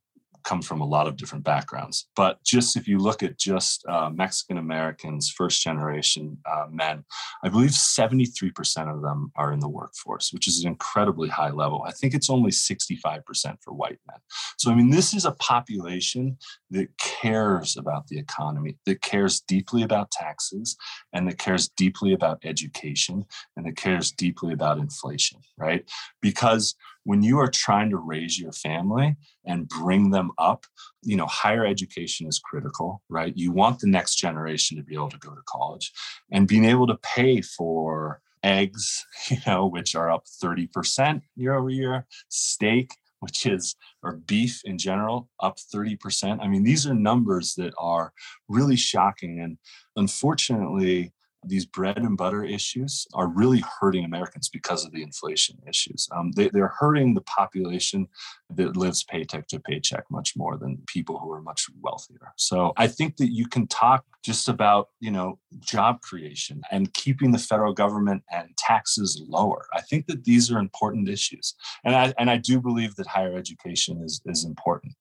come 0.44 0.62
from 0.62 0.82
a 0.82 0.86
lot 0.86 1.08
of 1.08 1.16
different 1.18 1.44
backgrounds. 1.44 2.08
But 2.16 2.44
just 2.44 2.76
if 2.76 2.88
you 2.88 2.98
look 2.98 3.24
at 3.24 3.38
just 3.38 3.86
uh, 3.88 4.10
Mexican 4.10 4.58
Americans, 4.58 5.30
first 5.30 5.62
generation 5.62 6.38
uh, 6.50 6.66
men, 6.70 7.04
I 7.44 7.50
believe 7.50 7.72
73% 7.72 8.94
of 8.94 9.02
them 9.02 9.32
are 9.36 9.54
in 9.54 9.60
the 9.60 9.70
workforce, 9.70 10.32
which 10.34 10.48
is 10.48 10.64
an 10.64 10.68
incredibly 10.68 11.30
high 11.30 11.50
level. 11.50 11.84
I 11.88 11.92
think 11.92 12.14
it's 12.14 12.30
only 12.30 12.52
65% 12.52 13.22
for 13.62 13.74
white 13.74 14.00
men. 14.08 14.18
So, 14.58 14.72
I 14.72 14.76
mean, 14.76 14.90
this 14.90 15.14
is 15.14 15.26
a 15.26 15.32
population 15.34 16.38
that 16.72 16.90
cares 16.98 17.78
about 17.78 18.08
the 18.08 18.20
economy, 18.20 18.78
that 18.86 19.02
cares 19.02 19.42
deeply 19.42 19.84
about 19.84 20.12
taxes, 20.12 20.78
and 21.14 21.28
that 21.28 21.38
cares 21.38 21.70
deeply 21.70 22.14
about 22.14 22.40
education, 22.44 23.26
and 23.56 23.66
that 23.66 23.78
cares 23.78 24.12
deeply 24.12 24.54
about 24.54 24.78
inflation, 24.78 25.40
right? 25.58 25.90
Because 26.22 26.76
when 27.04 27.24
you 27.24 27.40
are 27.40 27.50
trying 27.50 27.90
to 27.90 27.98
raise 27.98 28.40
your 28.40 28.52
family 28.52 29.16
and 29.46 29.68
bring 29.68 30.12
them 30.12 30.32
up 30.38 30.66
you 31.02 31.16
know 31.16 31.26
higher 31.26 31.66
education 31.66 32.28
is 32.28 32.40
critical 32.40 33.02
right? 33.10 33.34
You 33.36 33.52
want 33.52 33.80
the 33.80 33.88
next 33.88 34.16
generation 34.16 34.78
to 34.78 34.84
be 34.84 34.96
able 34.96 35.10
to 35.10 35.18
go 35.18 35.32
to 35.32 35.42
college. 35.48 35.92
And 36.32 36.48
being 36.48 36.66
able 36.66 36.88
to 36.88 36.98
pay 36.98 37.42
for 37.42 38.22
eggs 38.44 39.06
you 39.30 39.38
know 39.46 39.68
which 39.68 39.96
are 39.96 40.10
up 40.10 40.26
30% 40.44 41.22
year 41.36 41.54
over 41.54 41.70
year 41.70 42.08
steak 42.30 42.92
which 43.20 43.46
is 43.46 43.76
or 44.02 44.14
beef 44.26 44.62
in 44.66 44.80
general 44.80 45.30
up 45.42 45.60
30% 45.74 46.40
i 46.42 46.48
mean 46.48 46.64
these 46.64 46.88
are 46.88 46.96
numbers 46.96 47.54
that 47.56 47.72
are 47.78 48.12
really 48.50 48.76
shocking. 48.76 49.40
And 49.42 49.58
unfortunately 49.96 51.14
these 51.44 51.66
bread 51.66 51.98
and 51.98 52.18
butter 52.18 52.44
issues 52.44 53.08
are 53.14 53.28
really 53.28 53.64
hurting 53.80 54.06
Americans 54.06 54.48
because 54.50 54.86
of 54.86 54.92
the 54.92 55.02
inflation 55.02 55.58
issues. 55.68 56.08
Um, 56.12 56.32
they, 56.34 56.50
they're 56.50 56.74
hurting 56.80 57.14
the 57.14 57.22
population 57.22 58.08
that 58.56 58.78
lives 58.78 59.04
paycheck 59.04 59.48
to 59.48 59.60
paycheck 59.60 60.04
much 60.12 60.36
more 60.36 60.58
than 60.58 60.84
people 60.88 61.18
who 61.18 61.32
are 61.32 61.42
much 61.42 61.66
wealthier. 61.82 62.34
So 62.38 62.74
I 62.78 62.88
think 62.88 63.18
that 63.18 63.32
you 63.32 63.48
can 63.48 63.68
talk 63.68 64.06
just 64.24 64.50
about 64.50 64.90
you 65.00 65.12
know 65.12 65.40
job 65.60 66.02
creation 66.02 66.62
and 66.72 66.94
keeping 66.94 67.32
the 67.32 67.40
federal 67.40 67.74
government 67.74 68.24
and 68.32 68.56
taxes 68.58 69.22
lower. 69.28 69.66
I 69.74 69.82
think 69.82 70.06
that 70.08 70.24
these 70.24 70.52
are 70.52 70.60
important 70.60 71.10
issues, 71.10 71.56
and 71.84 71.96
I 71.96 72.14
and 72.18 72.30
I 72.30 72.38
do 72.38 72.62
believe 72.62 72.96
that 72.96 73.08
higher 73.08 73.36
education 73.36 74.02
is 74.04 74.22
is 74.26 74.46
important, 74.46 74.94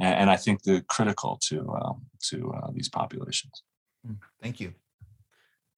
and, 0.00 0.14
and 0.14 0.30
I 0.30 0.36
think 0.36 0.62
they're 0.62 0.82
critical 0.82 1.38
to 1.48 1.68
um, 1.70 2.06
to 2.30 2.52
uh, 2.52 2.70
these 2.72 2.88
populations. 2.88 3.62
Mm, 4.06 4.18
thank 4.42 4.60
you. 4.60 4.74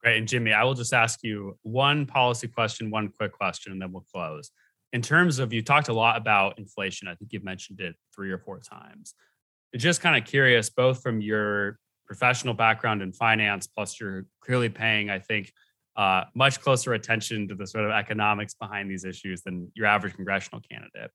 Great. 0.06 0.18
And 0.18 0.28
Jimmy, 0.28 0.52
I 0.52 0.62
will 0.62 0.74
just 0.74 0.94
ask 0.94 1.24
you 1.24 1.58
one 1.62 2.06
policy 2.06 2.46
question, 2.46 2.92
one 2.92 3.08
quick 3.08 3.32
question, 3.32 3.72
and 3.72 3.82
then 3.82 3.90
we'll 3.90 4.06
close. 4.14 4.52
In 4.92 5.02
terms 5.02 5.40
of, 5.40 5.52
you 5.52 5.62
talked 5.62 5.88
a 5.88 5.92
lot 5.92 6.16
about 6.16 6.60
inflation. 6.60 7.08
I 7.08 7.16
think 7.16 7.32
you've 7.32 7.42
mentioned 7.42 7.80
it 7.80 7.96
three 8.14 8.30
or 8.30 8.38
four 8.38 8.60
times. 8.60 9.14
Just 9.74 10.00
kind 10.00 10.16
of 10.16 10.24
curious, 10.24 10.70
both 10.70 11.02
from 11.02 11.20
your 11.20 11.80
professional 12.06 12.54
background 12.54 13.02
in 13.02 13.12
finance, 13.12 13.66
plus 13.66 13.98
you're 13.98 14.26
clearly 14.40 14.68
paying, 14.68 15.10
I 15.10 15.18
think, 15.18 15.52
uh, 15.96 16.22
much 16.36 16.60
closer 16.60 16.94
attention 16.94 17.48
to 17.48 17.56
the 17.56 17.66
sort 17.66 17.84
of 17.84 17.90
economics 17.90 18.54
behind 18.54 18.88
these 18.88 19.04
issues 19.04 19.42
than 19.42 19.72
your 19.74 19.86
average 19.86 20.14
congressional 20.14 20.60
candidate. 20.60 21.10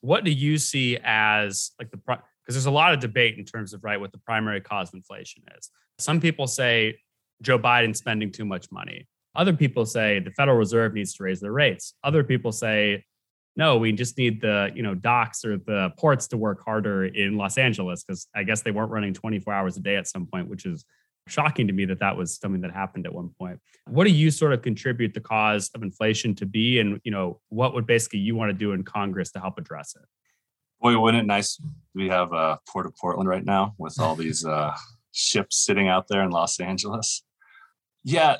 What 0.00 0.22
do 0.22 0.30
you 0.30 0.58
see 0.58 0.96
as 1.02 1.72
like 1.80 1.90
the 1.90 1.96
because 1.96 2.54
there's 2.54 2.66
a 2.66 2.70
lot 2.70 2.94
of 2.94 3.00
debate 3.00 3.36
in 3.36 3.44
terms 3.44 3.74
of 3.74 3.82
right 3.82 3.98
what 3.98 4.12
the 4.12 4.18
primary 4.18 4.60
cause 4.60 4.90
of 4.90 4.94
inflation 4.94 5.42
is. 5.58 5.70
Some 5.98 6.20
people 6.20 6.46
say 6.46 6.98
Joe 7.42 7.58
Biden 7.58 7.94
spending 7.94 8.30
too 8.30 8.44
much 8.44 8.70
money. 8.70 9.06
Other 9.34 9.52
people 9.52 9.86
say 9.86 10.18
the 10.18 10.30
Federal 10.32 10.56
Reserve 10.56 10.94
needs 10.94 11.14
to 11.14 11.22
raise 11.22 11.40
their 11.40 11.52
rates. 11.52 11.94
Other 12.02 12.24
people 12.24 12.50
say, 12.50 13.04
no, 13.56 13.76
we 13.76 13.92
just 13.92 14.16
need 14.16 14.40
the 14.40 14.70
you 14.74 14.82
know 14.82 14.94
docks 14.94 15.44
or 15.44 15.58
the 15.58 15.92
ports 15.98 16.28
to 16.28 16.36
work 16.36 16.64
harder 16.64 17.06
in 17.06 17.36
Los 17.36 17.58
Angeles 17.58 18.04
because 18.04 18.28
I 18.34 18.44
guess 18.44 18.62
they 18.62 18.70
weren't 18.70 18.90
running 18.90 19.12
24 19.14 19.52
hours 19.52 19.76
a 19.76 19.80
day 19.80 19.96
at 19.96 20.06
some 20.06 20.26
point, 20.26 20.48
which 20.48 20.64
is 20.64 20.84
shocking 21.26 21.66
to 21.66 21.72
me 21.72 21.84
that 21.84 21.98
that 22.00 22.16
was 22.16 22.36
something 22.36 22.62
that 22.62 22.72
happened 22.72 23.06
at 23.06 23.12
one 23.12 23.30
point. 23.38 23.60
What 23.86 24.04
do 24.04 24.10
you 24.10 24.30
sort 24.30 24.52
of 24.52 24.62
contribute 24.62 25.12
the 25.12 25.20
cause 25.20 25.70
of 25.74 25.82
inflation 25.82 26.34
to 26.36 26.46
be, 26.46 26.78
and 26.78 27.00
you 27.04 27.10
know 27.10 27.40
what 27.48 27.74
would 27.74 27.86
basically 27.86 28.20
you 28.20 28.36
want 28.36 28.50
to 28.50 28.54
do 28.54 28.72
in 28.72 28.84
Congress 28.84 29.32
to 29.32 29.40
help 29.40 29.58
address 29.58 29.94
it? 29.96 30.06
Boy, 30.80 30.98
wouldn't 30.98 31.24
it 31.24 31.26
nice? 31.26 31.60
We 31.94 32.08
have 32.08 32.32
uh, 32.32 32.58
Port 32.68 32.86
of 32.86 32.96
Portland 32.96 33.28
right 33.28 33.44
now 33.44 33.74
with 33.78 34.00
all 34.00 34.14
these 34.14 34.44
uh, 34.44 34.74
ships 35.12 35.56
sitting 35.56 35.88
out 35.88 36.06
there 36.08 36.22
in 36.22 36.30
Los 36.30 36.60
Angeles. 36.60 37.24
Yeah, 38.04 38.36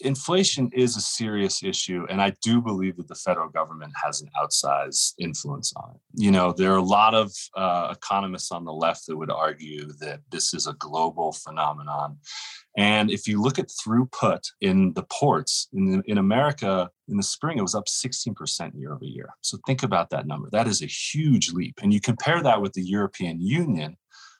inflation 0.00 0.70
is 0.72 0.96
a 0.96 1.00
serious 1.00 1.62
issue, 1.62 2.06
and 2.08 2.20
I 2.20 2.34
do 2.42 2.60
believe 2.60 2.96
that 2.96 3.08
the 3.08 3.14
federal 3.14 3.48
government 3.48 3.92
has 4.02 4.20
an 4.20 4.28
outsized 4.40 5.14
influence 5.18 5.72
on 5.76 5.92
it. 5.94 6.00
You 6.14 6.30
know, 6.30 6.52
there 6.52 6.72
are 6.72 6.78
a 6.78 6.82
lot 6.82 7.14
of 7.14 7.32
uh, 7.56 7.88
economists 7.96 8.50
on 8.52 8.64
the 8.64 8.72
left 8.72 9.06
that 9.06 9.16
would 9.16 9.30
argue 9.30 9.86
that 10.00 10.20
this 10.30 10.54
is 10.54 10.66
a 10.66 10.74
global 10.74 11.32
phenomenon. 11.32 12.18
And 12.76 13.10
if 13.10 13.26
you 13.26 13.42
look 13.42 13.58
at 13.58 13.68
throughput 13.68 14.42
in 14.60 14.92
the 14.94 15.02
ports 15.02 15.68
in, 15.72 16.02
in 16.06 16.18
America 16.18 16.88
in 17.08 17.16
the 17.16 17.22
spring, 17.22 17.58
it 17.58 17.62
was 17.62 17.74
up 17.74 17.86
16% 17.86 18.78
year 18.78 18.94
over 18.94 19.04
year. 19.04 19.30
So 19.40 19.58
think 19.66 19.82
about 19.82 20.10
that 20.10 20.26
number. 20.26 20.48
That 20.52 20.68
is 20.68 20.80
a 20.82 20.86
huge 20.86 21.52
leap. 21.52 21.80
And 21.82 21.92
you 21.92 22.00
compare 22.00 22.42
that 22.42 22.62
with 22.62 22.74
the 22.74 22.82
European 22.82 23.40
Union, 23.40 23.96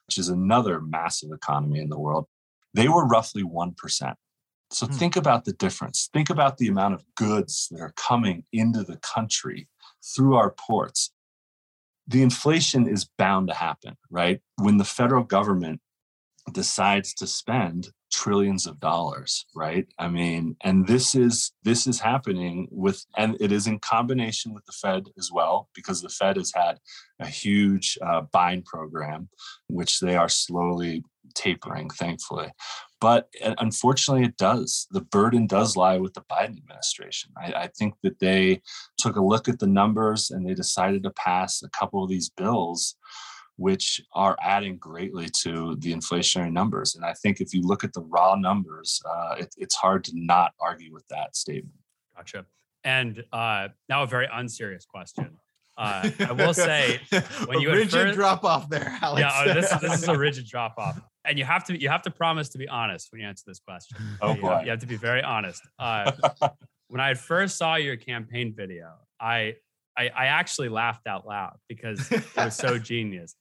which 0.07 0.17
is 0.17 0.29
another 0.29 0.79
massive 0.79 1.31
economy 1.33 1.79
in 1.79 1.89
the 1.89 1.99
world 1.99 2.27
they 2.73 2.87
were 2.87 3.05
roughly 3.05 3.43
1%. 3.43 4.15
So 4.71 4.85
hmm. 4.85 4.93
think 4.93 5.15
about 5.15 5.45
the 5.45 5.53
difference. 5.53 6.09
Think 6.13 6.29
about 6.29 6.57
the 6.57 6.67
amount 6.67 6.93
of 6.93 7.03
goods 7.15 7.67
that 7.71 7.81
are 7.81 7.93
coming 7.95 8.45
into 8.51 8.83
the 8.83 8.97
country 8.97 9.67
through 10.15 10.35
our 10.35 10.51
ports. 10.51 11.11
The 12.07 12.23
inflation 12.23 12.87
is 12.87 13.07
bound 13.17 13.47
to 13.49 13.53
happen, 13.53 13.97
right? 14.09 14.41
When 14.57 14.77
the 14.77 14.85
federal 14.85 15.23
government 15.23 15.81
decides 16.53 17.13
to 17.13 17.27
spend 17.27 17.89
trillions 18.11 18.65
of 18.67 18.79
dollars 18.79 19.45
right? 19.55 19.87
I 19.97 20.07
mean 20.09 20.57
and 20.63 20.85
this 20.85 21.15
is 21.15 21.51
this 21.63 21.87
is 21.87 21.99
happening 21.99 22.67
with 22.71 23.05
and 23.17 23.37
it 23.39 23.51
is 23.51 23.67
in 23.67 23.79
combination 23.79 24.53
with 24.53 24.65
the 24.65 24.73
fed 24.73 25.05
as 25.17 25.31
well 25.31 25.69
because 25.73 26.01
the 26.01 26.09
fed 26.09 26.37
has 26.37 26.51
had 26.53 26.79
a 27.19 27.27
huge 27.27 27.97
uh, 28.05 28.21
buying 28.31 28.63
program 28.63 29.29
which 29.67 29.99
they 29.99 30.15
are 30.15 30.29
slowly 30.29 31.03
tapering 31.33 31.89
thankfully. 31.89 32.51
But 32.99 33.29
uh, 33.43 33.55
unfortunately 33.59 34.25
it 34.25 34.37
does. 34.37 34.87
The 34.91 35.01
burden 35.01 35.47
does 35.47 35.75
lie 35.75 35.97
with 35.97 36.13
the 36.13 36.23
biden 36.31 36.57
administration. 36.57 37.31
I, 37.37 37.53
I 37.53 37.69
think 37.77 37.95
that 38.03 38.19
they 38.19 38.61
took 38.97 39.15
a 39.15 39.23
look 39.23 39.47
at 39.47 39.59
the 39.59 39.67
numbers 39.67 40.31
and 40.31 40.45
they 40.45 40.53
decided 40.53 41.03
to 41.03 41.11
pass 41.11 41.63
a 41.63 41.69
couple 41.69 42.03
of 42.03 42.09
these 42.09 42.29
bills 42.29 42.95
which 43.57 44.01
are 44.13 44.35
adding 44.41 44.77
greatly 44.77 45.27
to 45.41 45.75
the 45.79 45.93
inflationary 45.93 46.51
numbers. 46.51 46.95
And 46.95 47.05
I 47.05 47.13
think 47.13 47.41
if 47.41 47.53
you 47.53 47.61
look 47.61 47.83
at 47.83 47.93
the 47.93 48.01
raw 48.01 48.35
numbers, 48.35 49.01
uh, 49.09 49.35
it, 49.39 49.53
it's 49.57 49.75
hard 49.75 50.03
to 50.05 50.11
not 50.15 50.53
argue 50.59 50.91
with 50.93 51.07
that 51.09 51.35
statement. 51.35 51.75
Gotcha. 52.15 52.45
And 52.83 53.23
uh, 53.31 53.69
now 53.89 54.03
a 54.03 54.07
very 54.07 54.27
unserious 54.31 54.85
question. 54.85 55.37
Uh, 55.77 56.09
I 56.19 56.31
will 56.37 56.53
say 56.53 56.99
when 57.45 57.61
you 57.61 57.71
rigid 57.71 57.91
first, 57.91 58.15
drop 58.15 58.43
off 58.43 58.69
there, 58.69 58.97
Alex. 59.01 59.21
Yeah, 59.21 59.31
oh, 59.33 59.53
this, 59.53 59.69
this 59.79 60.03
is 60.03 60.07
a 60.07 60.17
rigid 60.17 60.45
drop 60.45 60.75
off, 60.77 60.99
and 61.25 61.39
you 61.39 61.45
have 61.45 61.63
to 61.65 61.79
you 61.79 61.89
have 61.89 62.01
to 62.03 62.11
promise 62.11 62.49
to 62.49 62.57
be 62.57 62.67
honest 62.67 63.11
when 63.11 63.21
you 63.21 63.27
answer 63.27 63.43
this 63.47 63.59
question. 63.59 63.97
Oh 64.21 64.35
you, 64.35 64.41
boy, 64.41 64.61
you 64.63 64.69
have 64.69 64.79
to 64.79 64.85
be 64.85 64.97
very 64.97 65.23
honest. 65.23 65.61
Uh, 65.79 66.11
when 66.89 66.99
I 66.99 67.13
first 67.13 67.57
saw 67.57 67.75
your 67.75 67.95
campaign 67.95 68.53
video, 68.55 68.91
I, 69.19 69.55
I 69.97 70.09
I 70.09 70.25
actually 70.27 70.69
laughed 70.69 71.07
out 71.07 71.25
loud 71.25 71.57
because 71.69 72.11
it 72.11 72.23
was 72.35 72.55
so 72.55 72.77
genius. 72.77 73.35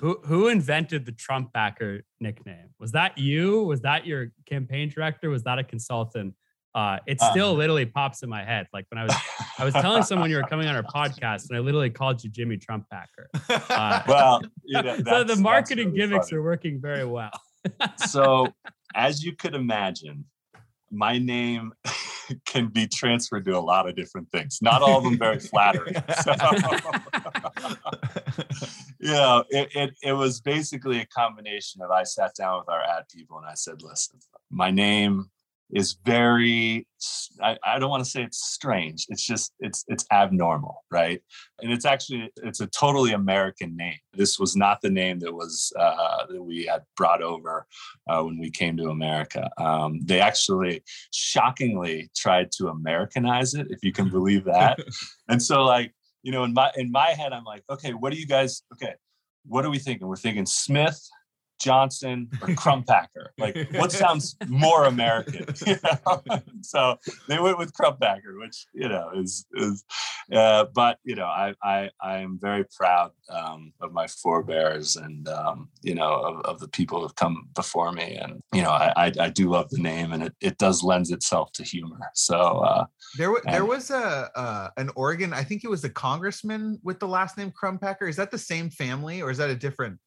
Who 0.00 0.18
who 0.24 0.48
invented 0.48 1.04
the 1.04 1.12
Trump 1.12 1.52
backer 1.52 2.02
nickname? 2.20 2.70
Was 2.78 2.92
that 2.92 3.18
you? 3.18 3.64
Was 3.64 3.82
that 3.82 4.06
your 4.06 4.32
campaign 4.46 4.88
director? 4.88 5.28
Was 5.28 5.42
that 5.44 5.58
a 5.58 5.64
consultant? 5.64 6.34
Uh, 6.74 6.98
it 7.06 7.18
still 7.20 7.50
uh, 7.50 7.54
literally 7.54 7.86
pops 7.86 8.22
in 8.22 8.28
my 8.28 8.44
head. 8.44 8.66
Like 8.72 8.84
when 8.90 8.98
I 8.98 9.04
was 9.04 9.14
I 9.58 9.64
was 9.64 9.74
telling 9.74 10.02
someone 10.02 10.30
you 10.30 10.36
were 10.36 10.42
coming 10.42 10.68
on 10.68 10.76
our 10.76 10.82
podcast, 10.82 11.48
and 11.48 11.56
I 11.56 11.60
literally 11.60 11.90
called 11.90 12.22
you 12.22 12.30
Jimmy 12.30 12.58
Trump 12.58 12.86
backer. 12.90 13.28
Uh, 13.70 14.02
well, 14.08 14.42
you 14.64 14.82
know, 14.82 14.98
so 15.06 15.24
the 15.24 15.36
marketing 15.36 15.92
really 15.92 16.00
gimmicks 16.00 16.28
funny. 16.28 16.38
are 16.38 16.42
working 16.42 16.80
very 16.80 17.06
well. 17.06 17.30
so, 17.96 18.48
as 18.94 19.24
you 19.24 19.34
could 19.34 19.54
imagine, 19.54 20.26
my 20.90 21.18
name 21.18 21.72
can 22.46 22.68
be 22.68 22.86
transferred 22.86 23.44
to 23.44 23.56
a 23.56 23.60
lot 23.60 23.88
of 23.88 23.96
different 23.96 24.30
things. 24.30 24.58
Not 24.62 24.82
all 24.82 24.98
of 24.98 25.04
them 25.04 25.18
very 25.18 25.38
flattering. 25.38 25.94
So, 26.22 26.32
you 28.98 29.12
know, 29.12 29.44
it, 29.50 29.68
it, 29.74 29.94
it 30.02 30.12
was 30.12 30.40
basically 30.40 31.00
a 31.00 31.06
combination 31.06 31.82
of 31.82 31.90
I 31.90 32.04
sat 32.04 32.34
down 32.34 32.58
with 32.58 32.68
our 32.68 32.82
ad 32.82 33.04
people 33.12 33.38
and 33.38 33.46
I 33.46 33.54
said, 33.54 33.82
listen, 33.82 34.18
my 34.50 34.70
name 34.70 35.30
is 35.72 35.96
very 36.04 36.86
I, 37.42 37.58
I 37.64 37.78
don't 37.78 37.90
want 37.90 38.04
to 38.04 38.10
say 38.10 38.22
it's 38.22 38.46
strange 38.46 39.06
it's 39.08 39.24
just 39.24 39.52
it's 39.58 39.84
it's 39.88 40.06
abnormal 40.12 40.84
right? 40.90 41.20
And 41.60 41.72
it's 41.72 41.84
actually 41.84 42.30
it's 42.36 42.60
a 42.60 42.66
totally 42.68 43.12
american 43.12 43.76
name. 43.76 43.98
This 44.12 44.38
was 44.38 44.56
not 44.56 44.80
the 44.80 44.90
name 44.90 45.18
that 45.20 45.32
was 45.32 45.72
uh, 45.78 46.26
that 46.28 46.42
we 46.42 46.64
had 46.64 46.82
brought 46.96 47.22
over 47.22 47.66
uh, 48.08 48.22
when 48.22 48.38
we 48.38 48.50
came 48.50 48.76
to 48.76 48.90
america. 48.90 49.50
Um, 49.58 50.00
they 50.04 50.20
actually 50.20 50.82
shockingly 51.12 52.10
tried 52.16 52.50
to 52.52 52.68
americanize 52.68 53.54
it 53.54 53.66
if 53.70 53.80
you 53.82 53.92
can 53.92 54.08
believe 54.18 54.44
that. 54.44 54.78
And 55.28 55.42
so 55.42 55.64
like 55.64 55.92
you 56.22 56.32
know 56.32 56.44
in 56.44 56.52
my 56.54 56.70
in 56.76 56.90
my 56.90 57.10
head 57.10 57.32
i'm 57.32 57.44
like 57.44 57.62
okay 57.70 57.92
what 57.92 58.12
do 58.12 58.18
you 58.18 58.26
guys 58.26 58.62
okay 58.72 58.94
what 59.48 59.64
are 59.64 59.70
we 59.70 59.78
thinking? 59.78 60.08
We're 60.08 60.16
thinking 60.16 60.46
smith 60.46 61.00
Johnson 61.58 62.28
or 62.42 62.48
Crumpacker. 62.48 63.28
like 63.38 63.56
what 63.72 63.92
sounds 63.92 64.36
more 64.48 64.84
American? 64.84 65.46
You 65.66 65.76
know? 65.82 66.22
so 66.60 66.96
they 67.28 67.38
went 67.38 67.58
with 67.58 67.72
Crumpacker, 67.72 68.38
which 68.38 68.66
you 68.72 68.88
know 68.88 69.10
is 69.14 69.46
is. 69.54 69.84
Uh, 70.32 70.66
but 70.74 70.98
you 71.04 71.14
know, 71.14 71.26
I 71.26 71.54
I 71.62 71.90
I 72.00 72.18
am 72.18 72.38
very 72.40 72.64
proud 72.76 73.12
um, 73.30 73.72
of 73.80 73.92
my 73.92 74.06
forebears 74.06 74.96
and 74.96 75.28
um, 75.28 75.68
you 75.82 75.94
know 75.94 76.12
of, 76.12 76.40
of 76.44 76.60
the 76.60 76.68
people 76.68 77.00
who've 77.00 77.14
come 77.14 77.48
before 77.54 77.92
me, 77.92 78.16
and 78.16 78.40
you 78.52 78.62
know 78.62 78.70
I 78.70 78.92
I, 78.96 79.12
I 79.20 79.28
do 79.30 79.50
love 79.50 79.70
the 79.70 79.80
name, 79.80 80.12
and 80.12 80.22
it, 80.22 80.34
it 80.40 80.58
does 80.58 80.82
lends 80.82 81.10
itself 81.10 81.52
to 81.52 81.64
humor. 81.64 81.98
So 82.14 82.36
uh, 82.36 82.86
there 83.16 83.28
w- 83.28 83.44
there 83.44 83.64
was 83.64 83.90
a 83.90 84.30
uh, 84.36 84.68
an 84.76 84.90
Oregon, 84.94 85.32
I 85.32 85.44
think 85.44 85.64
it 85.64 85.70
was 85.70 85.84
a 85.84 85.90
congressman 85.90 86.78
with 86.82 86.98
the 86.98 87.08
last 87.08 87.36
name 87.36 87.52
Crumpacker. 87.52 88.08
Is 88.08 88.16
that 88.16 88.30
the 88.30 88.38
same 88.38 88.70
family 88.70 89.22
or 89.22 89.30
is 89.30 89.38
that 89.38 89.50
a 89.50 89.54
different? 89.54 89.98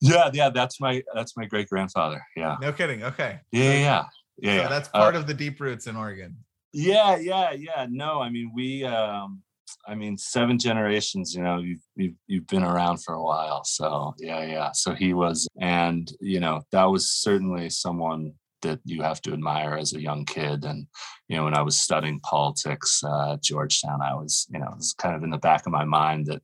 Yeah, 0.00 0.30
yeah, 0.32 0.50
that's 0.50 0.80
my 0.80 1.02
that's 1.14 1.36
my 1.36 1.46
great 1.46 1.68
grandfather. 1.68 2.22
Yeah. 2.36 2.56
No 2.60 2.72
kidding. 2.72 3.02
Okay. 3.04 3.40
Yeah, 3.52 3.62
yeah, 3.62 3.78
yeah. 3.78 4.04
yeah, 4.38 4.62
so 4.64 4.68
That's 4.68 4.88
part 4.88 5.14
uh, 5.14 5.18
of 5.18 5.26
the 5.26 5.34
deep 5.34 5.60
roots 5.60 5.86
in 5.86 5.96
Oregon. 5.96 6.36
Yeah, 6.72 7.16
yeah, 7.16 7.52
yeah. 7.52 7.86
No, 7.88 8.20
I 8.20 8.30
mean 8.30 8.50
we 8.54 8.84
um 8.84 9.42
I 9.86 9.94
mean 9.94 10.16
seven 10.16 10.58
generations, 10.58 11.34
you 11.34 11.42
know, 11.42 11.58
you've 11.58 11.82
you've 11.96 12.14
you've 12.26 12.46
been 12.46 12.64
around 12.64 13.02
for 13.02 13.14
a 13.14 13.22
while. 13.22 13.64
So 13.64 14.14
yeah, 14.18 14.44
yeah. 14.44 14.72
So 14.72 14.94
he 14.94 15.14
was 15.14 15.48
and 15.60 16.10
you 16.20 16.40
know, 16.40 16.62
that 16.72 16.84
was 16.84 17.10
certainly 17.10 17.70
someone 17.70 18.34
that 18.64 18.80
you 18.84 19.02
have 19.02 19.22
to 19.22 19.32
admire 19.32 19.76
as 19.76 19.92
a 19.92 20.00
young 20.00 20.24
kid. 20.24 20.64
And, 20.64 20.86
you 21.28 21.36
know, 21.36 21.44
when 21.44 21.54
I 21.54 21.62
was 21.62 21.78
studying 21.78 22.18
politics 22.20 23.00
uh, 23.04 23.34
at 23.34 23.42
Georgetown, 23.42 24.02
I 24.02 24.14
was, 24.14 24.46
you 24.50 24.58
know, 24.58 24.66
it 24.66 24.76
was 24.76 24.94
kind 24.98 25.14
of 25.14 25.22
in 25.22 25.30
the 25.30 25.38
back 25.38 25.66
of 25.66 25.72
my 25.72 25.84
mind 25.84 26.26
that, 26.26 26.42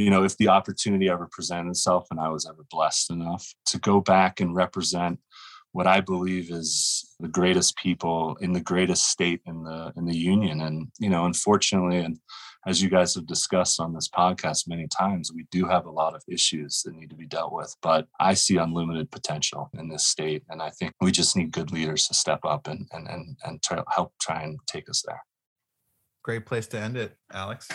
you 0.00 0.10
know, 0.10 0.24
if 0.24 0.36
the 0.36 0.48
opportunity 0.48 1.08
ever 1.08 1.28
presented 1.30 1.70
itself 1.70 2.06
and 2.10 2.20
I 2.20 2.28
was 2.28 2.46
ever 2.48 2.64
blessed 2.70 3.10
enough 3.10 3.46
to 3.66 3.78
go 3.78 4.00
back 4.00 4.40
and 4.40 4.54
represent 4.54 5.18
what 5.72 5.86
I 5.86 6.00
believe 6.00 6.50
is 6.50 7.14
the 7.20 7.28
greatest 7.28 7.76
people 7.76 8.36
in 8.40 8.52
the 8.52 8.60
greatest 8.60 9.08
state 9.08 9.40
in 9.46 9.62
the 9.62 9.92
in 9.96 10.04
the 10.04 10.16
union. 10.16 10.62
And, 10.62 10.88
you 10.98 11.08
know, 11.08 11.26
unfortunately, 11.26 11.98
and 11.98 12.18
as 12.66 12.82
you 12.82 12.90
guys 12.90 13.14
have 13.14 13.26
discussed 13.26 13.80
on 13.80 13.94
this 13.94 14.08
podcast 14.08 14.68
many 14.68 14.88
times, 14.88 15.32
we 15.32 15.46
do 15.50 15.66
have 15.66 15.86
a 15.86 15.90
lot 15.90 16.14
of 16.14 16.22
issues 16.28 16.82
that 16.82 16.94
need 16.94 17.10
to 17.10 17.16
be 17.16 17.26
dealt 17.26 17.52
with. 17.52 17.74
But 17.82 18.08
I 18.18 18.34
see 18.34 18.56
unlimited 18.56 19.10
potential 19.10 19.70
in 19.78 19.88
this 19.88 20.06
state. 20.06 20.42
And 20.48 20.60
I 20.60 20.70
think 20.70 20.92
we 21.00 21.12
just 21.12 21.36
need 21.36 21.52
good 21.52 21.70
leaders 21.70 22.06
to 22.08 22.14
step 22.14 22.40
up 22.44 22.66
and 22.66 22.88
and 22.92 23.06
and, 23.08 23.36
and 23.44 23.62
try, 23.62 23.82
help 23.94 24.12
try 24.20 24.42
and 24.42 24.58
take 24.66 24.90
us 24.90 25.02
there. 25.06 25.22
Great 26.24 26.46
place 26.46 26.66
to 26.68 26.78
end 26.78 26.96
it, 26.96 27.16
Alex. 27.32 27.68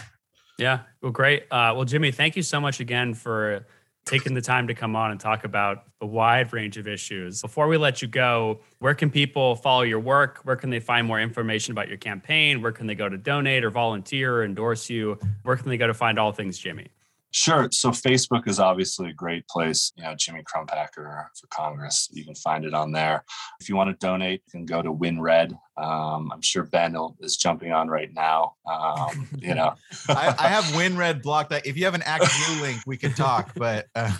Yeah. 0.57 0.81
Well, 1.01 1.11
great. 1.11 1.43
Uh, 1.51 1.73
well, 1.75 1.85
Jimmy, 1.85 2.11
thank 2.11 2.35
you 2.35 2.41
so 2.41 2.61
much 2.61 2.79
again 2.79 3.13
for 3.13 3.65
taking 4.05 4.35
the 4.35 4.41
time 4.41 4.67
to 4.67 4.73
come 4.73 4.95
on 4.95 5.11
and 5.11 5.19
talk 5.19 5.43
about 5.43 5.83
a 5.99 6.05
wide 6.05 6.53
range 6.53 6.77
of 6.77 6.87
issues. 6.87 7.41
Before 7.41 7.67
we 7.67 7.77
let 7.77 8.01
you 8.01 8.07
go, 8.07 8.59
where 8.79 8.93
can 8.93 9.09
people 9.09 9.55
follow 9.55 9.81
your 9.81 9.99
work? 9.99 10.39
Where 10.43 10.55
can 10.55 10.69
they 10.69 10.79
find 10.79 11.07
more 11.07 11.19
information 11.19 11.71
about 11.71 11.87
your 11.87 11.97
campaign? 11.97 12.61
Where 12.61 12.71
can 12.71 12.85
they 12.85 12.95
go 12.95 13.09
to 13.09 13.17
donate 13.17 13.63
or 13.63 13.71
volunteer 13.71 14.37
or 14.37 14.45
endorse 14.45 14.89
you? 14.89 15.17
Where 15.43 15.57
can 15.57 15.69
they 15.69 15.77
go 15.77 15.87
to 15.87 15.93
find 15.93 16.19
all 16.19 16.31
things 16.31 16.57
Jimmy? 16.57 16.87
Sure. 17.35 17.67
So 17.69 17.89
Facebook 17.89 18.47
is 18.47 18.61
obviously 18.61 19.09
a 19.09 19.13
great 19.13 19.45
place. 19.49 19.91
You 19.97 20.05
know, 20.05 20.15
Jimmy 20.15 20.41
Crumpacker 20.43 21.25
for 21.37 21.47
Congress. 21.49 22.07
You 22.13 22.23
can 22.23 22.33
find 22.33 22.63
it 22.63 22.73
on 22.73 22.93
there. 22.93 23.25
If 23.59 23.67
you 23.67 23.75
want 23.75 23.89
to 23.89 24.05
donate, 24.05 24.41
you 24.45 24.51
can 24.51 24.65
go 24.65 24.81
to 24.81 24.89
WinRed. 24.89 25.51
Um, 25.75 26.31
I'm 26.31 26.41
sure 26.41 26.63
Ben 26.63 26.95
is 27.19 27.35
jumping 27.35 27.73
on 27.73 27.89
right 27.89 28.09
now. 28.13 28.53
Um, 28.65 29.27
you 29.37 29.53
know, 29.55 29.73
I, 30.07 30.33
I, 30.39 30.47
have 30.47 30.63
WinRed 30.75 31.21
blocked. 31.21 31.51
If 31.65 31.75
you 31.75 31.83
have 31.83 31.93
an 31.93 32.03
Act 32.03 32.23
Blue 32.23 32.61
link, 32.61 32.79
we 32.87 32.95
can 32.95 33.11
talk. 33.13 33.51
But 33.53 33.87
uh... 33.95 34.15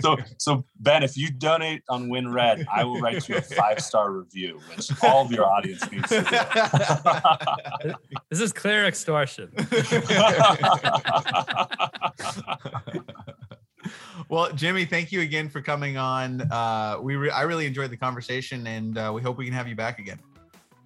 so, 0.00 0.16
so 0.38 0.64
Ben, 0.80 1.02
if 1.02 1.16
you 1.16 1.30
donate 1.30 1.82
on 1.88 2.08
WinRed, 2.08 2.64
I 2.72 2.84
will 2.84 3.00
write 3.00 3.28
you 3.28 3.36
a 3.36 3.40
five 3.40 3.80
star 3.80 4.12
review, 4.12 4.60
which 4.68 4.90
all 5.02 5.24
of 5.24 5.32
your 5.32 5.46
audience 5.46 5.90
needs 5.90 6.08
to 6.08 6.20
do. 7.82 7.94
this 8.30 8.40
is 8.40 8.52
clear 8.52 8.86
extortion. 8.86 9.50
well, 14.28 14.52
Jimmy, 14.52 14.84
thank 14.84 15.12
you 15.12 15.20
again 15.20 15.48
for 15.48 15.62
coming 15.62 15.96
on. 15.96 16.42
Uh, 16.42 16.98
we 17.00 17.16
re- 17.16 17.30
I 17.30 17.42
really 17.42 17.66
enjoyed 17.66 17.90
the 17.90 17.96
conversation, 17.96 18.66
and 18.66 18.98
uh, 18.98 19.10
we 19.14 19.22
hope 19.22 19.38
we 19.38 19.44
can 19.44 19.54
have 19.54 19.68
you 19.68 19.76
back 19.76 19.98
again 19.98 20.18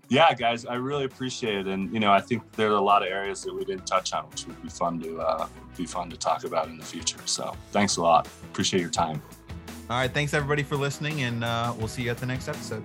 yeah, 0.09 0.33
guys, 0.35 0.65
I 0.67 0.75
really 0.75 1.05
appreciate 1.05 1.59
it, 1.59 1.67
and 1.67 1.93
you 1.93 2.01
know, 2.01 2.13
I 2.13 2.21
think 2.21 2.43
there 2.53 2.71
are 2.71 2.77
a 2.77 2.81
lot 2.81 3.03
of 3.03 3.09
areas 3.09 3.43
that 3.43 3.55
we 3.55 3.65
didn't 3.65 3.87
touch 3.87 4.13
on, 4.13 4.25
which 4.31 4.47
would 4.47 4.63
be 4.63 4.69
fun 4.69 5.01
to 5.01 5.19
uh, 5.19 5.49
be 5.77 5.87
fun 5.87 6.11
to 6.11 6.17
talk 6.17 6.45
about 6.45 6.69
in 6.69 6.79
the 6.79 6.85
future. 6.85 7.19
So, 7.25 7.57
thanks 7.73 7.97
a 7.97 8.03
lot. 8.03 8.27
Appreciate 8.45 8.81
your 8.81 8.91
time. 8.91 9.21
All 9.89 9.99
right, 9.99 10.13
thanks 10.13 10.35
everybody 10.35 10.63
for 10.63 10.77
listening, 10.77 11.23
and 11.23 11.45
uh, 11.45 11.73
we'll 11.79 11.89
see 11.89 12.03
you 12.03 12.11
at 12.11 12.19
the 12.19 12.27
next 12.27 12.49
episode. 12.49 12.85